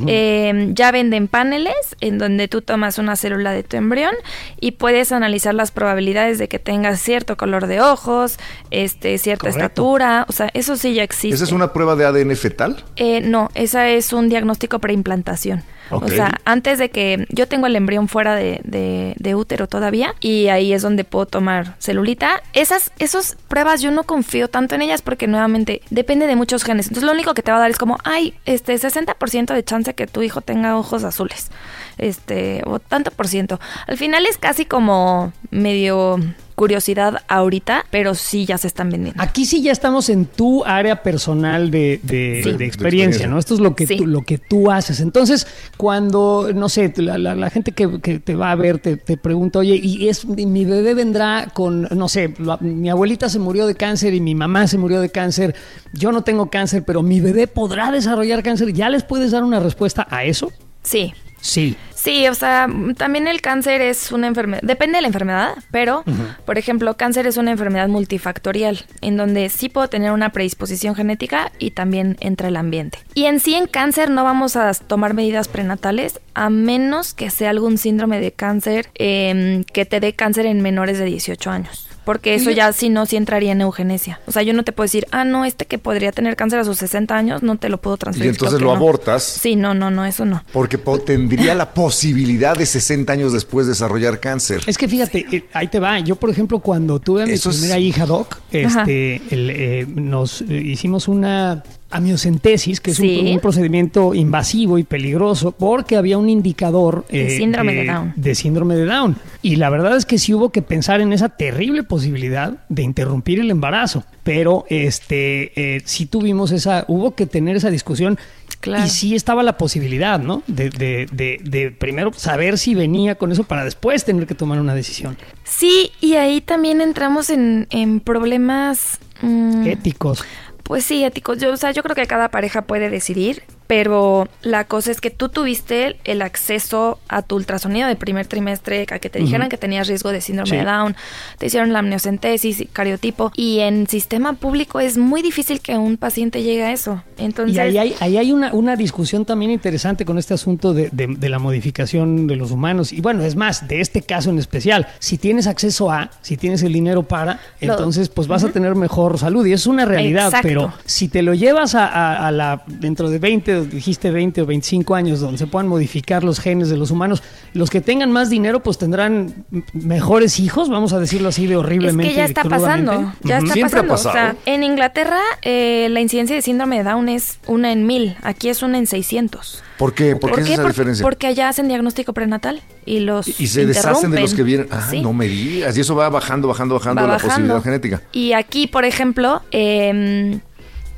eh, 0.07 0.69
ya 0.73 0.91
venden 0.91 1.27
paneles 1.27 1.75
en 2.01 2.17
donde 2.17 2.47
tú 2.47 2.61
tomas 2.61 2.97
una 2.97 3.15
célula 3.15 3.51
de 3.51 3.63
tu 3.63 3.77
embrión 3.77 4.13
y 4.59 4.71
puedes 4.71 5.11
analizar 5.11 5.53
las 5.53 5.71
probabilidades 5.71 6.37
de 6.37 6.47
que 6.47 6.59
tengas 6.59 6.99
cierto 6.99 7.37
color 7.37 7.67
de 7.67 7.81
ojos, 7.81 8.37
este, 8.71 9.17
cierta 9.17 9.47
Correcto. 9.47 9.65
estatura, 9.65 10.25
o 10.27 10.31
sea, 10.31 10.49
eso 10.53 10.75
sí 10.75 10.93
ya 10.93 11.03
existe. 11.03 11.35
¿Esa 11.35 11.45
es 11.45 11.51
una 11.51 11.73
prueba 11.73 11.95
de 11.95 12.05
ADN 12.05 12.35
fetal? 12.35 12.83
Eh, 12.95 13.21
no, 13.21 13.49
esa 13.55 13.89
es 13.89 14.13
un 14.13 14.29
diagnóstico 14.29 14.79
preimplantación. 14.79 15.63
O 15.89 16.07
sea, 16.15 16.31
antes 16.45 16.79
de 16.79 16.89
que 16.89 17.25
yo 17.29 17.47
tengo 17.47 17.67
el 17.67 17.75
embrión 17.75 18.07
fuera 18.07 18.35
de, 18.35 18.61
de- 18.63 19.13
de 19.17 19.35
útero 19.35 19.67
todavía 19.67 20.15
y 20.19 20.47
ahí 20.47 20.73
es 20.73 20.81
donde 20.81 21.03
puedo 21.03 21.25
tomar 21.25 21.75
celulita. 21.79 22.41
Esas, 22.53 22.91
esas 22.99 23.37
pruebas 23.47 23.81
yo 23.81 23.91
no 23.91 24.03
confío 24.03 24.47
tanto 24.47 24.75
en 24.75 24.81
ellas 24.81 25.01
porque 25.01 25.27
nuevamente 25.27 25.81
depende 25.89 26.25
de 26.27 26.35
muchos 26.35 26.63
genes. 26.63 26.87
Entonces 26.87 27.05
lo 27.05 27.11
único 27.13 27.33
que 27.33 27.43
te 27.43 27.51
va 27.51 27.57
a 27.57 27.61
dar 27.61 27.69
es 27.69 27.77
como, 27.77 27.97
ay, 28.03 28.33
este 28.45 28.73
60% 28.75 29.53
de 29.53 29.63
chance 29.63 29.93
que 29.93 30.07
tu 30.07 30.21
hijo 30.21 30.41
tenga 30.41 30.77
ojos 30.77 31.03
azules. 31.03 31.51
Este, 31.97 32.61
o 32.65 32.79
tanto 32.79 33.11
por 33.11 33.27
ciento. 33.27 33.59
Al 33.87 33.97
final 33.97 34.25
es 34.25 34.37
casi 34.37 34.65
como 34.65 35.31
medio 35.51 36.17
curiosidad 36.63 37.23
ahorita, 37.27 37.85
pero 37.91 38.15
sí 38.15 38.45
ya 38.45 38.57
se 38.57 38.67
están 38.67 38.89
vendiendo. 38.89 39.21
Aquí 39.21 39.45
sí 39.45 39.61
ya 39.61 39.71
estamos 39.73 40.07
en 40.09 40.25
tu 40.25 40.63
área 40.63 41.03
personal 41.03 41.69
de, 41.71 41.99
de- 42.03 42.41
Sí. 42.43 42.51
de 42.51 42.57
De 42.57 42.65
experiencia, 42.65 42.67
experiencia. 42.67 43.27
¿no? 43.27 43.37
Esto 43.37 43.53
es 43.55 43.59
lo 43.59 43.75
que, 43.75 43.85
Sí. 43.85 43.97
tú, 43.97 44.05
lo 44.07 44.21
que 44.21 44.37
tú 44.37 44.71
haces. 44.71 44.99
Entonces, 45.01 45.45
cuando, 45.77 46.49
no 46.55 46.69
sé, 46.69 46.93
la, 46.97 47.17
la- 47.17 47.35
la 47.35 47.49
gente 47.49 47.73
que, 47.73 47.99
que 47.99 48.19
te 48.19 48.35
va 48.35 48.51
a 48.51 48.55
ver 48.55 48.79
te, 48.79 48.95
te 48.97 49.17
pregunta, 49.17 49.59
oye, 49.59 49.75
y 49.75 50.07
es 50.07 50.25
mi 50.25 50.63
bebé 50.65 50.93
vendrá 50.93 51.49
con, 51.53 51.87
no 51.91 52.07
sé, 52.07 52.33
la- 52.39 52.57
mi 52.61 52.89
abuelita 52.89 53.27
se 53.27 53.39
murió 53.39 53.67
de 53.67 53.75
cáncer 53.75 54.13
y 54.13 54.21
mi 54.21 54.35
mamá 54.35 54.67
se 54.67 54.77
murió 54.77 55.01
de 55.01 55.09
cáncer, 55.09 55.53
yo 55.93 56.11
no 56.13 56.23
tengo 56.23 56.49
cáncer, 56.49 56.83
pero 56.85 57.03
mi 57.03 57.19
bebé 57.19 57.47
podrá 57.47 57.91
desarrollar 57.91 58.41
cáncer, 58.41 58.71
¿ya 58.73 58.89
les 58.89 59.03
puedes 59.03 59.31
dar 59.31 59.43
una 59.43 59.59
respuesta 59.59 60.07
a 60.09 60.23
eso? 60.23 60.51
Sí, 60.83 61.13
Sí. 61.41 61.75
Sí, 62.03 62.27
o 62.27 62.35
sea, 62.35 62.67
también 62.97 63.29
el 63.29 63.39
cáncer 63.39 63.79
es 63.79 64.11
una 64.11 64.27
enfermedad, 64.27 64.61
depende 64.61 64.97
de 64.97 65.03
la 65.03 65.07
enfermedad, 65.07 65.53
pero, 65.71 66.03
por 66.45 66.57
ejemplo, 66.57 66.97
cáncer 66.97 67.27
es 67.27 67.37
una 67.37 67.51
enfermedad 67.51 67.87
multifactorial, 67.87 68.85
en 68.99 69.15
donde 69.15 69.47
sí 69.47 69.69
puedo 69.69 69.87
tener 69.87 70.11
una 70.11 70.31
predisposición 70.31 70.95
genética 70.95 71.53
y 71.59 71.71
también 71.71 72.17
entra 72.19 72.49
el 72.49 72.57
ambiente. 72.57 72.97
Y 73.13 73.23
en 73.23 73.39
sí 73.39 73.55
en 73.55 73.67
cáncer 73.67 74.09
no 74.09 74.25
vamos 74.25 74.57
a 74.57 74.73
tomar 74.73 75.13
medidas 75.13 75.47
prenatales 75.47 76.19
a 76.33 76.49
menos 76.49 77.13
que 77.13 77.29
sea 77.29 77.51
algún 77.51 77.77
síndrome 77.77 78.19
de 78.19 78.33
cáncer 78.33 78.89
em, 78.95 79.63
que 79.63 79.85
te 79.85 80.01
dé 80.01 80.13
cáncer 80.13 80.45
en 80.45 80.61
menores 80.61 80.99
de 80.99 81.05
18 81.05 81.51
años. 81.51 81.87
Porque 82.05 82.35
eso 82.35 82.51
ya 82.51 82.71
si 82.73 82.89
no, 82.89 83.05
sí 83.05 83.15
entraría 83.15 83.51
en 83.53 83.61
eugenesia. 83.61 84.19
O 84.27 84.31
sea, 84.31 84.43
yo 84.43 84.53
no 84.53 84.63
te 84.63 84.71
puedo 84.71 84.85
decir, 84.85 85.07
ah, 85.11 85.23
no, 85.23 85.45
este 85.45 85.65
que 85.65 85.77
podría 85.77 86.11
tener 86.11 86.35
cáncer 86.35 86.59
a 86.59 86.63
sus 86.65 86.77
60 86.77 87.15
años, 87.15 87.43
no 87.43 87.57
te 87.57 87.69
lo 87.69 87.79
puedo 87.79 87.95
Y 87.95 87.99
transferir. 87.99 88.29
entonces 88.31 88.57
claro 88.59 88.73
lo 88.73 88.79
no. 88.79 88.85
abortas 88.85 89.23
Sí, 89.23 89.55
no, 89.55 89.73
no, 89.73 89.89
no, 89.91 90.05
eso 90.05 90.25
no. 90.25 90.43
porque 90.51 90.77
po- 90.77 90.99
tendría 90.99 91.55
la 91.55 91.73
posibilidad 91.73 92.57
de 92.57 92.65
60 92.65 93.13
años 93.13 93.33
después 93.33 93.67
desarrollar 93.67 94.19
cáncer. 94.19 94.61
Es 94.67 94.77
que 94.77 94.87
fíjate, 94.87 95.25
eh, 95.31 95.45
ahí 95.53 95.67
te 95.67 95.79
va. 95.79 95.99
Yo, 95.99 96.15
por 96.15 96.29
ejemplo, 96.29 96.59
cuando 96.59 96.99
tuve 96.99 97.23
a 97.23 97.25
mi 97.25 97.33
Eso 97.33 97.49
es- 97.49 97.57
primera 97.57 97.79
hija, 97.79 98.05
Doc, 98.05 98.37
este, 98.51 99.21
el, 99.29 99.49
eh, 99.49 99.85
nos 99.87 100.41
eh, 100.41 100.45
hicimos 100.55 101.07
una 101.07 101.63
amiocentesis, 101.93 102.81
que 102.81 102.91
es 102.91 102.99
un- 102.99 103.05
Sí. 103.07 103.31
un, 103.33 103.39
procedimiento 103.39 104.13
invasivo 104.13 104.77
y 104.77 104.83
peligroso, 104.83 105.51
porque 105.51 105.95
había 105.95 106.17
un 106.17 106.29
indicador 106.29 107.05
De 107.09 107.27
eh, 107.27 107.37
síndrome 107.37 107.73
de 107.73 107.85
Down. 107.85 108.13
de 108.15 108.35
síndrome 108.35 108.75
de 108.75 108.85
Down. 108.85 109.15
Y 109.41 109.55
la 109.57 109.69
verdad 109.69 109.95
es 109.97 110.05
que 110.05 110.17
sí 110.17 110.33
hubo 110.33 110.49
que 110.49 110.61
pensar 110.61 111.01
en 111.01 111.13
esa 111.13 111.29
terrible 111.29 111.83
posibilidad 111.83 112.53
de 112.69 112.83
interrumpir 112.83 113.39
el 113.39 113.51
embarazo. 113.51 114.03
Pero 114.23 114.65
este, 114.69 115.75
eh, 115.75 115.81
sí 115.85 116.05
tuvimos 116.05 116.51
esa, 116.51 116.85
hubo 116.87 117.13
que 117.15 117.25
tener 117.25 117.55
esa 117.57 117.69
discusión. 117.69 118.17
Claro. 118.61 118.85
Y 118.85 118.89
sí 118.89 119.13
estaba 119.15 119.43
la 119.43 119.57
posibilidad, 119.57 120.19
¿no? 120.21 120.41
De, 120.47 120.69
de, 120.69 121.07
de, 121.11 121.39
de 121.43 121.71
primero 121.71 122.13
saber 122.13 122.57
si 122.57 122.75
venía 122.75 123.15
con 123.15 123.33
eso 123.33 123.43
para 123.43 123.65
después 123.65 124.05
tener 124.05 124.25
que 124.25 124.35
tomar 124.35 124.61
una 124.61 124.73
decisión. 124.73 125.17
Sí, 125.43 125.91
y 125.99 126.13
ahí 126.13 126.39
también 126.39 126.79
entramos 126.79 127.29
en, 127.29 127.67
en 127.71 127.99
problemas... 127.99 128.99
mm, 129.21 129.67
Éticos. 129.67 130.23
Pues 130.63 130.85
sí, 130.85 131.03
éticos. 131.03 131.37
Yo, 131.39 131.51
o 131.51 131.57
sea, 131.57 131.71
yo 131.71 131.83
creo 131.83 131.95
que 131.95 132.07
cada 132.07 132.29
pareja 132.29 132.63
puede 132.63 132.89
decidir, 132.89 133.43
pero 133.67 134.27
la 134.41 134.65
cosa 134.65 134.91
es 134.91 135.01
que 135.01 135.09
tú 135.09 135.29
tuviste 135.29 135.97
el 136.03 136.21
acceso 136.21 136.99
a 137.07 137.21
tu 137.21 137.35
ultrasonido 137.35 137.87
de 137.87 137.95
primer 137.95 138.27
trimestre, 138.27 138.85
a 138.91 138.99
que 138.99 139.09
te 139.09 139.19
dijeran 139.19 139.49
que 139.49 139.57
tenías 139.57 139.87
riesgo 139.87 140.11
de 140.11 140.21
síndrome 140.21 140.49
Sí. 140.49 140.55
de 140.57 140.63
Down, 140.65 140.95
te 141.37 141.45
hicieron 141.47 141.71
la 141.73 141.79
amniocentesis, 141.79 142.59
y 142.61 142.65
cariotipo, 142.65 143.31
y 143.35 143.59
en 143.59 143.87
sistema 143.87 144.33
público 144.33 144.79
es 144.79 144.97
muy 144.97 145.21
difícil 145.21 145.61
que 145.61 145.77
un 145.77 145.97
paciente 145.97 146.43
llegue 146.43 146.63
a 146.63 146.71
eso. 146.71 147.03
Entonces, 147.17 147.55
Y 147.55 147.59
ahí 147.59 147.77
hay, 147.77 147.95
ahí 147.99 148.17
hay 148.17 148.31
una, 148.31 148.53
una 148.53 148.75
discusión 148.75 149.25
también 149.25 149.51
interesante 149.51 150.05
con 150.05 150.17
este 150.17 150.33
asunto 150.33 150.73
de, 150.73 150.89
de- 150.91 151.07
de 151.17 151.29
la 151.29 151.39
modificación 151.39 152.27
de 152.27 152.35
los 152.35 152.51
humanos. 152.51 152.91
Y 152.91 153.01
bueno, 153.01 153.23
es 153.23 153.35
más, 153.35 153.67
de 153.67 153.79
este 153.81 154.01
caso 154.01 154.29
en 154.29 154.39
especial, 154.39 154.87
si 154.99 155.17
tienes 155.17 155.47
acceso 155.47 155.89
a, 155.91 156.09
si 156.21 156.37
tienes 156.37 156.63
el 156.63 156.73
dinero 156.73 157.03
para, 157.03 157.39
Lo- 157.61 157.73
entonces 157.73 158.09
pues 158.09 158.27
vas 158.27 158.43
a 158.43 158.49
tener 158.51 158.75
mejor 158.75 159.17
salud. 159.17 159.45
Y 159.45 159.53
es 159.53 159.65
una 159.67 159.85
realidad, 159.85 160.25
Exacto. 160.27 160.47
pero 160.47 160.73
si 160.85 161.07
te 161.07 161.21
lo 161.21 161.33
llevas 161.33 161.75
a, 161.75 161.87
a- 161.87 162.27
a 162.27 162.31
la, 162.31 162.63
dentro 162.67 163.09
de 163.09 163.19
20, 163.19 163.52
dijiste 163.61 164.11
20 164.11 164.41
o 164.41 164.45
25 164.45 164.95
años, 164.95 165.19
donde 165.19 165.37
se 165.37 165.47
puedan 165.47 165.67
modificar 165.67 166.23
los 166.23 166.39
genes 166.39 166.69
de 166.69 166.77
los 166.77 166.91
humanos, 166.91 167.23
los 167.53 167.69
que 167.69 167.81
tengan 167.81 168.11
más 168.11 168.29
dinero 168.29 168.61
pues 168.61 168.77
tendrán 168.77 169.45
mejores 169.73 170.39
hijos, 170.39 170.69
vamos 170.69 170.93
a 170.93 170.99
decirlo 170.99 171.29
así 171.29 171.45
de 171.47 171.53
Es 171.53 171.59
horriblemente. 171.59 172.11
que 172.11 172.17
ya 172.17 172.25
está 172.25 172.41
crudamente. 172.41 172.85
pasando, 172.91 173.13
ya 173.23 173.37
está 173.39 173.53
Siempre 173.53 173.79
ha 173.79 173.87
pasando. 173.87 174.09
O 174.09 174.13
sea, 174.13 174.35
en 174.45 174.63
Inglaterra 174.63 175.19
eh, 175.41 175.87
la 175.91 176.01
incidencia 176.01 176.35
de 176.35 176.41
síndrome 176.41 176.77
de 176.77 176.83
Down 176.83 177.09
es 177.09 177.39
una 177.47 177.71
en 177.71 177.85
mil, 177.87 178.15
aquí 178.23 178.49
es 178.49 178.63
una 178.63 178.77
en 178.77 178.87
600. 178.87 179.61
¿Por 179.77 179.93
qué? 179.93 180.15
¿Por 180.15 180.33
qué 180.35 180.41
es 180.41 180.49
esa 180.51 180.61
Por- 180.61 180.71
diferencia? 180.71 181.03
Porque 181.03 181.27
allá 181.27 181.49
hacen 181.49 181.67
diagnóstico 181.67 182.13
prenatal 182.13 182.61
y 182.85 182.99
los 182.99 183.27
y 183.39 183.47
se 183.47 183.65
deshacen 183.65 184.11
de 184.11 184.21
los 184.21 184.33
que 184.33 184.43
vienen. 184.43 184.67
Ah, 184.71 184.87
Sí. 184.89 185.01
no 185.01 185.13
me 185.13 185.27
digas. 185.27 185.75
Y 185.77 185.81
eso 185.81 185.95
va 185.95 186.09
bajando, 186.09 186.47
bajando, 186.47 186.75
bajando 186.75 187.01
Va 187.01 187.07
la 187.07 187.13
bajando. 187.13 187.33
posibilidad 187.33 187.63
genética. 187.63 188.01
Y 188.11 188.33
aquí, 188.33 188.67
por 188.67 188.85
ejemplo, 188.85 189.41
em, 189.51 190.39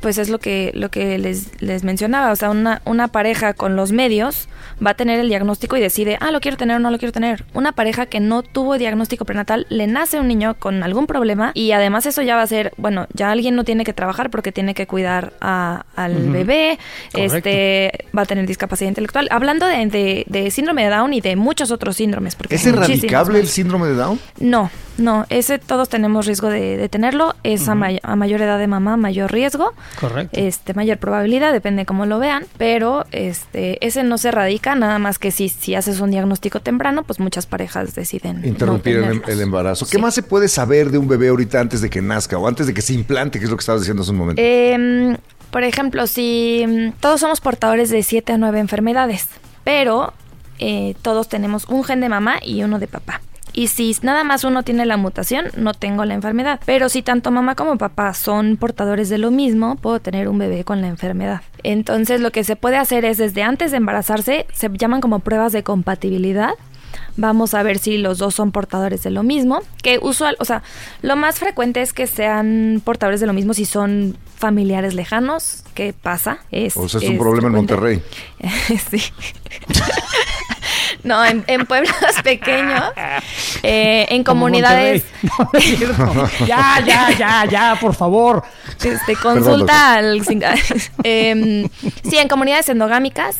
pues 0.06 0.18
es 0.18 0.28
lo 0.28 0.38
que, 0.38 0.70
lo 0.76 0.88
que 0.88 1.18
les, 1.18 1.60
les 1.60 1.82
mencionaba. 1.82 2.30
O 2.30 2.36
sea, 2.36 2.50
una, 2.50 2.80
una 2.84 3.08
pareja 3.08 3.54
con 3.54 3.74
los 3.74 3.90
medios 3.90 4.48
va 4.84 4.90
a 4.90 4.94
tener 4.94 5.18
el 5.18 5.28
diagnóstico 5.28 5.76
y 5.76 5.80
decide, 5.80 6.16
ah, 6.20 6.30
lo 6.30 6.38
quiero 6.38 6.56
tener 6.56 6.76
o 6.76 6.78
no 6.78 6.92
lo 6.92 6.98
quiero 6.98 7.10
tener. 7.10 7.44
Una 7.54 7.72
pareja 7.72 8.06
que 8.06 8.20
no 8.20 8.44
tuvo 8.44 8.78
diagnóstico 8.78 9.24
prenatal, 9.24 9.66
le 9.68 9.88
nace 9.88 10.20
un 10.20 10.28
niño 10.28 10.54
con 10.60 10.84
algún 10.84 11.08
problema 11.08 11.50
y 11.54 11.72
además 11.72 12.06
eso 12.06 12.22
ya 12.22 12.36
va 12.36 12.42
a 12.42 12.46
ser, 12.46 12.72
bueno, 12.76 13.08
ya 13.14 13.32
alguien 13.32 13.56
no 13.56 13.64
tiene 13.64 13.82
que 13.82 13.92
trabajar 13.92 14.30
porque 14.30 14.52
tiene 14.52 14.74
que 14.74 14.86
cuidar 14.86 15.32
a- 15.40 15.86
al 15.96 16.14
bebé, 16.30 16.78
Correcto. 17.12 17.36
este 17.38 18.04
va 18.16 18.22
a 18.22 18.26
tener 18.26 18.46
discapacidad 18.46 18.86
intelectual. 18.88 19.26
Hablando 19.32 19.66
de, 19.66 19.84
de- 19.86 20.24
de 20.28 20.50
síndrome 20.52 20.84
de 20.84 20.90
Down 20.90 21.14
y 21.14 21.20
de 21.20 21.34
muchos 21.34 21.72
otros 21.72 21.96
síndromes. 21.96 22.36
Porque 22.36 22.54
¿Es 22.54 22.64
erradicable 22.64 23.40
el 23.40 23.48
síndrome 23.48 23.88
de 23.88 23.94
Down? 23.94 24.20
No, 24.38 24.70
no, 24.98 25.26
ese 25.30 25.58
todos 25.58 25.88
tenemos 25.88 26.26
riesgo 26.26 26.48
de, 26.48 26.76
de 26.76 26.88
tenerlo. 26.88 27.34
Es 27.42 27.68
a, 27.68 27.74
may- 27.74 27.98
a 28.04 28.14
mayor 28.14 28.40
edad 28.40 28.58
de 28.58 28.66
mamá, 28.68 28.96
mayor 28.96 29.32
riesgo. 29.32 29.72
Correcto. 30.00 30.38
Este, 30.38 30.74
mayor 30.74 30.98
probabilidad, 30.98 31.52
depende 31.52 31.86
cómo 31.86 32.06
lo 32.06 32.18
vean. 32.18 32.44
Pero 32.58 33.04
este, 33.12 33.84
ese 33.86 34.02
no 34.02 34.18
se 34.18 34.28
erradica, 34.28 34.74
nada 34.74 34.98
más 34.98 35.18
que 35.18 35.30
si, 35.30 35.48
si 35.48 35.74
haces 35.74 36.00
un 36.00 36.10
diagnóstico 36.10 36.60
temprano, 36.60 37.02
pues 37.04 37.20
muchas 37.20 37.46
parejas 37.46 37.94
deciden. 37.94 38.42
no 38.42 38.46
Interrumpir 38.46 38.96
el, 38.96 39.02
tenerlos. 39.04 39.28
el 39.28 39.40
embarazo. 39.40 39.86
¿Qué 39.86 39.96
Sí. 39.96 40.02
más 40.02 40.14
se 40.14 40.22
puede 40.22 40.48
saber 40.48 40.90
de 40.90 40.98
un 40.98 41.08
bebé 41.08 41.28
ahorita 41.28 41.60
antes 41.60 41.80
de 41.80 41.90
que 41.90 42.02
nazca 42.02 42.36
o 42.38 42.46
antes 42.46 42.66
de 42.66 42.74
que 42.74 42.82
se 42.82 42.92
implante, 42.92 43.38
que 43.38 43.44
es 43.46 43.50
lo 43.50 43.56
que 43.56 43.62
estabas 43.62 43.80
diciendo 43.82 44.02
hace 44.02 44.10
un 44.12 44.18
momento? 44.18 44.42
Em, 44.44 45.16
por 45.50 45.64
ejemplo, 45.64 46.06
si 46.06 46.64
mm, 46.66 46.92
todos 47.00 47.20
somos 47.20 47.40
portadores 47.40 47.88
de 47.90 48.02
7 48.02 48.32
a 48.34 48.38
9 48.38 48.58
enfermedades, 48.60 49.28
pero 49.64 50.12
eh, 50.58 50.94
todos 51.02 51.28
tenemos 51.28 51.66
un 51.68 51.84
gen 51.84 52.00
de 52.00 52.08
mamá 52.08 52.36
y 52.42 52.62
uno 52.62 52.78
de 52.78 52.86
papá. 52.88 53.20
Y 53.56 53.68
si 53.68 53.96
nada 54.02 54.22
más 54.22 54.44
uno 54.44 54.62
tiene 54.62 54.84
la 54.84 54.98
mutación, 54.98 55.46
no 55.56 55.72
tengo 55.72 56.04
la 56.04 56.12
enfermedad. 56.12 56.60
Pero 56.66 56.90
si 56.90 57.00
tanto 57.00 57.30
mamá 57.30 57.54
como 57.54 57.78
papá 57.78 58.12
son 58.12 58.58
portadores 58.58 59.08
de 59.08 59.16
lo 59.16 59.30
mismo, 59.30 59.76
puedo 59.76 59.98
tener 59.98 60.28
un 60.28 60.36
bebé 60.36 60.62
con 60.62 60.82
la 60.82 60.88
enfermedad. 60.88 61.40
Entonces 61.62 62.20
lo 62.20 62.30
que 62.30 62.44
se 62.44 62.54
puede 62.54 62.76
hacer 62.76 63.06
es 63.06 63.16
desde 63.16 63.42
antes 63.42 63.70
de 63.70 63.78
embarazarse, 63.78 64.46
se 64.52 64.68
llaman 64.68 65.00
como 65.00 65.20
pruebas 65.20 65.52
de 65.52 65.62
compatibilidad 65.62 66.50
vamos 67.16 67.54
a 67.54 67.62
ver 67.62 67.78
si 67.78 67.98
los 67.98 68.18
dos 68.18 68.34
son 68.34 68.52
portadores 68.52 69.02
de 69.02 69.10
lo 69.10 69.22
mismo, 69.22 69.60
que 69.82 69.98
usual, 70.00 70.36
o 70.38 70.44
sea, 70.44 70.62
lo 71.02 71.16
más 71.16 71.38
frecuente 71.38 71.82
es 71.82 71.92
que 71.92 72.06
sean 72.06 72.82
portadores 72.84 73.20
de 73.20 73.26
lo 73.26 73.32
mismo 73.32 73.54
si 73.54 73.64
son 73.64 74.16
familiares 74.36 74.94
lejanos, 74.94 75.64
¿qué 75.74 75.94
pasa? 75.94 76.38
Es, 76.50 76.76
o 76.76 76.88
sea, 76.88 77.00
es 77.00 77.08
un 77.08 77.18
problema 77.18 77.48
en 77.48 77.54
Monterrey. 77.54 78.02
sí. 78.90 79.02
No, 81.02 81.24
en, 81.24 81.66
pueblos 81.66 81.94
pequeños, 82.24 82.84
eh, 83.62 84.06
en 84.10 84.24
comunidades. 84.24 85.04
ya, 86.46 86.82
ya, 86.84 87.10
ya, 87.16 87.44
ya, 87.44 87.78
por 87.80 87.94
favor. 87.94 88.42
Este, 88.82 89.16
consulta 89.16 89.94
al. 89.94 90.22
Em, 91.04 91.68
sí, 92.02 92.18
en 92.18 92.28
comunidades 92.28 92.68
endogámicas 92.68 93.38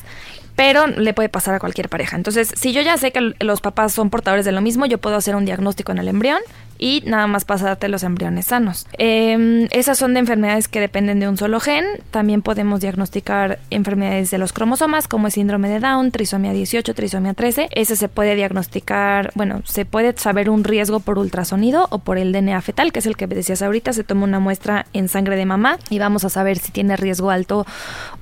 pero 0.56 0.86
le 0.86 1.12
puede 1.12 1.28
pasar 1.28 1.54
a 1.54 1.60
cualquier 1.60 1.90
pareja. 1.90 2.16
Entonces, 2.16 2.50
si 2.56 2.72
yo 2.72 2.80
ya 2.80 2.96
sé 2.96 3.12
que 3.12 3.34
los 3.40 3.60
papás 3.60 3.92
son 3.92 4.08
portadores 4.08 4.46
de 4.46 4.52
lo 4.52 4.62
mismo, 4.62 4.86
yo 4.86 4.96
puedo 4.96 5.14
hacer 5.16 5.36
un 5.36 5.44
diagnóstico 5.44 5.92
en 5.92 5.98
el 5.98 6.08
embrión 6.08 6.40
y 6.78 7.02
nada 7.06 7.26
más 7.26 7.44
pasarte 7.44 7.88
los 7.88 8.02
embriones 8.02 8.46
sanos. 8.46 8.86
Em, 8.98 9.68
esas 9.70 9.98
son 9.98 10.14
de 10.14 10.20
enfermedades 10.20 10.68
que 10.68 10.80
dependen 10.80 11.20
de 11.20 11.28
un 11.28 11.36
solo 11.36 11.60
gen. 11.60 11.84
También 12.10 12.42
podemos 12.42 12.80
diagnosticar 12.80 13.58
enfermedades 13.70 14.30
de 14.30 14.38
los 14.38 14.52
cromosomas, 14.52 15.08
como 15.08 15.26
el 15.26 15.32
síndrome 15.32 15.68
de 15.68 15.80
Down, 15.80 16.10
trisomía 16.10 16.52
18, 16.52 16.94
trisomía 16.94 17.34
13. 17.34 17.68
Ese 17.72 17.96
se 17.96 18.08
puede 18.08 18.34
diagnosticar, 18.34 19.32
bueno, 19.34 19.62
se 19.64 19.84
puede 19.84 20.16
saber 20.16 20.50
un 20.50 20.64
riesgo 20.64 21.00
por 21.00 21.18
ultrasonido 21.18 21.86
o 21.90 21.98
por 21.98 22.18
el 22.18 22.32
DNA 22.32 22.60
fetal, 22.60 22.92
que 22.92 23.00
es 23.00 23.06
el 23.06 23.16
que 23.16 23.26
decías 23.26 23.62
ahorita. 23.62 23.92
Se 23.92 24.04
toma 24.04 24.24
una 24.24 24.40
muestra 24.40 24.86
en 24.92 25.08
sangre 25.08 25.36
de 25.36 25.46
mamá 25.46 25.78
y 25.90 25.98
vamos 25.98 26.24
a 26.24 26.30
saber 26.30 26.58
si 26.58 26.72
tiene 26.72 26.96
riesgo 26.96 27.30
alto 27.30 27.66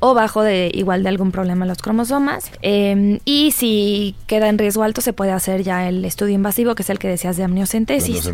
o 0.00 0.14
bajo 0.14 0.42
de 0.42 0.70
igual 0.74 1.02
de 1.02 1.08
algún 1.08 1.32
problema 1.32 1.64
en 1.64 1.68
los 1.68 1.78
cromosomas. 1.78 2.50
Em, 2.62 3.18
y 3.24 3.52
si 3.52 4.14
queda 4.26 4.48
en 4.48 4.58
riesgo 4.58 4.82
alto, 4.82 5.00
se 5.00 5.12
puede 5.12 5.32
hacer 5.32 5.62
ya 5.62 5.88
el 5.88 6.04
estudio 6.04 6.34
invasivo, 6.34 6.74
que 6.74 6.82
es 6.82 6.90
el 6.90 6.98
que 6.98 7.08
decías 7.08 7.36
de 7.36 7.44
amniocentesis 7.44 8.24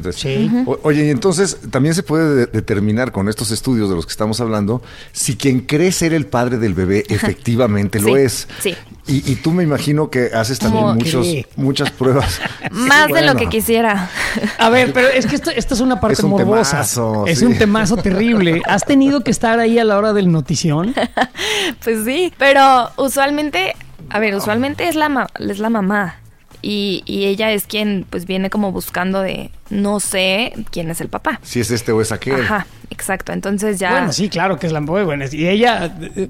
oye, 0.82 1.06
y 1.06 1.10
entonces 1.10 1.58
también 1.70 1.94
se 1.94 2.02
puede 2.02 2.46
determinar 2.46 3.12
con 3.12 3.28
estos 3.28 3.50
estudios 3.50 3.88
de 3.88 3.96
los 3.96 4.06
que 4.06 4.12
estamos 4.12 4.40
hablando 4.40 4.82
si 5.12 5.36
quien 5.36 5.60
cree 5.60 5.92
ser 5.92 6.12
el 6.12 6.26
padre 6.26 6.58
del 6.58 6.74
bebé 6.74 7.04
efectivamente 7.08 8.00
lo 8.00 8.16
es. 8.16 8.48
Sí. 8.60 8.74
Y, 9.06 9.36
tú 9.36 9.50
me 9.50 9.64
imagino 9.64 10.08
que 10.08 10.30
haces 10.32 10.60
también 10.60 10.84
muchos, 10.94 11.26
muchas 11.56 11.90
pruebas. 11.90 12.40
Más 12.70 13.08
de 13.08 13.22
lo 13.22 13.34
que 13.34 13.48
quisiera. 13.48 14.08
A 14.56 14.68
ver, 14.68 14.92
pero 14.92 15.08
es 15.08 15.26
que 15.26 15.34
esto, 15.34 15.50
es 15.50 15.80
una 15.80 16.00
parte 16.00 16.22
morbosa. 16.22 16.82
es 17.26 17.42
un 17.42 17.58
temazo 17.58 17.96
terrible. 17.96 18.62
¿Has 18.66 18.84
tenido 18.84 19.24
que 19.24 19.32
estar 19.32 19.58
ahí 19.58 19.80
a 19.80 19.84
la 19.84 19.98
hora 19.98 20.12
del 20.12 20.30
notición? 20.30 20.94
pues 21.84 22.04
sí, 22.04 22.32
pero 22.38 22.90
usualmente, 22.98 23.74
a 24.10 24.20
ver, 24.20 24.36
usualmente 24.36 24.86
es 24.86 24.94
la, 24.94 25.28
es 25.40 25.58
la 25.58 25.70
mamá. 25.70 26.19
Y, 26.62 27.02
y, 27.06 27.24
ella 27.24 27.52
es 27.52 27.64
quien 27.64 28.04
pues 28.08 28.26
viene 28.26 28.50
como 28.50 28.70
buscando 28.70 29.22
de 29.22 29.50
no 29.70 29.98
sé 29.98 30.52
quién 30.70 30.90
es 30.90 31.00
el 31.00 31.08
papá. 31.08 31.40
Si 31.42 31.60
es 31.60 31.70
este 31.70 31.92
o 31.92 32.02
es 32.02 32.12
aquel. 32.12 32.42
Ajá, 32.42 32.66
exacto. 32.90 33.32
Entonces 33.32 33.78
ya. 33.78 33.92
Bueno, 33.92 34.12
sí, 34.12 34.28
claro 34.28 34.58
que 34.58 34.66
es 34.66 34.72
la 34.72 34.80
muy 34.82 35.02
buena. 35.04 35.24
Y 35.30 35.48
ella, 35.48 35.96
eh, 36.16 36.28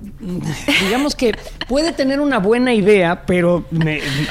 digamos 0.85 1.16
que 1.16 1.35
puede 1.68 1.93
tener 1.93 2.20
una 2.20 2.39
buena 2.39 2.72
idea, 2.72 3.24
pero 3.26 3.64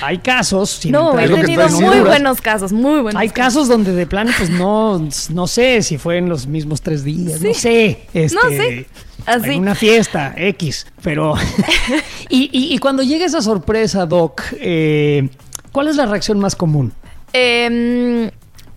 hay 0.02 0.20
casos. 0.20 0.86
no, 0.86 1.20
he 1.20 1.28
tenido 1.28 1.68
muy 1.70 2.00
buenos 2.00 2.40
casos, 2.40 2.72
muy 2.72 3.02
buenos. 3.02 3.20
Hay 3.20 3.30
casos. 3.30 3.68
donde 3.68 3.92
de 3.92 4.08
plano, 4.08 4.32
pues 4.38 4.50
no, 4.50 5.06
no 5.32 5.48
sé 5.48 5.82
si 5.82 5.98
fue 5.98 6.18
en 6.18 6.30
los 6.30 6.48
mismos 6.48 6.82
tres 6.82 7.04
días. 7.04 7.42
No 7.42 7.54
sé. 7.54 8.08
Este, 8.14 8.36
no 8.36 8.50
sé. 8.50 8.88
Así. 9.26 9.50
En 9.50 9.60
una 9.60 9.76
fiesta, 9.76 10.34
X. 10.38 10.88
Pero. 11.04 11.34
y, 12.30 12.50
y, 12.54 12.74
y, 12.74 12.78
cuando 12.78 13.04
llega 13.04 13.26
esa 13.26 13.42
sorpresa, 13.42 14.06
Doc, 14.06 14.42
eh 14.54 15.28
¿Cuál 15.72 15.88
es 15.88 15.96
la 15.96 16.06
reacción 16.06 16.40
más 16.40 16.56
común? 16.56 16.94
Em, 17.34 18.32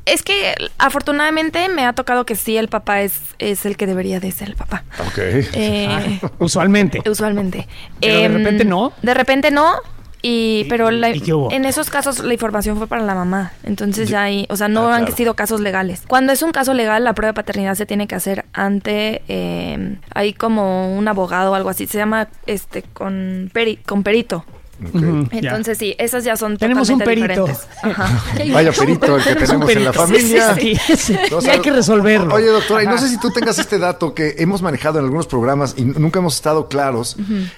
es 0.05 0.23
que 0.23 0.55
afortunadamente 0.79 1.69
me 1.69 1.85
ha 1.87 1.93
tocado 1.93 2.27
que 2.27 2.35
sí, 2.35 2.57
el 2.57 2.69
papá 2.69 3.03
es, 3.03 3.21
es 3.39 3.65
el 3.67 3.77
que 3.77 3.87
debería 3.87 4.21
de 4.21 4.33
ser 4.33 4.49
el 4.49 4.57
papá. 4.57 4.85
Ok. 5.07 5.19
Eh, 5.19 5.89
ah, 5.89 6.31
usualmente. 6.39 7.01
Usualmente. 7.09 7.69
Pero 8.01 8.21
de 8.21 8.29
repente 8.29 8.65
no. 8.65 8.87
Em, 8.87 8.93
de 9.03 9.15
repente 9.15 9.51
no. 9.51 9.75
Y, 10.25 10.67
pero 10.69 10.89
en 10.89 11.65
esos 11.65 11.91
casos 11.91 12.21
la 12.21 12.33
información 12.33 12.79
fue 12.79 12.87
para 12.87 13.03
la 13.03 13.15
mamá. 13.15 13.53
Entonces 13.65 14.09
ya 14.09 14.23
hay, 14.23 14.47
o 14.51 14.57
sea, 14.57 14.69
no 14.69 14.89
ah, 14.89 14.97
han 14.97 15.13
sido 15.17 15.35
casos 15.35 15.61
legales. 15.61 16.05
Cuando 16.07 16.33
es 16.33 16.43
un 16.43 16.53
caso 16.53 16.75
legal, 16.75 17.03
la 17.03 17.13
prueba 17.13 17.33
de 17.33 17.35
paternidad 17.35 17.75
se 17.75 17.87
tiene 17.87 18.07
que 18.07 18.15
hacer 18.15 18.45
ante, 18.53 19.23
eh, 19.27 19.99
hay 20.15 20.33
como 20.33 20.97
un 20.97 21.09
abogado 21.09 21.51
o 21.51 21.55
algo 21.57 21.71
así. 21.71 21.89
Se 21.89 21.99
llama 21.99 22.29
este 22.47 22.83
con, 22.83 23.51
peri, 23.53 23.79
con 23.79 24.05
perito. 24.05 24.45
Entonces 25.31 25.79
sí, 25.79 25.95
esas 25.99 26.25
ya 26.25 26.37
son 26.37 26.57
tenemos 26.57 26.89
un 26.89 26.99
perito. 26.99 27.47
Vaya 28.53 28.73
perito 28.73 29.17
el 29.17 29.25
que 29.25 29.35
tenemos 29.35 29.71
en 29.71 29.85
la 29.85 29.93
familia. 29.93 30.57
y 30.61 31.49
hay 31.49 31.61
que 31.61 31.73
resolverlo. 31.73 32.35
Oye, 32.35 32.47
doctora, 32.47 32.83
y 32.83 32.87
no 32.87 32.99
sé 32.99 33.09
si 33.09 33.19
tú 33.19 33.31
tengas 33.31 33.59
este 33.59 33.79
dato 33.79 34.15
que 34.15 34.37
hemos 34.39 34.63
manejado 34.63 34.99
en 34.99 35.05
algunos 35.05 35.27
programas 35.27 35.75
y 35.77 35.85
nunca 35.85 36.19
hemos 36.19 36.35
estado 36.35 36.69
claros 36.69 37.17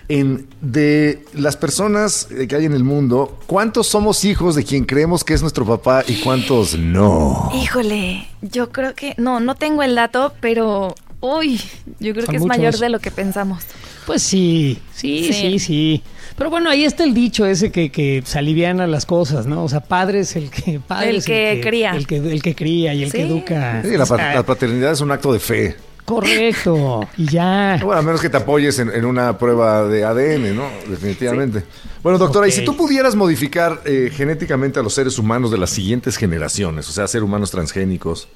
en 0.08 0.46
de 0.60 1.24
las 1.34 1.56
personas 1.56 2.28
eh, 2.30 2.46
que 2.46 2.56
hay 2.56 2.64
en 2.64 2.72
el 2.72 2.84
mundo, 2.84 3.38
¿cuántos 3.46 3.86
somos 3.86 4.24
hijos 4.24 4.54
de 4.54 4.64
quien 4.64 4.84
creemos 4.84 5.24
que 5.24 5.34
es 5.34 5.42
nuestro 5.42 5.64
papá 5.64 6.04
y 6.06 6.16
cuántos 6.16 6.76
no? 6.78 7.50
Híjole, 7.54 8.26
yo 8.42 8.70
creo 8.70 8.94
que 8.94 9.14
no, 9.16 9.40
no 9.40 9.54
tengo 9.54 9.82
el 9.82 9.94
dato, 9.94 10.32
pero 10.40 10.94
uy, 11.20 11.60
yo 12.00 12.12
creo 12.12 12.26
que 12.26 12.36
es 12.36 12.44
mayor 12.44 12.76
de 12.76 12.88
lo 12.88 13.00
que 13.00 13.10
pensamos. 13.10 13.64
Pues 14.06 14.22
sí, 14.22 14.78
sí, 14.94 15.32
sí, 15.32 15.58
sí. 15.58 16.02
Pero 16.36 16.50
bueno, 16.50 16.68
ahí 16.68 16.84
está 16.84 17.04
el 17.04 17.14
dicho 17.14 17.46
ese 17.46 17.70
que, 17.70 17.90
que 17.90 18.22
se 18.24 18.38
aliviana 18.38 18.86
las 18.86 19.06
cosas, 19.06 19.46
¿no? 19.46 19.62
O 19.62 19.68
sea, 19.68 19.80
padre 19.80 20.20
es 20.20 20.34
el 20.34 20.50
que... 20.50 20.80
Padre 20.80 21.10
el, 21.10 21.24
que, 21.24 21.60
cría. 21.62 21.92
El 21.92 22.06
que, 22.06 22.16
el 22.16 22.42
que 22.42 22.54
cría 22.54 22.92
y 22.92 23.04
el 23.04 23.12
que 23.12 23.22
educa. 23.22 23.82
Sí, 23.82 23.96
la, 23.96 24.42
paternidad 24.42 24.92
es 24.92 25.00
un 25.00 25.12
acto 25.12 25.32
de 25.32 25.38
fe. 25.38 25.76
Correcto, 26.04 27.08
y 27.16 27.26
ya. 27.26 27.78
Bueno, 27.82 27.98
a 27.98 28.02
menos 28.02 28.20
que 28.20 28.28
te 28.28 28.36
apoyes 28.36 28.78
en, 28.78 29.04
una 29.06 29.38
prueba 29.38 29.88
de 29.88 30.04
ADN, 30.04 30.54
¿no? 30.54 30.68
Definitivamente. 30.86 31.64
Bueno, 32.02 32.18
doctora, 32.18 32.46
y 32.46 32.50
si 32.50 32.62
tú 32.62 32.76
pudieras 32.76 33.14
modificar 33.14 33.80
eh, 33.86 34.10
genéticamente 34.12 34.78
a 34.78 34.82
los 34.82 34.92
seres 34.92 35.18
humanos 35.18 35.50
de 35.50 35.56
las 35.56 35.70
siguientes 35.70 36.18
generaciones, 36.18 36.86
o 36.90 36.92
sea, 36.92 37.08
ser 37.08 37.22
humanos 37.22 37.50
transgénicos, 37.50 38.28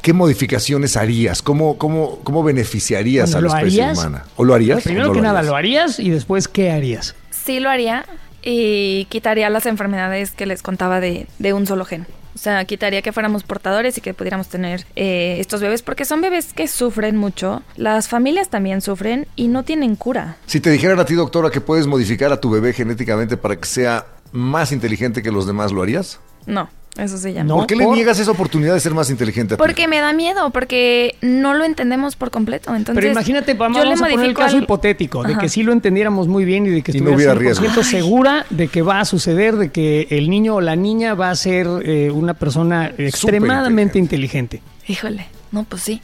¿qué 0.00 0.12
modificaciones 0.12 0.96
harías? 0.96 1.42
¿Cómo, 1.42 1.78
cómo, 1.78 2.18
cómo 2.24 2.42
beneficiarías 2.42 3.36
a 3.36 3.40
la 3.40 3.56
especie 3.56 3.92
humana? 3.92 4.24
¿O 4.34 4.42
lo 4.42 4.54
harías? 4.54 4.82
primero 4.82 5.12
que 5.12 5.20
nada, 5.20 5.44
¿lo 5.44 5.54
harías? 5.54 6.00
Y 6.00 6.10
después, 6.10 6.48
¿qué 6.48 6.72
harías? 6.72 7.14
Sí 7.44 7.60
lo 7.60 7.70
haría 7.70 8.04
y 8.42 9.06
quitaría 9.06 9.50
las 9.50 9.66
enfermedades 9.66 10.32
que 10.32 10.46
les 10.46 10.62
contaba 10.62 11.00
de, 11.00 11.26
de 11.38 11.52
un 11.52 11.66
solo 11.66 11.84
gen. 11.84 12.06
O 12.34 12.38
sea, 12.38 12.64
quitaría 12.64 13.02
que 13.02 13.12
fuéramos 13.12 13.42
portadores 13.42 13.98
y 13.98 14.00
que 14.00 14.14
pudiéramos 14.14 14.48
tener 14.48 14.86
eh, 14.96 15.36
estos 15.38 15.60
bebés, 15.60 15.82
porque 15.82 16.04
son 16.04 16.22
bebés 16.22 16.54
que 16.54 16.66
sufren 16.66 17.16
mucho. 17.16 17.62
Las 17.76 18.08
familias 18.08 18.48
también 18.48 18.80
sufren 18.80 19.26
y 19.36 19.48
no 19.48 19.64
tienen 19.64 19.96
cura. 19.96 20.36
Si 20.46 20.60
te 20.60 20.70
dijeran 20.70 20.98
a 20.98 21.04
ti, 21.04 21.14
doctora, 21.14 21.50
que 21.50 21.60
puedes 21.60 21.86
modificar 21.86 22.32
a 22.32 22.40
tu 22.40 22.50
bebé 22.50 22.72
genéticamente 22.72 23.36
para 23.36 23.56
que 23.56 23.66
sea 23.66 24.06
más 24.32 24.72
inteligente 24.72 25.22
que 25.22 25.30
los 25.30 25.46
demás, 25.46 25.72
¿lo 25.72 25.82
harías? 25.82 26.20
No. 26.46 26.70
Eso 26.98 27.16
se 27.16 27.32
llama. 27.32 27.48
No, 27.48 27.56
¿Por 27.56 27.66
qué 27.66 27.76
le 27.76 27.86
niegas 27.86 28.18
esa 28.18 28.30
oportunidad 28.30 28.74
de 28.74 28.80
ser 28.80 28.92
más 28.92 29.08
inteligente? 29.08 29.56
porque 29.56 29.88
me 29.88 30.00
da 30.00 30.12
miedo, 30.12 30.50
porque 30.50 31.16
no 31.22 31.54
lo 31.54 31.64
entendemos 31.64 32.16
por 32.16 32.30
completo. 32.30 32.74
Entonces, 32.74 33.00
Pero 33.00 33.12
imagínate, 33.12 33.54
vamos, 33.54 33.78
a 33.78 34.08
poner 34.08 34.26
el 34.26 34.34
caso 34.34 34.58
hipotético, 34.58 35.22
de 35.22 35.36
que 35.38 35.48
sí 35.48 35.62
lo 35.62 35.72
entendiéramos 35.72 36.28
muy 36.28 36.44
bien 36.44 36.66
y 36.66 36.70
de 36.70 36.82
que 36.82 36.92
estuvieras 36.92 37.60
no 37.60 37.82
segura 37.82 38.46
de 38.50 38.68
que 38.68 38.82
va 38.82 39.00
a 39.00 39.04
suceder, 39.04 39.56
de 39.56 39.70
que 39.70 40.06
el 40.10 40.28
niño 40.28 40.56
o 40.56 40.60
la 40.60 40.76
niña 40.76 41.14
va 41.14 41.30
a 41.30 41.36
ser 41.36 41.66
eh, 41.84 42.10
una 42.10 42.34
persona 42.34 42.92
extremadamente 42.98 43.98
inteligente. 43.98 44.62
Híjole. 44.86 45.26
No, 45.50 45.64
pues 45.64 45.82
sí. 45.82 46.00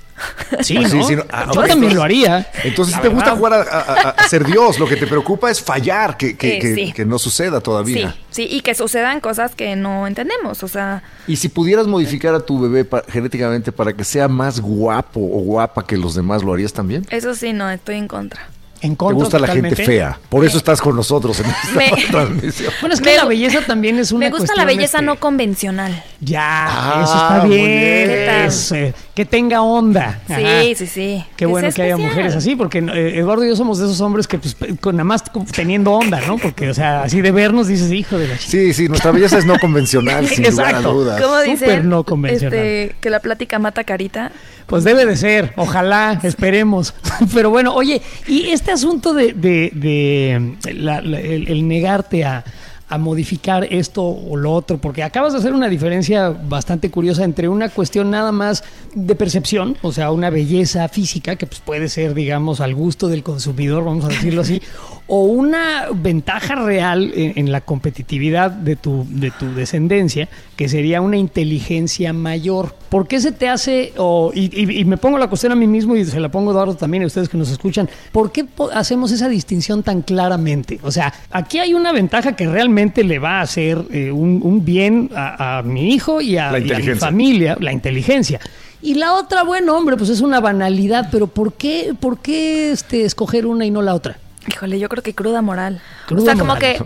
Sí, 0.61 0.75
¿no? 0.75 1.25
Ah, 1.31 1.51
Yo 1.53 1.63
también 1.63 1.95
lo 1.95 2.03
haría. 2.03 2.51
Entonces, 2.65 2.95
si 2.95 3.01
te 3.01 3.09
gusta 3.09 3.37
jugar 3.37 3.53
a, 3.55 4.29
ser 4.29 4.45
Dios, 4.45 4.79
lo 4.79 4.87
que 4.87 4.97
te 4.97 5.07
preocupa 5.07 5.51
es 5.51 5.61
fallar, 5.61 6.17
que, 6.17 6.37
que, 6.37 6.93
que, 6.95 7.05
no 7.05 7.19
suceda 7.19 7.61
todavía. 7.61 8.13
Sí, 8.31 8.47
sí, 8.49 8.49
y 8.51 8.61
que 8.63 8.75
sucedan 8.75 9.21
cosas 9.21 9.55
que 9.55 9.77
no 9.77 10.07
entendemos, 10.07 10.63
o 10.63 10.69
sea... 10.69 11.03
Y 11.27 11.37
si 11.37 11.49
pudieras 11.49 11.87
modificar 11.87 12.35
a 12.35 12.41
tu 12.41 12.61
bebé 12.61 12.89
genéticamente 13.09 13.73
para 13.73 13.93
que 13.93 14.05
sea 14.05 14.29
más 14.29 14.61
guapo 14.61 15.21
o 15.21 15.41
guapa 15.41 15.87
que 15.87 15.97
los 15.97 16.15
demás, 16.15 16.43
¿lo 16.43 16.53
harías 16.53 16.73
también? 16.73 17.07
Eso 17.11 17.35
sí, 17.35 17.53
no, 17.53 17.71
estoy 17.71 17.97
en 17.97 18.09
contra. 18.09 18.49
En 18.81 18.93
Te 18.93 18.97
contra 18.97 19.15
gusta 19.25 19.39
la 19.41 19.49
gente 19.49 19.75
fea. 19.75 20.19
Por 20.29 20.45
eso 20.45 20.57
estás 20.57 20.81
con 20.81 20.95
nosotros 20.95 21.41
en 21.41 21.47
esta 21.47 21.73
Me- 21.75 22.05
transmisión. 22.11 22.73
Bueno, 22.81 22.95
es 22.95 23.01
que 23.01 23.11
Me 23.11 23.17
la 23.17 23.25
belleza 23.25 23.61
también 23.67 23.99
es 23.99 24.13
una 24.13 24.27
Me 24.27 24.31
gusta 24.31 24.55
la 24.55 24.65
belleza 24.65 24.99
este, 24.99 25.05
no 25.07 25.17
convencional. 25.17 26.05
Ya, 26.21 26.67
Ah, 26.69 27.01
eso 27.03 27.15
está 27.17 27.45
bien. 27.45 27.65
bien. 27.67 28.95
Que 29.19 29.25
tenga 29.25 29.63
onda. 29.63 30.21
Sí, 30.29 30.33
Ajá. 30.33 30.63
sí, 30.77 30.87
sí. 30.87 31.25
Qué 31.35 31.45
bueno 31.45 31.73
que 31.73 31.83
haya 31.83 31.97
mujeres 31.97 32.37
así, 32.37 32.55
porque 32.55 32.79
eh, 32.79 33.19
Eduardo 33.19 33.45
y 33.45 33.49
yo 33.49 33.57
somos 33.57 33.81
de 33.81 33.87
esos 33.87 34.01
hombres 34.01 34.29
que, 34.29 34.39
pues, 34.39 34.57
con 34.81 34.95
nada 34.95 35.03
más 35.03 35.25
teniendo 35.53 35.91
onda, 35.93 36.21
¿no? 36.25 36.39
Porque, 36.39 36.71
o 36.71 36.75
sea, 36.75 37.03
así 37.03 37.21
de 37.21 37.33
vernos 37.33 37.67
dices, 37.67 37.91
hijo 37.91 38.17
de 38.17 38.29
la 38.29 38.35
ch- 38.37 38.47
Sí, 38.47 38.73
sí, 38.73 38.89
nuestra 38.89 39.11
belleza 39.11 39.37
es 39.39 39.45
no 39.45 39.59
convencional, 39.59 40.29
sin 40.29 40.45
lugar 40.49 40.67
a 40.67 40.71
Exacto. 40.71 40.93
dudas. 40.95 41.21
¿Cómo 41.21 41.35
Súper 41.59 41.85
no 41.85 42.05
convencional. 42.05 42.57
Este, 42.61 42.95
que 43.01 43.11
la 43.11 43.19
plática 43.19 43.59
mata 43.59 43.83
carita. 43.83 44.31
Pues 44.69 44.85
debe 44.85 45.05
de 45.05 45.17
ser, 45.17 45.53
ojalá, 45.57 46.21
esperemos. 46.23 46.95
Pero 47.35 47.51
bueno, 47.51 47.75
oye, 47.75 48.01
y 48.29 48.51
este 48.51 48.71
asunto 48.71 49.15
de, 49.15 49.33
de- 49.33 49.73
de 49.75 50.75
la- 50.75 51.01
la- 51.01 51.19
el, 51.19 51.49
el 51.49 51.67
negarte 51.67 52.25
a, 52.25 52.45
a 52.89 52.99
modificar 52.99 53.65
esto 53.71 54.03
o 54.03 54.37
lo 54.37 54.53
otro, 54.53 54.79
porque 54.79 55.03
acabas 55.03 55.33
de 55.33 55.41
hacer 55.41 55.53
una 55.53 55.69
diferencia 55.69 56.31
bastante 56.31 56.91
curiosa 56.91 57.25
entre 57.25 57.49
una 57.49 57.69
cuestión 57.69 58.11
nada 58.11 58.33
más 58.33 58.65
de 58.95 59.15
percepción, 59.15 59.77
o 59.83 59.93
sea, 59.93 60.11
una 60.11 60.31
belleza 60.31 60.89
física 60.89 61.37
que 61.37 61.47
pues, 61.47 61.61
puede 61.61 61.89
ser, 61.89 62.15
digamos, 62.15 62.61
al 62.61 62.75
gusto 62.75 63.09
del 63.09 63.23
consumidor, 63.23 63.85
vamos 63.85 64.05
a 64.07 64.09
decirlo 64.09 64.41
así, 64.41 64.63
o 65.11 65.23
una 65.25 65.87
ventaja 65.95 66.55
real 66.55 67.11
en, 67.15 67.33
en 67.37 67.51
la 67.51 67.63
competitividad 67.63 68.51
de 68.51 68.77
tu, 68.77 69.07
de 69.09 69.31
tu 69.31 69.55
descendencia, 69.55 70.29
que 70.55 70.69
sería 70.69 71.01
una 71.01 71.17
inteligencia 71.17 72.13
mayor. 72.13 72.75
¿Por 72.91 73.09
qué 73.09 73.19
se 73.21 73.33
te 73.33 73.49
hace, 73.49 73.93
o- 73.97 74.31
y, 74.35 74.51
y- 74.55 74.81
y 74.81 74.85
me 74.85 74.99
pongo 74.99 75.17
la 75.19 75.29
cuestión 75.29 75.53
a 75.53 75.55
mí 75.55 75.67
mismo 75.67 75.97
y 75.97 76.05
se 76.05 76.21
la 76.21 76.29
pongo 76.31 76.51
a 76.51 76.53
Eduardo 76.53 76.75
también, 76.77 77.03
a 77.03 77.07
ustedes 77.07 77.29
que 77.29 77.39
nos 77.39 77.51
escuchan, 77.51 77.89
¿por 78.13 78.31
qué 78.33 78.45
po- 78.45 78.71
hacemos 78.71 79.11
esa 79.11 79.29
distinción 79.29 79.83
tan 79.83 80.03
claramente? 80.03 80.79
O 80.83 80.91
sea, 80.93 81.13
aquí 81.31 81.59
hay 81.59 81.73
una 81.75 81.93
ventaja 81.93 82.37
que 82.37 82.47
realmente 82.47 83.03
le 83.03 83.19
va 83.19 83.39
a 83.39 83.43
hacer 83.43 83.79
eh, 83.91 84.11
un, 84.11 84.41
un 84.43 84.65
bien 84.65 85.11
a, 85.15 85.59
a 85.59 85.63
mi 85.63 85.95
hijo 85.95 86.21
y 86.21 86.37
a, 86.37 86.53
La 86.53 86.59
y 86.59 86.71
a 86.71 86.79
mi 86.79 86.95
familia, 86.95 87.57
la 87.61 87.73
inteligencia. 87.73 88.41
Y 88.83 88.95
la 88.95 89.15
otra, 89.15 89.43
bueno, 89.43 89.77
hombre, 89.77 89.97
pues 89.97 90.11
es 90.11 90.21
una 90.21 90.39
banalidad, 90.41 91.09
pero 91.11 91.27
¿por 91.29 91.55
qué, 91.55 91.95
por 91.99 92.19
qué 92.21 92.73
este, 92.73 93.05
escoger 93.05 93.47
una 93.47 93.65
y 93.65 93.71
no 93.71 93.81
la 93.83 93.95
otra? 93.95 94.19
Híjole, 94.51 94.79
yo 94.79 94.89
creo 94.89 95.03
que 95.03 95.15
cruda 95.15 95.43
moral. 95.43 95.81
Cruda 96.07 96.23
o 96.23 96.25
sea, 96.25 96.35
como 96.35 96.55
moral. 96.55 96.61
que, 96.61 96.83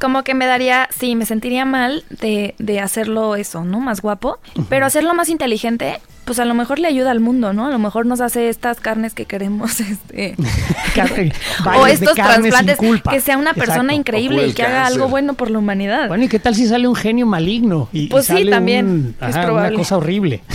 como 0.00 0.22
que 0.24 0.34
me 0.34 0.46
daría, 0.46 0.88
sí, 0.96 1.14
me 1.14 1.26
sentiría 1.26 1.64
mal 1.64 2.04
de, 2.10 2.54
de 2.58 2.80
hacerlo 2.80 3.36
eso, 3.36 3.64
¿no? 3.64 3.80
Más 3.80 4.00
guapo. 4.00 4.38
Pero 4.68 4.86
hacerlo 4.86 5.12
más 5.14 5.28
inteligente, 5.28 6.00
pues 6.24 6.38
a 6.38 6.44
lo 6.44 6.54
mejor 6.54 6.78
le 6.78 6.88
ayuda 6.88 7.10
al 7.10 7.20
mundo, 7.20 7.52
¿no? 7.52 7.66
A 7.66 7.70
lo 7.70 7.78
mejor 7.78 8.06
nos 8.06 8.20
hace 8.20 8.48
estas 8.48 8.80
carnes 8.80 9.12
que 9.14 9.26
queremos, 9.26 9.78
este. 9.80 10.34
O 11.78 11.86
estos 11.86 12.14
trasplantes, 12.14 12.78
que 13.10 13.20
sea 13.20 13.36
una 13.36 13.52
persona 13.52 13.92
Exacto. 13.92 14.00
increíble 14.00 14.46
y 14.46 14.52
que 14.54 14.62
haga 14.62 14.86
algo 14.86 15.08
bueno 15.08 15.34
por 15.34 15.50
la 15.50 15.58
humanidad. 15.58 16.08
Bueno, 16.08 16.24
¿y 16.24 16.28
qué 16.28 16.38
tal 16.38 16.54
si 16.54 16.66
sale 16.66 16.88
un 16.88 16.94
genio 16.96 17.26
maligno? 17.26 17.88
Y, 17.92 18.04
y 18.04 18.08
Pues 18.08 18.26
sí, 18.26 18.32
sale 18.32 18.50
también, 18.50 18.86
un- 18.86 19.16
es 19.28 19.36
ajá, 19.36 19.52
una 19.52 19.72
cosa 19.72 19.96
horrible. 19.98 20.42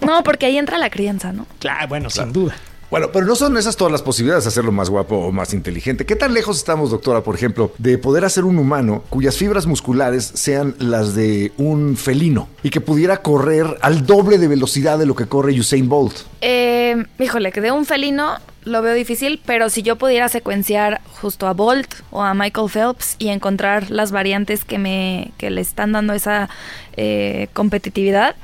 No, 0.00 0.22
porque 0.24 0.46
ahí 0.46 0.56
entra 0.58 0.78
la 0.78 0.90
crianza, 0.90 1.32
¿no? 1.32 1.46
claro, 1.60 1.86
bueno, 1.88 2.08
sin 2.10 2.32
duda. 2.32 2.54
Bueno, 2.90 3.08
pero 3.12 3.26
no 3.26 3.36
son 3.36 3.56
esas 3.58 3.76
todas 3.76 3.92
las 3.92 4.00
posibilidades 4.00 4.44
de 4.44 4.48
hacerlo 4.48 4.72
más 4.72 4.88
guapo 4.88 5.16
o 5.16 5.30
más 5.30 5.52
inteligente. 5.52 6.06
¿Qué 6.06 6.16
tan 6.16 6.32
lejos 6.32 6.56
estamos, 6.56 6.90
doctora, 6.90 7.22
por 7.22 7.34
ejemplo, 7.34 7.70
de 7.76 7.98
poder 7.98 8.24
hacer 8.24 8.44
un 8.44 8.58
humano 8.58 9.04
cuyas 9.10 9.36
fibras 9.36 9.66
musculares 9.66 10.24
sean 10.24 10.74
las 10.78 11.14
de 11.14 11.52
un 11.58 11.98
felino 11.98 12.48
y 12.62 12.70
que 12.70 12.80
pudiera 12.80 13.18
correr 13.18 13.76
al 13.82 14.06
doble 14.06 14.38
de 14.38 14.48
velocidad 14.48 14.98
de 14.98 15.04
lo 15.04 15.14
que 15.14 15.26
corre 15.26 15.52
Usain 15.58 15.86
Bolt? 15.86 16.14
Eh, 16.40 17.04
híjole, 17.18 17.52
que 17.52 17.60
de 17.60 17.72
un 17.72 17.84
felino 17.84 18.38
lo 18.64 18.80
veo 18.80 18.94
difícil, 18.94 19.40
pero 19.44 19.68
si 19.68 19.82
yo 19.82 19.96
pudiera 19.96 20.30
secuenciar 20.30 21.02
justo 21.20 21.46
a 21.46 21.52
Bolt 21.52 21.92
o 22.10 22.22
a 22.22 22.32
Michael 22.32 22.70
Phelps 22.70 23.16
y 23.18 23.28
encontrar 23.28 23.90
las 23.90 24.12
variantes 24.12 24.64
que 24.64 24.78
me 24.78 25.32
que 25.36 25.50
le 25.50 25.60
están 25.60 25.92
dando 25.92 26.14
esa 26.14 26.48
eh, 26.96 27.48
competitividad, 27.52 28.34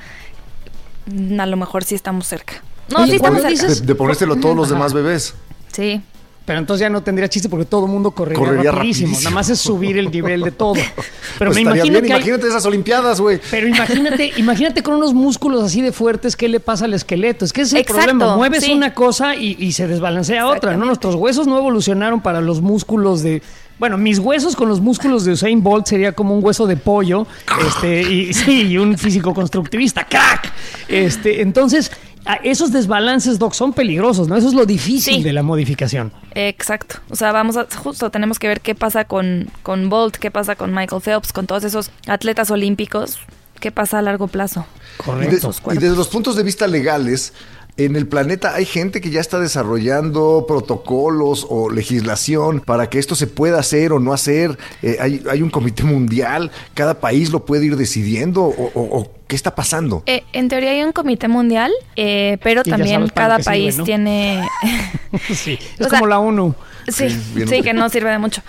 mm, 1.06 1.40
a 1.40 1.46
lo 1.46 1.56
mejor 1.56 1.84
sí 1.84 1.94
estamos 1.94 2.26
cerca. 2.26 2.62
No, 2.90 3.06
sí 3.06 3.16
estamos 3.16 3.42
dices- 3.44 3.80
De, 3.80 3.86
de 3.86 3.94
ponérselo 3.94 4.34
a 4.34 4.40
todos 4.40 4.56
los 4.56 4.66
Ajá. 4.66 4.74
demás 4.74 4.92
bebés. 4.92 5.34
Sí. 5.72 6.00
Pero 6.46 6.58
entonces 6.58 6.82
ya 6.82 6.90
no 6.90 7.02
tendría 7.02 7.26
chiste 7.26 7.48
porque 7.48 7.64
todo 7.64 7.86
el 7.86 7.90
mundo 7.90 8.10
correría, 8.10 8.38
Correría 8.38 8.70
rapidísimo. 8.70 9.06
rapidísimo. 9.08 9.30
Nada 9.30 9.34
más 9.34 9.48
es 9.48 9.58
subir 9.60 9.96
el 9.96 10.10
nivel 10.10 10.42
de 10.42 10.50
todo. 10.50 10.74
Pero 11.38 11.50
Pues 11.50 11.54
me 11.54 11.62
estaría 11.62 11.70
imagino 11.86 11.92
bien, 11.92 12.04
que 12.04 12.12
hay- 12.12 12.18
imagínate 12.18 12.48
esas 12.48 12.66
olimpiadas, 12.66 13.18
güey. 13.18 13.40
Pero 13.50 13.66
imagínate, 13.66 14.32
imagínate 14.36 14.82
con 14.82 14.94
unos 14.96 15.14
músculos 15.14 15.62
así 15.64 15.80
de 15.80 15.90
fuertes, 15.90 16.36
¿qué 16.36 16.48
le 16.48 16.60
pasa 16.60 16.84
al 16.84 16.92
esqueleto? 16.92 17.46
Es 17.46 17.52
que 17.54 17.62
ese 17.62 17.68
es 17.68 17.72
el 17.72 17.80
Exacto, 17.80 18.02
problema. 18.02 18.36
Mueves 18.36 18.62
sí. 18.64 18.72
una 18.74 18.92
cosa 18.92 19.34
y, 19.36 19.56
y 19.58 19.72
se 19.72 19.86
desbalancea 19.88 20.46
otra, 20.46 20.76
¿no? 20.76 20.84
Nuestros 20.84 21.14
huesos 21.14 21.46
no 21.46 21.56
evolucionaron 21.56 22.20
para 22.20 22.42
los 22.42 22.60
músculos 22.60 23.22
de. 23.22 23.40
Bueno, 23.78 23.96
mis 23.96 24.18
huesos 24.18 24.54
con 24.54 24.68
los 24.68 24.82
músculos 24.82 25.24
de 25.24 25.32
Usain 25.32 25.62
Bolt 25.62 25.86
sería 25.86 26.12
como 26.12 26.36
un 26.36 26.44
hueso 26.44 26.66
de 26.66 26.76
pollo, 26.76 27.26
este, 27.66 28.02
y 28.02 28.34
sí, 28.34 28.66
y 28.68 28.76
un 28.76 28.98
físico 28.98 29.32
constructivista, 29.32 30.04
crack. 30.06 30.52
Este, 30.88 31.40
entonces, 31.40 31.90
esos 32.42 32.72
desbalances, 32.72 33.38
Doc, 33.38 33.52
son 33.54 33.72
peligrosos, 33.72 34.28
¿no? 34.28 34.36
Eso 34.36 34.48
es 34.48 34.54
lo 34.54 34.64
difícil 34.66 35.16
Sí. 35.16 35.22
de 35.22 35.32
la 35.32 35.42
modificación. 35.42 36.12
Exacto. 36.34 36.96
O 37.10 37.16
sea, 37.16 37.32
vamos 37.32 37.56
a, 37.56 37.66
justo 37.76 38.10
tenemos 38.10 38.38
que 38.38 38.48
ver 38.48 38.60
qué 38.60 38.74
pasa 38.74 39.04
con, 39.04 39.50
con 39.62 39.88
Bolt, 39.88 40.16
qué 40.16 40.30
pasa 40.30 40.56
con 40.56 40.72
Michael 40.74 41.02
Phelps, 41.02 41.32
con 41.32 41.46
todos 41.46 41.64
esos 41.64 41.90
atletas 42.06 42.50
olímpicos, 42.50 43.18
qué 43.60 43.70
pasa 43.72 43.98
a 43.98 44.02
largo 44.02 44.26
plazo. 44.28 44.66
Y, 45.00 45.02
de- 45.02 45.04
Correcto. 45.40 45.52
y 45.72 45.78
desde 45.78 45.96
los 45.96 46.08
puntos 46.08 46.36
de 46.36 46.42
vista 46.42 46.66
legales, 46.66 47.32
en 47.76 47.96
el 47.96 48.06
planeta 48.06 48.54
hay 48.54 48.64
gente 48.66 49.00
que 49.00 49.10
ya 49.10 49.20
está 49.20 49.40
desarrollando 49.40 50.44
protocolos 50.46 51.44
o 51.50 51.70
legislación 51.70 52.60
para 52.60 52.88
que 52.88 52.98
esto 52.98 53.14
se 53.16 53.26
pueda 53.26 53.58
hacer 53.58 53.92
o 53.92 53.98
no 53.98 54.12
hacer. 54.12 54.56
Eh, 54.82 54.96
hay, 55.00 55.22
hay 55.28 55.42
un 55.42 55.50
comité 55.50 55.82
mundial, 55.82 56.50
cada 56.74 57.00
país 57.00 57.30
lo 57.30 57.44
puede 57.44 57.66
ir 57.66 57.76
decidiendo 57.76 58.44
o, 58.44 58.70
o- 58.74 58.98
o 59.00 59.10
qué 59.26 59.34
está 59.34 59.54
pasando. 59.54 60.02
Eh, 60.06 60.22
en 60.32 60.48
teoría 60.48 60.70
hay 60.70 60.82
un 60.84 60.92
comité 60.92 61.26
mundial, 61.28 61.72
eh, 61.96 62.38
pero 62.42 62.62
también 62.62 63.08
cada 63.08 63.36
sirve, 63.38 63.44
país 63.44 63.78
¿no? 63.78 63.84
tiene... 63.84 64.46
sí, 65.34 65.58
es 65.78 65.86
O 65.86 65.90
sea, 65.90 65.98
como 65.98 66.06
la 66.06 66.18
ONU. 66.20 66.54
Sí, 66.88 67.08
Sí, 67.48 67.62
que 67.62 67.72
no 67.72 67.88
sirve 67.88 68.10
de 68.10 68.18
mucho. 68.18 68.42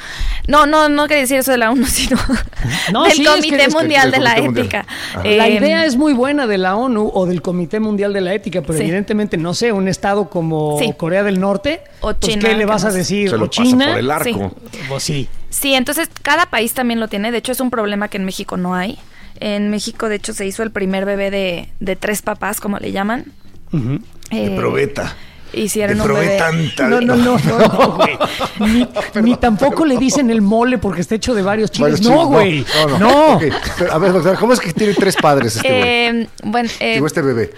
No, 0.47 0.65
no, 0.65 0.89
no 0.89 1.07
quería 1.07 1.21
decir 1.21 1.37
eso 1.37 1.51
de 1.51 1.57
la 1.57 1.71
ONU, 1.71 1.85
sino 1.87 2.17
No, 2.93 3.03
del 3.03 3.13
sí, 3.13 3.23
es 3.23 3.27
que- 3.29 3.35
Comité 3.35 3.61
es 3.63 3.67
que- 3.73 3.79
Mundial 3.81 4.11
de 4.11 4.19
la 4.19 4.35
Mundial. 4.35 4.65
Ética. 4.65 4.85
Ajá. 5.13 5.23
La 5.23 5.47
Eh, 5.47 5.53
idea 5.55 5.85
es 5.85 5.95
muy 5.95 6.13
buena 6.13 6.45
de 6.47 6.57
la 6.57 6.75
ONU 6.75 7.11
o 7.13 7.25
del 7.25 7.41
Comité 7.41 7.79
Mundial 7.79 8.13
de 8.13 8.21
la 8.21 8.33
Ética, 8.33 8.61
pero 8.61 8.73
Sí. 8.77 8.83
evidentemente, 8.83 9.37
no 9.37 9.53
sé, 9.53 9.71
un 9.71 9.87
estado 9.87 10.29
como 10.29 10.77
Sí. 10.79 10.93
Corea 10.97 11.23
del 11.23 11.39
Norte, 11.39 11.81
O 12.01 12.13
pues, 12.13 12.19
China, 12.33 12.49
¿qué 12.49 12.55
le 12.55 12.65
vas 12.65 12.83
a 12.85 12.91
decir? 12.91 13.29
Se 13.29 13.37
lo 13.37 13.45
¿O 13.45 13.49
pasa 13.49 13.63
China? 13.63 13.87
por 13.89 13.97
el 13.99 14.11
arco. 14.11 14.55
Pues 14.89 15.03
sí. 15.03 15.29
Sí, 15.49 15.73
entonces 15.73 16.09
cada 16.21 16.47
país 16.47 16.73
también 16.73 16.99
lo 16.99 17.07
tiene. 17.07 17.31
De 17.31 17.37
hecho, 17.37 17.51
es 17.53 17.59
un 17.61 17.69
problema 17.71 18.09
que 18.09 18.17
en 18.17 18.25
México 18.25 18.57
no 18.57 18.75
hay. 18.75 18.97
En 19.39 19.69
México, 19.69 20.09
de 20.09 20.15
hecho, 20.15 20.33
se 20.33 20.45
hizo 20.45 20.63
el 20.63 20.71
primer 20.71 21.05
bebé 21.05 21.31
de, 21.31 21.69
de 21.79 21.95
tres 21.95 22.21
papás, 22.21 22.59
como 22.59 22.77
le 22.79 22.91
llaman. 22.91 23.25
De 23.71 23.99
Eh, 24.31 24.55
probeta. 24.55 25.15
Hicieron 25.55 26.01
un 26.01 26.07
bebé. 26.07 26.37
probeta. 26.37 26.87
No, 26.89 27.01
no, 27.01 27.15
no, 27.15 27.37
no, 27.37 27.57
no, 27.59 27.91
güey. 27.95 28.17
Ni, 28.59 28.87
ni 29.21 29.35
tampoco 29.37 29.85
le 29.85 29.97
dicen 29.97 30.29
el 30.29 30.41
mole 30.41 30.77
porque 30.77 31.01
está 31.01 31.15
hecho 31.15 31.33
de 31.33 31.41
varios 31.41 31.71
chiles. 31.71 32.01
Varios 32.01 32.09
No, 32.09 32.25
güey. 32.27 32.65
No, 32.87 32.87
no. 32.87 32.99
No. 32.99 33.35
Ok, 33.35 33.43
pero, 33.79 33.93
a 33.93 33.97
ver, 33.97 34.13
doctora, 34.13 34.37
¿cómo 34.37 34.53
es 34.53 34.59
que 34.59 34.73
tiene 34.73 34.93
tres 34.93 35.15
padres 35.15 35.55
este 35.55 35.67
güey? 35.69 35.81
Eh, 35.83 36.27
bueno, 36.43 36.69
eh, 36.79 36.93
Digo, 36.95 37.07
este 37.07 37.21
bebé. 37.21 37.51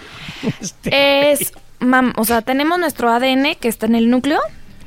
es, 0.85 1.53
mam- 1.79 2.13
o 2.17 2.25
sea, 2.25 2.41
tenemos 2.41 2.79
nuestro 2.79 3.09
ADN 3.11 3.55
que 3.59 3.67
está 3.67 3.85
en 3.85 3.95
el 3.95 4.09
núcleo, 4.09 4.39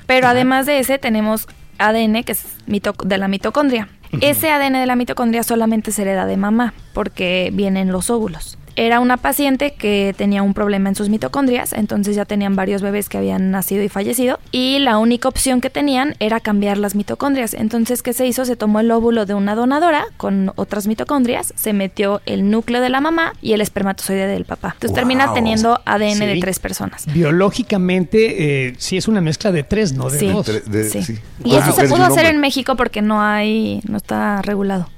pero 0.06 0.28
además 0.28 0.66
de 0.66 0.78
ese 0.78 0.98
tenemos 0.98 1.46
ADN 1.78 2.22
que 2.24 2.32
es 2.32 2.42
mito- 2.66 2.94
de 3.04 3.18
la 3.18 3.28
mitocondria. 3.28 3.88
Ese 4.20 4.50
ADN 4.50 4.72
de 4.74 4.86
la 4.86 4.96
mitocondria 4.96 5.42
solamente 5.44 5.92
se 5.92 6.02
hereda 6.02 6.26
de 6.26 6.36
mamá 6.36 6.74
porque 6.94 7.50
viene 7.52 7.80
en 7.80 7.92
los 7.92 8.10
óvulos. 8.10 8.58
Era 8.82 8.98
una 8.98 9.18
paciente 9.18 9.72
que 9.74 10.14
tenía 10.16 10.42
un 10.42 10.54
problema 10.54 10.88
en 10.88 10.94
sus 10.94 11.10
mitocondrias, 11.10 11.74
entonces 11.74 12.16
ya 12.16 12.24
tenían 12.24 12.56
varios 12.56 12.80
bebés 12.80 13.10
que 13.10 13.18
habían 13.18 13.50
nacido 13.50 13.82
y 13.82 13.90
fallecido, 13.90 14.40
y 14.52 14.78
la 14.78 14.96
única 14.96 15.28
opción 15.28 15.60
que 15.60 15.68
tenían 15.68 16.14
era 16.18 16.40
cambiar 16.40 16.78
las 16.78 16.94
mitocondrias. 16.94 17.52
Entonces, 17.52 18.02
¿qué 18.02 18.14
se 18.14 18.26
hizo? 18.26 18.46
Se 18.46 18.56
tomó 18.56 18.80
el 18.80 18.90
óvulo 18.90 19.26
de 19.26 19.34
una 19.34 19.54
donadora 19.54 20.06
con 20.16 20.52
otras 20.56 20.86
mitocondrias, 20.86 21.52
se 21.56 21.74
metió 21.74 22.22
el 22.24 22.50
núcleo 22.50 22.80
de 22.80 22.88
la 22.88 23.02
mamá 23.02 23.34
y 23.42 23.52
el 23.52 23.60
espermatozoide 23.60 24.26
del 24.26 24.46
papá. 24.46 24.70
Entonces 24.74 24.94
termina 24.94 25.26
Wow. 25.26 25.34
teniendo 25.34 25.80
ADN 25.84 26.18
de 26.26 26.40
tres 26.40 26.58
personas. 26.58 27.04
Biológicamente, 27.12 28.68
eh, 28.68 28.74
sí 28.78 28.96
es 28.96 29.08
una 29.08 29.20
mezcla 29.20 29.52
de 29.52 29.62
tres, 29.62 29.92
no 29.92 30.08
de 30.08 30.18
Sí. 30.18 30.26
dos. 30.28 30.46
De- 30.46 30.60
de- 30.60 30.88
Sí. 30.88 31.02
sí. 31.02 31.18
Y 31.44 31.50
Wow. 31.50 31.58
eso 31.58 31.72
se 31.72 31.86
pudo 31.86 32.04
hacer 32.04 32.24
en 32.24 32.40
México 32.40 32.76
porque 32.76 33.02
no 33.02 33.20
hay, 33.20 33.82
no 33.86 33.98
está 33.98 34.40
regulado. 34.40 34.88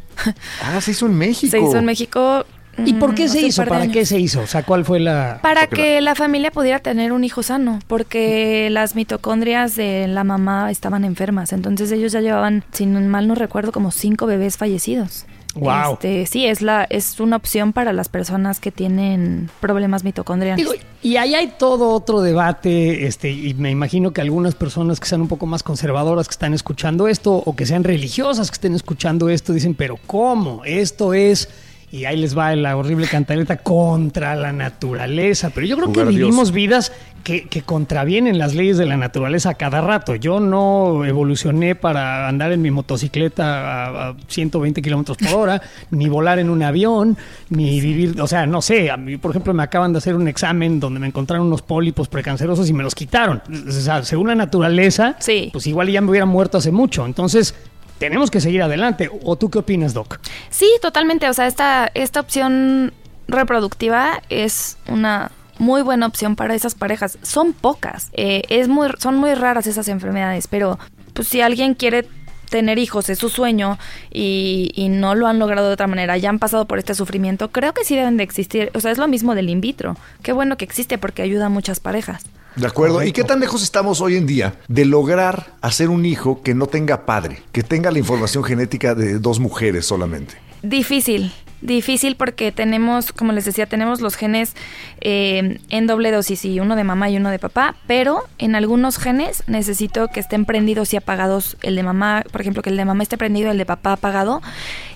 Ah, 0.63 0.81
se 0.81 0.93
hizo 0.93 1.07
en 1.07 1.15
México. 1.17 1.51
Se 1.51 1.59
hizo 1.59 1.79
en 1.79 1.85
México. 1.85 2.45
¿Y 2.79 2.95
por 2.95 3.15
qué 3.15 3.27
mm, 3.27 3.29
se 3.29 3.41
hizo? 3.41 3.65
¿Para 3.65 3.83
años. 3.83 3.93
qué 3.93 4.07
se 4.07 4.19
hizo? 4.19 4.41
O 4.41 4.47
sea, 4.47 4.63
¿cuál 4.63 4.85
fue 4.85 5.01
la...? 5.01 5.41
Para 5.43 5.67
que 5.67 6.01
la 6.01 6.15
familia 6.15 6.51
pudiera 6.51 6.79
tener 6.79 7.13
un 7.13 7.25
hijo 7.25 7.43
sano, 7.43 7.79
porque 7.87 8.69
las 8.71 8.95
mitocondrias 8.95 9.77
de 9.77 10.07
la 10.09 10.25
mamá 10.25 10.71
estaban 10.71 11.05
enfermas. 11.05 11.53
Entonces 11.53 11.93
ellos 11.93 12.13
ya 12.13 12.21
llevaban, 12.21 12.65
si 12.73 12.87
no 12.87 13.01
mal 13.01 13.29
no 13.29 13.35
recuerdo, 13.35 13.73
como 13.73 13.91
cinco 13.91 14.27
bebés 14.27 14.57
fallecidos. 14.57 15.27
Wow. 15.55 15.95
Este, 15.95 16.27
sí, 16.27 16.47
es 16.47 16.63
la 16.63 16.85
es 16.85 17.21
una 17.21 17.37
opción 17.37 17.75
para 17.75 17.93
las 17.93 18.09
personas 18.09 18.59
que 18.59 18.73
tienen 18.73 19.51
problemas 19.61 20.03
mitocondriales. 20.03 20.57
Digo, 20.57 20.73
y 21.03 21.17
ahí 21.17 21.35
hay 21.35 21.53
todo 21.59 21.91
otro 21.91 22.23
debate, 22.23 23.07
este, 23.07 23.31
y 23.31 23.53
me 23.55 23.71
imagino 23.71 24.13
que 24.13 24.23
algunas 24.23 24.55
personas 24.55 24.99
que 24.99 25.07
sean 25.07 25.21
un 25.21 25.29
poco 25.29 25.45
más 25.45 25.63
conservadoras 25.63 26.27
que 26.27 26.33
están 26.33 26.55
escuchando 26.55 27.07
esto, 27.07 27.35
o 27.35 27.55
que 27.55 27.67
sean 27.67 27.85
religiosas 27.85 28.51
que 28.51 28.55
estén 28.55 28.75
escuchando 28.75 29.29
esto, 29.29 29.53
dicen, 29.53 29.75
pero 29.75 29.99
¿cómo? 30.07 30.65
Esto 30.65 31.13
es 31.13 31.51
y 31.93 32.07
ahí 32.07 32.17
les 32.17 32.37
va 32.37 32.57
la 32.57 32.75
horrible 32.77 33.07
cantaleta 33.07 33.59
contra 33.59 34.35
la 34.35 34.51
naturaleza. 34.53 35.51
Pero 35.55 35.67
yo 35.67 35.77
creo 35.77 35.89
Jugar 35.89 36.07
que 36.09 36.13
vivimos 36.15 36.51
vidas 36.51 36.91
que, 37.23 37.47
que 37.49 37.61
contravienen 37.63 38.39
las 38.39 38.55
leyes 38.55 38.79
de 38.79 38.87
la 38.87 38.97
naturaleza 38.97 39.51
a 39.51 39.55
cada 39.55 39.83
rato. 39.83 40.15
Yo 40.17 40.41
no 40.41 41.05
evolucioné 41.05 41.75
para 41.75 42.27
andar 42.29 42.51
en 42.51 42.63
mi 42.63 42.71
motocicleta 42.71 43.85
a, 44.07 44.09
a 44.09 44.17
120 44.27 44.81
kilómetros 44.81 45.19
por 45.19 45.35
hora, 45.39 45.63
ni 45.91 46.09
volar 46.09 46.39
en 46.39 46.49
un 46.51 46.63
avión, 46.63 47.17
ni 47.51 47.79
vivir. 47.81 48.19
O 48.21 48.27
sea, 48.27 48.47
no 48.47 48.63
sé. 48.63 48.91
A 48.91 48.97
mí, 48.97 49.19
por 49.19 49.31
ejemplo, 49.33 49.53
me 49.53 49.63
acaban 49.63 49.93
de 49.93 49.99
hacer 49.99 50.15
un 50.15 50.27
examen 50.29 50.81
donde 50.81 50.99
me 50.99 51.07
encontraron 51.09 51.47
unos 51.47 51.61
pólipos 51.63 52.09
precancerosos 52.09 52.69
y 52.71 52.73
me 52.73 52.83
los 52.83 52.95
quitaron. 52.95 53.43
O 53.69 53.71
sea, 53.71 54.03
según 54.03 54.29
la 54.29 54.35
naturaleza, 54.35 55.17
Sí. 55.21 55.51
pues 55.53 55.67
igual 55.67 55.89
ya 55.91 56.01
me 56.01 56.09
hubiera 56.11 56.27
muerto 56.27 56.57
hace 56.57 56.73
mucho. 56.73 57.05
Entonces. 57.05 57.55
Tenemos 58.03 58.33
que 58.33 58.41
seguir 58.41 58.61
adelante. 58.63 59.09
¿O 59.23 59.37
tú 59.37 59.49
qué 59.49 59.61
opinas, 59.61 59.95
Doc? 59.95 60.19
Sí, 60.51 60.69
totalmente. 60.83 61.29
O 61.29 61.35
sea, 61.35 61.47
esta, 61.47 61.89
esta 61.95 62.19
opción 62.19 62.93
reproductiva 63.29 64.21
es 64.29 64.77
una 64.89 65.31
muy 65.61 65.83
buena 65.83 66.07
opción 66.07 66.35
para 66.35 66.57
esas 66.57 66.75
parejas. 66.75 67.17
Son 67.23 67.53
pocas. 67.53 68.11
Eh, 68.15 68.43
es 68.49 68.67
muy, 68.67 68.89
son 68.99 69.19
muy 69.19 69.35
raras 69.35 69.69
esas 69.69 69.87
enfermedades, 69.87 70.49
pero 70.49 70.81
pues 71.15 71.29
si 71.29 71.43
alguien 71.43 71.75
quiere 71.75 72.05
tener 72.51 72.81
hijos, 72.81 73.09
es 73.09 73.21
su 73.21 73.29
sueño 73.29 73.79
y, 74.11 74.73
y 74.75 74.89
no 74.89 75.15
lo 75.15 75.29
han 75.29 75.39
logrado 75.39 75.69
de 75.69 75.75
otra 75.75 75.87
manera, 75.87 76.17
ya 76.17 76.29
han 76.29 76.41
pasado 76.41 76.65
por 76.67 76.81
este 76.81 76.97
sufrimiento, 76.97 77.53
creo 77.53 77.73
que 77.73 77.85
sí 77.85 77.95
deben 77.95 78.17
de 78.17 78.25
existir. 78.25 78.73
O 78.75 78.81
sea, 78.81 78.91
es 78.91 78.99
lo 78.99 79.07
mismo 79.07 79.37
del 79.37 79.49
in 79.49 79.61
vitro. 79.61 79.97
Qué 80.25 80.33
bueno 80.33 80.57
que 80.57 80.65
existe 80.65 80.99
porque 80.99 81.23
ayuda 81.23 81.47
a 81.47 81.51
muchas 81.51 81.79
parejas. 81.79 82.25
De 82.57 82.67
acuerdo. 82.67 83.03
¿Y 83.03 83.13
qué 83.13 83.25
tan 83.25 83.41
lejos 83.41 83.63
estamos 83.63 84.01
hoy 84.01 84.17
en 84.17 84.27
día 84.27 84.55
de 84.69 84.85
lograr 84.85 85.53
hacer 85.61 85.89
un 85.89 86.05
hijo 86.05 86.43
que 86.43 86.55
no 86.55 86.67
tenga 86.67 87.07
padre, 87.07 87.43
que 87.53 87.63
tenga 87.63 87.91
la 87.91 87.99
información 87.99 88.45
genética 88.45 88.95
de 88.95 89.19
dos 89.19 89.41
mujeres 89.41 89.87
solamente? 89.87 90.35
Difícil, 90.63 91.33
difícil 91.61 92.15
porque 92.17 92.53
tenemos, 92.53 93.13
como 93.13 93.33
les 93.33 93.45
decía, 93.45 93.67
tenemos 93.67 94.01
los 94.01 94.15
genes 94.17 94.55
eh, 95.01 95.59
en 95.71 95.87
doble 95.87 96.11
dosis 96.11 96.45
y 96.45 96.61
uno 96.61 96.77
de 96.77 96.85
mamá 96.85 97.11
y 97.11 97.17
uno 97.17 97.31
de 97.31 97.39
papá, 97.39 97.75
pero 97.87 98.25
en 98.39 98.55
algunos 98.55 98.99
genes 98.99 99.43
necesito 99.47 100.09
que 100.09 100.21
estén 100.21 100.45
prendidos 100.45 100.93
y 100.93 100.97
apagados 100.97 101.57
el 101.63 101.75
de 101.75 101.83
mamá, 101.83 102.25
por 102.31 102.41
ejemplo, 102.43 102.63
que 102.63 102.71
el 102.71 102.77
de 102.77 102.85
mamá 102.85 103.03
esté 103.03 103.19
prendido, 103.19 103.51
el 103.51 103.59
de 103.59 103.67
papá 103.67 103.95
apagado, 103.95 104.43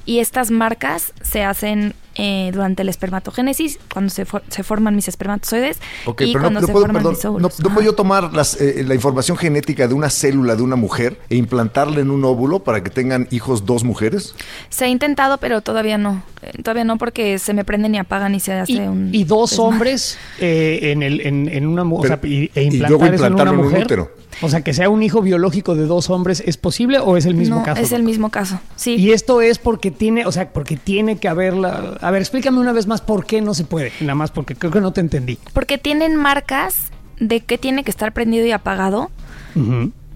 y 0.05 0.19
estas 0.21 0.51
marcas 0.51 1.13
se 1.23 1.43
hacen 1.43 1.95
eh, 2.19 2.51
durante 2.53 2.83
la 2.85 2.91
espermatogénesis, 2.91 3.79
cuando 3.93 4.11
se, 4.11 4.25
for- 4.25 4.43
se 4.49 4.63
forman 4.63 4.95
mis 4.97 5.09
espermatozoides 5.09 5.79
y 6.07 6.13
pero 6.33 6.41
cuando 6.41 6.61
no 6.61 6.67
se 6.67 6.73
puedo, 6.73 6.87
forman 6.87 7.03
perdón, 7.03 7.15
mis 7.15 7.25
no, 7.25 7.31
óvulos. 7.31 7.61
no 7.61 7.69
puedo 7.71 7.83
yo 7.87 7.95
tomar 7.95 8.33
las, 8.33 8.61
eh, 8.61 8.85
la 8.87 8.95
información 8.95 9.37
genética 9.37 9.89
de 9.89 9.95
una 9.95 10.11
célula 10.11 10.57
de 10.57 10.63
una 10.63 10.77
mujer 10.77 11.19
e 11.29 11.37
implantarla 11.37 12.01
en 12.01 12.11
un 12.11 12.25
óvulo 12.25 12.61
para 12.61 12.83
que 12.83 12.91
tengan 12.91 13.29
hijos 13.31 13.67
dos 13.67 13.85
mujeres. 13.85 14.35
Se 14.71 14.85
ha 14.85 14.89
intentado, 14.89 15.39
pero 15.39 15.61
todavía 15.61 15.99
no. 15.99 16.23
Eh, 16.43 16.63
Todavía 16.63 16.85
no 16.85 16.97
porque 16.99 17.39
se 17.39 17.53
me 17.55 17.65
prenden 17.65 17.95
y 17.95 17.99
apagan 17.99 18.35
y 18.35 18.41
se 18.41 18.53
hace 18.53 18.73
Y, 18.73 18.79
un... 18.81 19.11
y 19.15 19.25
dos 19.25 19.51
desmadre. 19.51 19.75
hombres 19.75 20.19
eh, 20.41 20.79
en, 20.93 21.03
el, 21.03 21.21
en, 21.21 21.49
en 21.49 21.67
una 21.67 21.85
mu- 21.85 21.99
o 21.99 22.03
Pero- 22.03 22.19
sea, 22.21 22.31
y, 22.31 22.51
e 22.55 22.63
y 22.63 22.67
implantar 22.67 22.91
luego 22.91 23.05
eso 23.05 23.15
en 23.15 23.19
una 23.19 23.27
implantarlo 23.29 23.53
en 23.53 23.59
un 23.59 23.65
mujer. 23.67 23.85
útero. 23.85 24.11
O 24.43 24.51
sea, 24.51 24.61
que 24.61 24.75
sea 24.75 24.91
un 24.91 25.03
hijo 25.03 25.23
biológico 25.23 25.75
de 25.75 25.87
dos 25.87 26.11
hombres, 26.11 26.43
¿es 26.45 26.59
posible 26.59 26.99
o 26.99 27.17
es 27.17 27.25
el 27.25 27.35
mismo 27.35 27.57
no, 27.61 27.63
caso? 27.65 27.81
es 27.81 27.93
el 27.93 28.03
mismo 28.03 28.29
caso. 28.31 28.61
Sí. 28.77 28.97
Y 28.97 29.13
esto 29.13 29.41
es 29.41 29.59
porque 29.59 29.91
tiene, 29.91 30.27
o 30.27 30.33
sea, 30.33 30.51
porque 30.53 30.77
tiene 30.77 31.17
que 31.17 31.27
haberla. 31.29 31.97
A 32.07 32.13
ver, 32.13 32.23
explícame 32.23 32.61
una 32.61 32.73
vez 32.73 32.87
más 32.87 33.01
por 33.01 33.27
qué 33.27 33.41
no 33.41 33.53
se 33.53 33.65
puede. 33.65 33.91
Nada 33.99 34.15
más 34.15 34.31
porque 34.31 34.55
creo 34.55 34.71
que 34.71 34.81
no 34.81 34.93
te 34.93 35.01
entendí. 35.01 35.41
Porque 35.53 35.77
tienen 35.77 36.15
marcas 36.15 36.93
de 37.19 37.41
que 37.41 37.59
tiene 37.59 37.83
que 37.83 37.91
estar 37.91 38.13
prendido 38.13 38.47
y 38.47 38.53
apagado. 38.53 39.11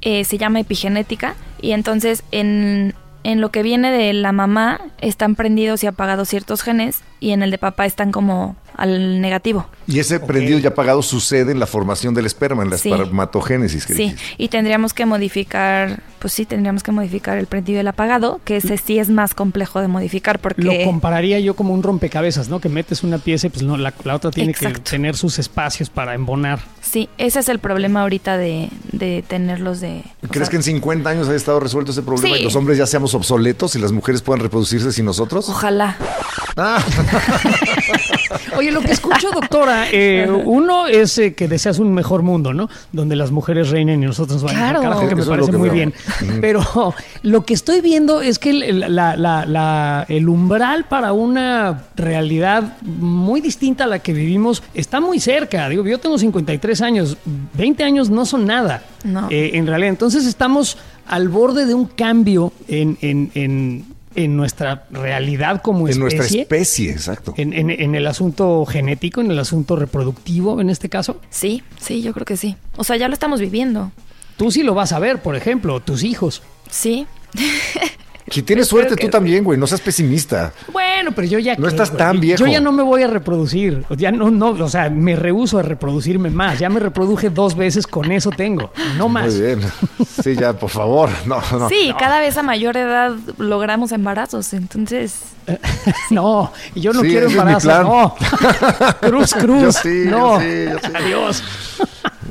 Eh, 0.00 0.22
se 0.22 0.38
llama 0.38 0.60
epigenética. 0.60 1.34
Y 1.60 1.72
entonces 1.72 2.22
en, 2.30 2.94
en 3.24 3.40
lo 3.40 3.50
que 3.50 3.64
viene 3.64 3.90
de 3.90 4.12
la 4.12 4.30
mamá 4.30 4.80
están 5.00 5.34
prendidos 5.34 5.82
y 5.82 5.88
apagados 5.88 6.28
ciertos 6.28 6.62
genes. 6.62 7.02
Y 7.18 7.32
en 7.32 7.42
el 7.42 7.50
de 7.50 7.58
papá 7.58 7.86
están 7.86 8.12
como 8.12 8.54
al 8.76 9.20
negativo. 9.20 9.66
Y 9.86 9.98
ese 9.98 10.20
prendido 10.20 10.58
y 10.58 10.66
apagado 10.66 11.02
sucede 11.02 11.52
en 11.52 11.58
la 11.58 11.66
formación 11.66 12.14
del 12.14 12.26
esperma, 12.26 12.62
en 12.62 12.70
la 12.70 12.78
Sí. 12.78 12.90
espermatogénesis. 12.90 13.86
que 13.86 13.94
Sí, 13.94 14.02
dijiste. 14.04 14.22
y 14.38 14.48
tendríamos 14.48 14.94
que 14.94 15.06
modificar, 15.06 16.02
pues 16.18 16.32
sí, 16.32 16.44
tendríamos 16.46 16.82
que 16.82 16.92
modificar 16.92 17.38
el 17.38 17.46
prendido 17.46 17.78
y 17.78 17.80
el 17.80 17.88
apagado, 17.88 18.40
que 18.44 18.56
ese 18.56 18.76
sí 18.78 18.98
es 18.98 19.08
más 19.10 19.34
complejo 19.34 19.80
de 19.80 19.88
modificar 19.88 20.38
porque... 20.38 20.62
Lo 20.62 20.72
compararía 20.84 21.40
yo 21.40 21.54
como 21.56 21.74
un 21.74 21.82
rompecabezas, 21.82 22.48
¿no? 22.48 22.60
Que 22.60 22.68
metes 22.68 23.02
una 23.02 23.18
pieza 23.18 23.46
y 23.48 23.50
pues 23.50 23.62
no, 23.62 23.76
la, 23.76 23.92
la 24.04 24.14
otra 24.16 24.30
tiene 24.30 24.50
Exacto. 24.52 24.82
que 24.82 24.90
tener 24.90 25.16
sus 25.16 25.38
espacios 25.38 25.90
para 25.90 26.14
embonar. 26.14 26.60
Sí, 26.80 27.08
ese 27.18 27.40
es 27.40 27.48
el 27.48 27.58
problema 27.58 28.02
ahorita 28.02 28.36
de, 28.38 28.68
de 28.92 29.24
tenerlos 29.26 29.80
de... 29.80 30.02
¿Crees 30.30 30.46
sea, 30.46 30.50
que 30.50 30.56
en 30.56 30.62
50 30.62 31.08
años 31.10 31.28
haya 31.28 31.36
estado 31.36 31.60
resuelto 31.60 31.92
ese 31.92 32.02
problema 32.02 32.36
Sí. 32.36 32.42
y 32.42 32.44
los 32.44 32.54
hombres 32.56 32.78
ya 32.78 32.86
seamos 32.86 33.14
obsoletos 33.14 33.74
y 33.76 33.78
las 33.78 33.92
mujeres 33.92 34.22
puedan 34.22 34.40
reproducirse 34.42 34.92
sin 34.92 35.04
nosotros? 35.04 35.48
Ojalá. 35.48 35.96
Ah, 36.56 36.82
Oye, 38.56 38.70
lo 38.72 38.80
que 38.80 38.92
escucho, 38.92 39.30
doctora, 39.32 39.86
eh, 39.90 40.28
uno 40.44 40.86
es 40.86 41.18
eh, 41.18 41.34
que 41.34 41.48
deseas 41.48 41.78
un 41.78 41.92
mejor 41.92 42.22
mundo, 42.22 42.52
¿no? 42.52 42.68
Donde 42.92 43.16
las 43.16 43.30
mujeres 43.30 43.70
reinen 43.70 44.02
y 44.02 44.06
nosotros 44.06 44.42
vayamos 44.42 44.62
Claro. 44.70 44.82
carajo, 44.82 45.08
que 45.08 45.14
me 45.14 45.20
Eso 45.22 45.30
parece 45.30 45.50
que 45.50 45.56
muy 45.56 45.68
veo. 45.68 45.74
bien. 45.74 45.94
Pero 46.40 46.94
lo 47.22 47.44
que 47.44 47.54
estoy 47.54 47.80
viendo 47.80 48.20
es 48.20 48.38
que 48.38 48.50
el, 48.50 48.80
la- 48.94 49.16
la- 49.16 49.46
la- 49.46 50.06
el 50.08 50.28
umbral 50.28 50.84
para 50.84 51.12
una 51.12 51.84
realidad 51.96 52.76
muy 52.82 53.40
distinta 53.40 53.84
a 53.84 53.86
la 53.86 53.98
que 54.00 54.12
vivimos 54.12 54.62
está 54.74 55.00
muy 55.00 55.20
cerca. 55.20 55.68
Digo, 55.68 55.86
yo 55.86 55.98
tengo 55.98 56.18
53 56.18 56.80
años, 56.82 57.16
20 57.54 57.84
años 57.84 58.10
no 58.10 58.24
son 58.26 58.46
nada. 58.46 58.82
No. 59.04 59.28
Eh, 59.30 59.52
en 59.54 59.66
realidad, 59.66 59.90
entonces 59.90 60.26
estamos 60.26 60.76
al 61.06 61.28
borde 61.28 61.66
de 61.66 61.74
un 61.74 61.86
cambio 61.86 62.52
en, 62.68 62.96
en- 63.00 63.30
en- 63.34 63.84
en 64.14 64.36
nuestra 64.36 64.86
realidad 64.90 65.62
como 65.62 65.86
en 65.88 65.92
especie. 65.92 66.00
nuestra 66.18 66.40
especie, 66.42 66.90
exacto. 66.90 67.34
En, 67.36 67.52
en- 67.52 67.70
en 67.70 67.94
el 67.94 68.06
asunto 68.06 68.64
genético, 68.66 69.20
en 69.20 69.30
el 69.30 69.38
asunto 69.38 69.76
reproductivo, 69.76 70.60
en 70.60 70.68
este 70.70 70.88
caso, 70.88 71.20
Sí, 71.30 71.62
sí, 71.80 72.02
yo 72.02 72.12
creo 72.12 72.24
que 72.26 72.36
sí. 72.36 72.56
O 72.76 72.84
sea, 72.84 72.96
ya 72.96 73.08
lo 73.08 73.14
estamos 73.14 73.40
viviendo. 73.40 73.92
tú 74.36 74.50
sí 74.50 74.62
lo 74.62 74.74
vas 74.74 74.92
a 74.92 74.98
ver, 74.98 75.22
por 75.22 75.36
ejemplo, 75.36 75.80
tus 75.80 76.02
hijos. 76.02 76.42
Sí. 76.70 77.06
Si 78.30 78.42
tienes 78.42 78.66
Espero 78.66 78.82
suerte 78.82 78.96
que- 78.96 79.06
tú 79.06 79.10
también, 79.10 79.42
güey, 79.44 79.58
no 79.58 79.66
seas 79.66 79.80
pesimista. 79.80 80.52
Bueno, 80.72 81.10
pero 81.14 81.26
yo 81.26 81.38
ya 81.40 81.56
No 81.56 81.62
qué, 81.62 81.68
estás 81.68 81.90
güey. 81.90 81.98
tan 81.98 82.20
viejo. 82.20 82.38
Yo 82.38 82.46
ya 82.46 82.60
no 82.60 82.70
me 82.72 82.82
voy 82.82 83.02
a 83.02 83.08
reproducir. 83.08 83.84
Ya 83.96 84.12
no, 84.12 84.30
no, 84.30 84.50
o 84.50 84.68
sea, 84.68 84.88
me 84.88 85.16
rehuso 85.16 85.58
a 85.58 85.62
reproducirme 85.62 86.30
más. 86.30 86.58
Ya 86.58 86.68
me 86.68 86.78
reproduje 86.80 87.28
dos 87.30 87.56
veces, 87.56 87.86
con 87.86 88.12
eso 88.12 88.30
tengo, 88.30 88.70
no 88.96 89.08
más. 89.08 89.34
Muy 89.34 89.40
bien. 89.42 89.60
Sí, 90.22 90.36
ya, 90.36 90.52
por 90.52 90.70
favor. 90.70 91.10
No, 91.26 91.40
no. 91.58 91.68
sí, 91.68 91.92
cada 91.98 92.20
vez 92.20 92.36
a 92.36 92.42
mayor 92.42 92.76
edad 92.76 93.12
logramos 93.38 93.92
embarazos, 93.92 94.52
entonces... 94.52 95.14
No, 96.10 96.52
yo 96.74 96.92
no 96.92 97.00
Sí, 97.02 97.08
quiero 97.08 97.26
ese 97.26 97.36
es 97.38 97.44
mi 97.44 97.52
embarazo. 97.52 97.68
plan. 97.68 97.82
No. 97.84 98.14
Cruz, 99.00 99.34
cruz. 99.40 99.62
Yo 99.62 99.72
sí, 99.72 100.04
yo 100.04 100.10
no. 100.10 100.40
sí, 100.40 100.46
yo 100.70 100.78
sí. 100.78 100.92
Adiós. 100.94 101.42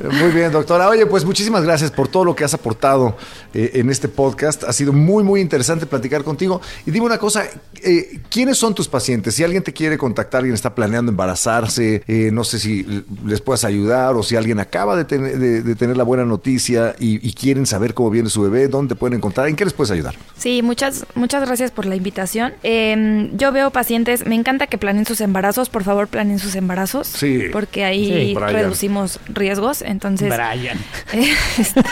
Muy 0.02 0.30
bien, 0.32 0.50
doctora. 0.52 0.88
Oye, 0.88 1.04
pues 1.06 1.24
muchísimas 1.24 1.62
gracias 1.62 1.90
por 1.90 2.08
todo 2.08 2.24
lo 2.24 2.34
que 2.34 2.44
has 2.44 2.54
aportado 2.54 3.16
eh, 3.52 3.72
en 3.74 3.90
este 3.90 4.08
podcast. 4.08 4.64
Ha 4.64 4.72
sido 4.72 4.92
muy, 4.92 5.22
muy 5.22 5.40
interesante 5.40 5.86
platicar 5.86 6.24
contigo. 6.24 6.60
Y 6.86 6.90
dime 6.90 7.06
una 7.06 7.18
cosa, 7.18 7.44
eh, 7.82 8.20
¿quiénes 8.30 8.56
son 8.58 8.74
tus 8.74 8.88
pacientes? 8.88 9.34
Si 9.34 9.44
alguien 9.44 9.62
te 9.62 9.72
quiere 9.72 9.98
contactar, 9.98 10.38
alguien 10.38 10.54
está 10.54 10.74
planeando 10.74 11.10
embarazarse, 11.10 12.02
eh, 12.06 12.30
no 12.32 12.44
sé 12.44 12.58
si 12.58 13.04
les 13.26 13.40
puedas 13.40 13.64
ayudar 13.64 14.14
o 14.14 14.22
si 14.22 14.36
alguien 14.36 14.58
acaba 14.60 14.96
de, 14.96 15.04
tener- 15.04 15.38
de- 15.38 15.62
de 15.62 15.74
tener 15.74 15.96
la 15.96 16.04
buena 16.04 16.24
noticia 16.24 16.94
y, 16.98 17.26
y 17.26 17.32
quieren 17.32 17.66
saber 17.66 17.94
cómo 17.94 18.10
viene 18.10 18.30
su 18.30 18.42
bebé, 18.42 18.68
¿dónde 18.68 18.94
te 18.94 18.98
pueden 18.98 19.16
encontrar? 19.18 19.48
¿En 19.48 19.56
qué 19.56 19.64
les 19.64 19.74
puedes 19.74 19.90
ayudar? 19.90 20.14
Sí, 20.36 20.62
muchas, 20.62 21.04
muchas 21.14 21.44
gracias 21.46 21.70
por 21.70 21.84
la 21.86 21.96
invitación. 21.96 22.52
Eh, 22.62 23.30
yo 23.34 23.52
veo 23.52 23.70
pacientes, 23.70 24.26
me 24.26 24.34
encanta 24.34 24.66
que 24.66 24.78
planeen 24.78 25.04
sus 25.06 25.20
embarazos, 25.20 25.68
por 25.68 25.84
favor 25.84 26.08
planeen 26.08 26.38
sus 26.38 26.54
embarazos, 26.54 27.06
Sí. 27.06 27.44
porque 27.52 27.84
ahí 27.84 28.30
Sí, 28.30 28.34
reducimos 28.34 29.20
riesgos, 29.28 29.82
entonces... 29.90 30.28
Brian. 30.34 30.78
eh, 31.12 31.34
este, 31.58 31.82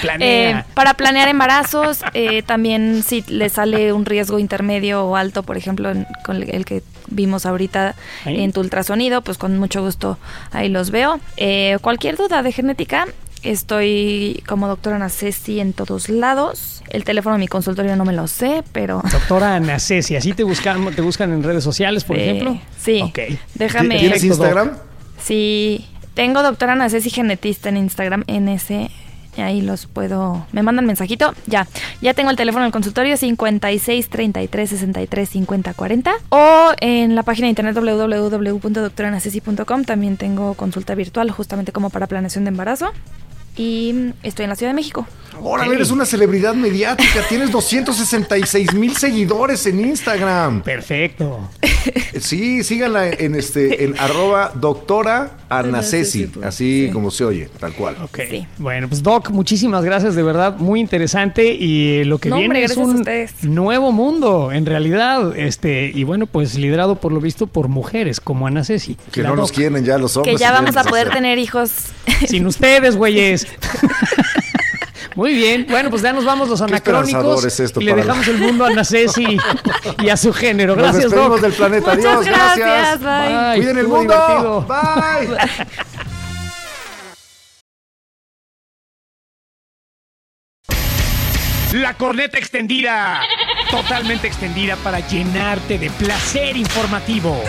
Planea. 0.00 0.60
Eh, 0.60 0.64
para 0.74 0.94
planear 0.94 1.28
embarazos, 1.28 1.98
eh, 2.14 2.42
también 2.42 3.02
si 3.02 3.22
le 3.28 3.48
sale 3.48 3.92
un 3.92 4.06
riesgo 4.06 4.38
intermedio 4.38 5.04
o 5.04 5.16
alto, 5.16 5.42
por 5.42 5.56
ejemplo, 5.56 5.90
en- 5.90 6.06
con 6.24 6.42
el 6.42 6.64
que 6.64 6.82
vimos 7.08 7.44
ahorita 7.46 7.94
Ahí. 8.24 8.42
en 8.42 8.52
tu 8.52 8.60
ultrasonido, 8.60 9.22
pues 9.22 9.38
con 9.38 9.58
mucho 9.58 9.82
gusto 9.82 10.18
ahí 10.52 10.68
los 10.68 10.90
veo. 10.90 11.20
Eh, 11.36 11.78
cualquier 11.82 12.16
duda 12.16 12.42
de 12.42 12.52
genética, 12.52 13.06
estoy 13.42 14.42
como 14.46 14.68
doctora 14.68 14.96
Ana 14.96 15.08
Ceci 15.08 15.60
en 15.60 15.72
todos 15.72 16.08
lados. 16.08 16.82
El 16.90 17.04
teléfono 17.04 17.34
de 17.34 17.40
mi 17.40 17.48
consultorio 17.48 17.96
no 17.96 18.04
me 18.04 18.12
lo 18.12 18.26
sé, 18.28 18.62
pero... 18.72 19.02
Doctora 19.12 19.56
Ana 19.56 19.78
Ceci, 19.80 20.16
¿así 20.16 20.32
te 20.32 20.44
buscan, 20.44 20.94
te 20.94 21.02
buscan 21.02 21.32
en 21.32 21.42
redes 21.42 21.64
sociales, 21.64 22.04
por 22.04 22.16
Eh, 22.16 22.30
ejemplo? 22.30 22.60
Sí. 22.80 23.02
Ok. 23.02 23.18
Déjame... 23.54 23.98
¿Tienes 23.98 24.22
Instagram? 24.24 24.70
Sí, 25.22 25.86
tengo 26.18 26.42
doctora 26.42 26.72
Ana 26.72 26.90
Ceci 26.90 27.10
Genetista 27.10 27.68
en 27.68 27.76
Instagram, 27.76 28.24
NS 28.26 28.70
Y 28.70 29.40
ahí 29.40 29.60
los 29.60 29.86
puedo. 29.86 30.44
Me 30.50 30.64
mandan 30.64 30.84
mensajito. 30.84 31.32
Ya. 31.46 31.68
Ya 32.02 32.12
tengo 32.12 32.30
el 32.30 32.36
teléfono 32.36 32.64
del 32.64 32.72
consultorio 32.72 33.16
56 33.16 34.08
33 34.08 34.68
63 34.68 35.28
50 35.28 35.74
40. 35.74 36.12
O 36.30 36.72
en 36.80 37.14
la 37.14 37.22
página 37.22 37.44
de 37.44 37.50
internet 37.50 37.76
www.doctoranacesi.com 37.76 39.84
también 39.84 40.16
tengo 40.16 40.54
consulta 40.54 40.96
virtual, 40.96 41.30
justamente 41.30 41.70
como 41.70 41.88
para 41.88 42.08
planeación 42.08 42.42
de 42.42 42.48
embarazo. 42.48 42.90
Y 43.56 44.12
estoy 44.24 44.42
en 44.42 44.50
la 44.50 44.56
Ciudad 44.56 44.70
de 44.70 44.74
México. 44.74 45.06
Órale, 45.40 45.74
eres 45.76 45.90
una 45.90 46.04
celebridad 46.04 46.54
mediática. 46.54 47.20
Tienes 47.28 47.50
266 47.52 48.74
mil 48.74 48.96
seguidores 48.96 49.66
en 49.66 49.80
Instagram. 49.80 50.62
Perfecto. 50.62 51.48
Sí, 52.20 52.64
síganla 52.64 53.08
en 53.10 53.34
este 53.36 53.84
en 53.84 53.98
arroba 53.98 54.52
doctora 54.54 55.38
Anacesi, 55.48 56.24
Anacesi, 56.24 56.40
así 56.44 56.86
sí. 56.86 56.92
como 56.92 57.10
se 57.10 57.24
oye, 57.24 57.48
tal 57.60 57.72
cual. 57.72 57.96
Ok. 58.02 58.18
Sí. 58.28 58.46
Bueno, 58.58 58.88
pues 58.88 59.02
Doc, 59.02 59.30
muchísimas 59.30 59.84
gracias, 59.84 60.14
de 60.14 60.22
verdad, 60.22 60.56
muy 60.58 60.80
interesante 60.80 61.54
y 61.54 62.04
lo 62.04 62.18
que 62.18 62.28
No, 62.30 62.36
viene 62.36 62.48
hombre, 62.48 62.64
es 62.64 62.70
gracias 62.74 62.86
a 62.86 62.90
un 62.90 62.96
ustedes. 62.98 63.44
nuevo 63.44 63.92
mundo, 63.92 64.50
en 64.52 64.66
realidad, 64.66 65.36
este 65.36 65.90
y 65.94 66.02
bueno, 66.04 66.26
pues 66.26 66.56
liderado 66.56 66.96
por 66.96 67.12
lo 67.12 67.20
visto 67.20 67.46
por 67.46 67.68
mujeres 67.68 68.20
como 68.20 68.46
Ana 68.46 68.64
Ceci. 68.64 68.96
Que 69.12 69.22
no 69.22 69.36
nos 69.36 69.52
quieren 69.52 69.84
ya 69.84 69.96
los 69.98 70.16
hombres. 70.16 70.36
Que 70.36 70.40
ya 70.40 70.52
vamos 70.52 70.76
a 70.76 70.84
poder 70.84 71.08
hacer. 71.08 71.18
tener 71.22 71.38
hijos. 71.38 71.70
Sin 72.26 72.46
ustedes, 72.46 72.96
güeyes. 72.96 73.46
Muy 75.18 75.34
bien, 75.34 75.66
bueno, 75.68 75.90
pues 75.90 76.00
ya 76.02 76.12
nos 76.12 76.24
vamos 76.24 76.48
los 76.48 76.60
anacrónicos 76.62 77.08
esperanzador 77.08 77.46
es 77.48 77.58
esto 77.58 77.80
y 77.80 77.84
le 77.86 77.94
dejamos 77.96 78.24
la- 78.24 78.32
el 78.34 78.38
mundo 78.38 78.64
a 78.66 78.84
Ceci 78.84 79.36
y 80.00 80.08
a 80.10 80.16
su 80.16 80.32
género. 80.32 80.76
Nos 80.76 80.82
Gracias, 80.84 81.02
despedimos 81.10 81.30
Doc. 81.32 81.40
del 81.40 81.52
planeta. 81.54 81.94
Muchas 81.96 82.06
Adiós, 82.06 82.24
gracias. 82.26 83.00
gracias, 83.00 83.00
bye. 83.00 83.36
Bye, 83.36 83.56
Cuiden 83.56 83.78
el 83.78 83.88
mundo. 83.88 84.14
divertido. 84.14 84.66
Bye. 84.68 85.36
La 91.74 91.94
corneta 91.94 92.38
extendida. 92.38 93.20
Totalmente 93.70 94.26
extendida 94.26 94.76
para 94.76 95.00
llenarte 95.00 95.78
de 95.78 95.90
placer 95.90 96.56
informativo. 96.56 97.42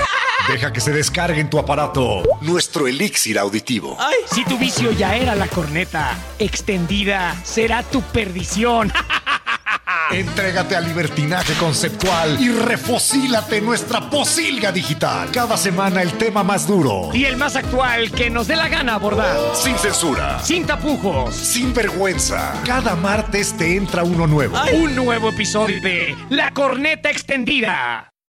Deja 0.52 0.74
que 0.74 0.82
se 0.82 0.92
descargue 0.92 1.40
en 1.40 1.50
tu 1.50 1.60
aparato 1.60 2.24
nuestro 2.42 2.88
elixir 2.88 3.38
auditivo. 3.38 3.98
Si 4.34 4.44
tu 4.46 4.58
vicio 4.58 4.92
ya 4.92 5.16
era 5.16 5.36
la 5.36 5.48
corneta, 5.48 6.18
extendida 6.40 7.36
será 7.44 7.84
tu 7.84 8.02
perdición. 8.02 8.92
Entrégate 10.12 10.76
al 10.76 10.86
libertinaje 10.86 11.54
conceptual 11.54 12.42
y 12.42 12.50
refocílate 12.50 13.58
en 13.58 13.66
nuestra 13.68 14.10
posilga 14.10 14.72
digital. 14.72 15.30
Cada 15.32 15.56
semana 15.56 16.02
el 16.02 16.14
tema 16.14 16.42
más 16.44 16.66
duro, 16.66 17.12
Y 17.14 17.26
el 17.26 17.38
más 17.38 17.56
actual 17.56 18.10
que 18.12 18.32
nos 18.32 18.48
dé 18.48 18.56
la 18.56 18.70
gana 18.70 18.96
abordar. 18.96 19.38
sin 19.56 19.78
censura, 19.78 20.40
Sin 20.44 20.66
tapujos. 20.66 21.36
sin 21.36 21.74
vergüenza. 21.76 22.54
Cada 22.66 22.96
martes 22.96 23.56
te 23.56 23.76
entra 23.78 24.04
uno 24.04 24.26
nuevo. 24.26 24.58
Un 24.74 24.96
nuevo 24.96 25.30
episodio 25.30 25.80
de 25.80 26.16
La 26.30 26.52
corneta 26.56 27.12
extendida. 27.12 28.12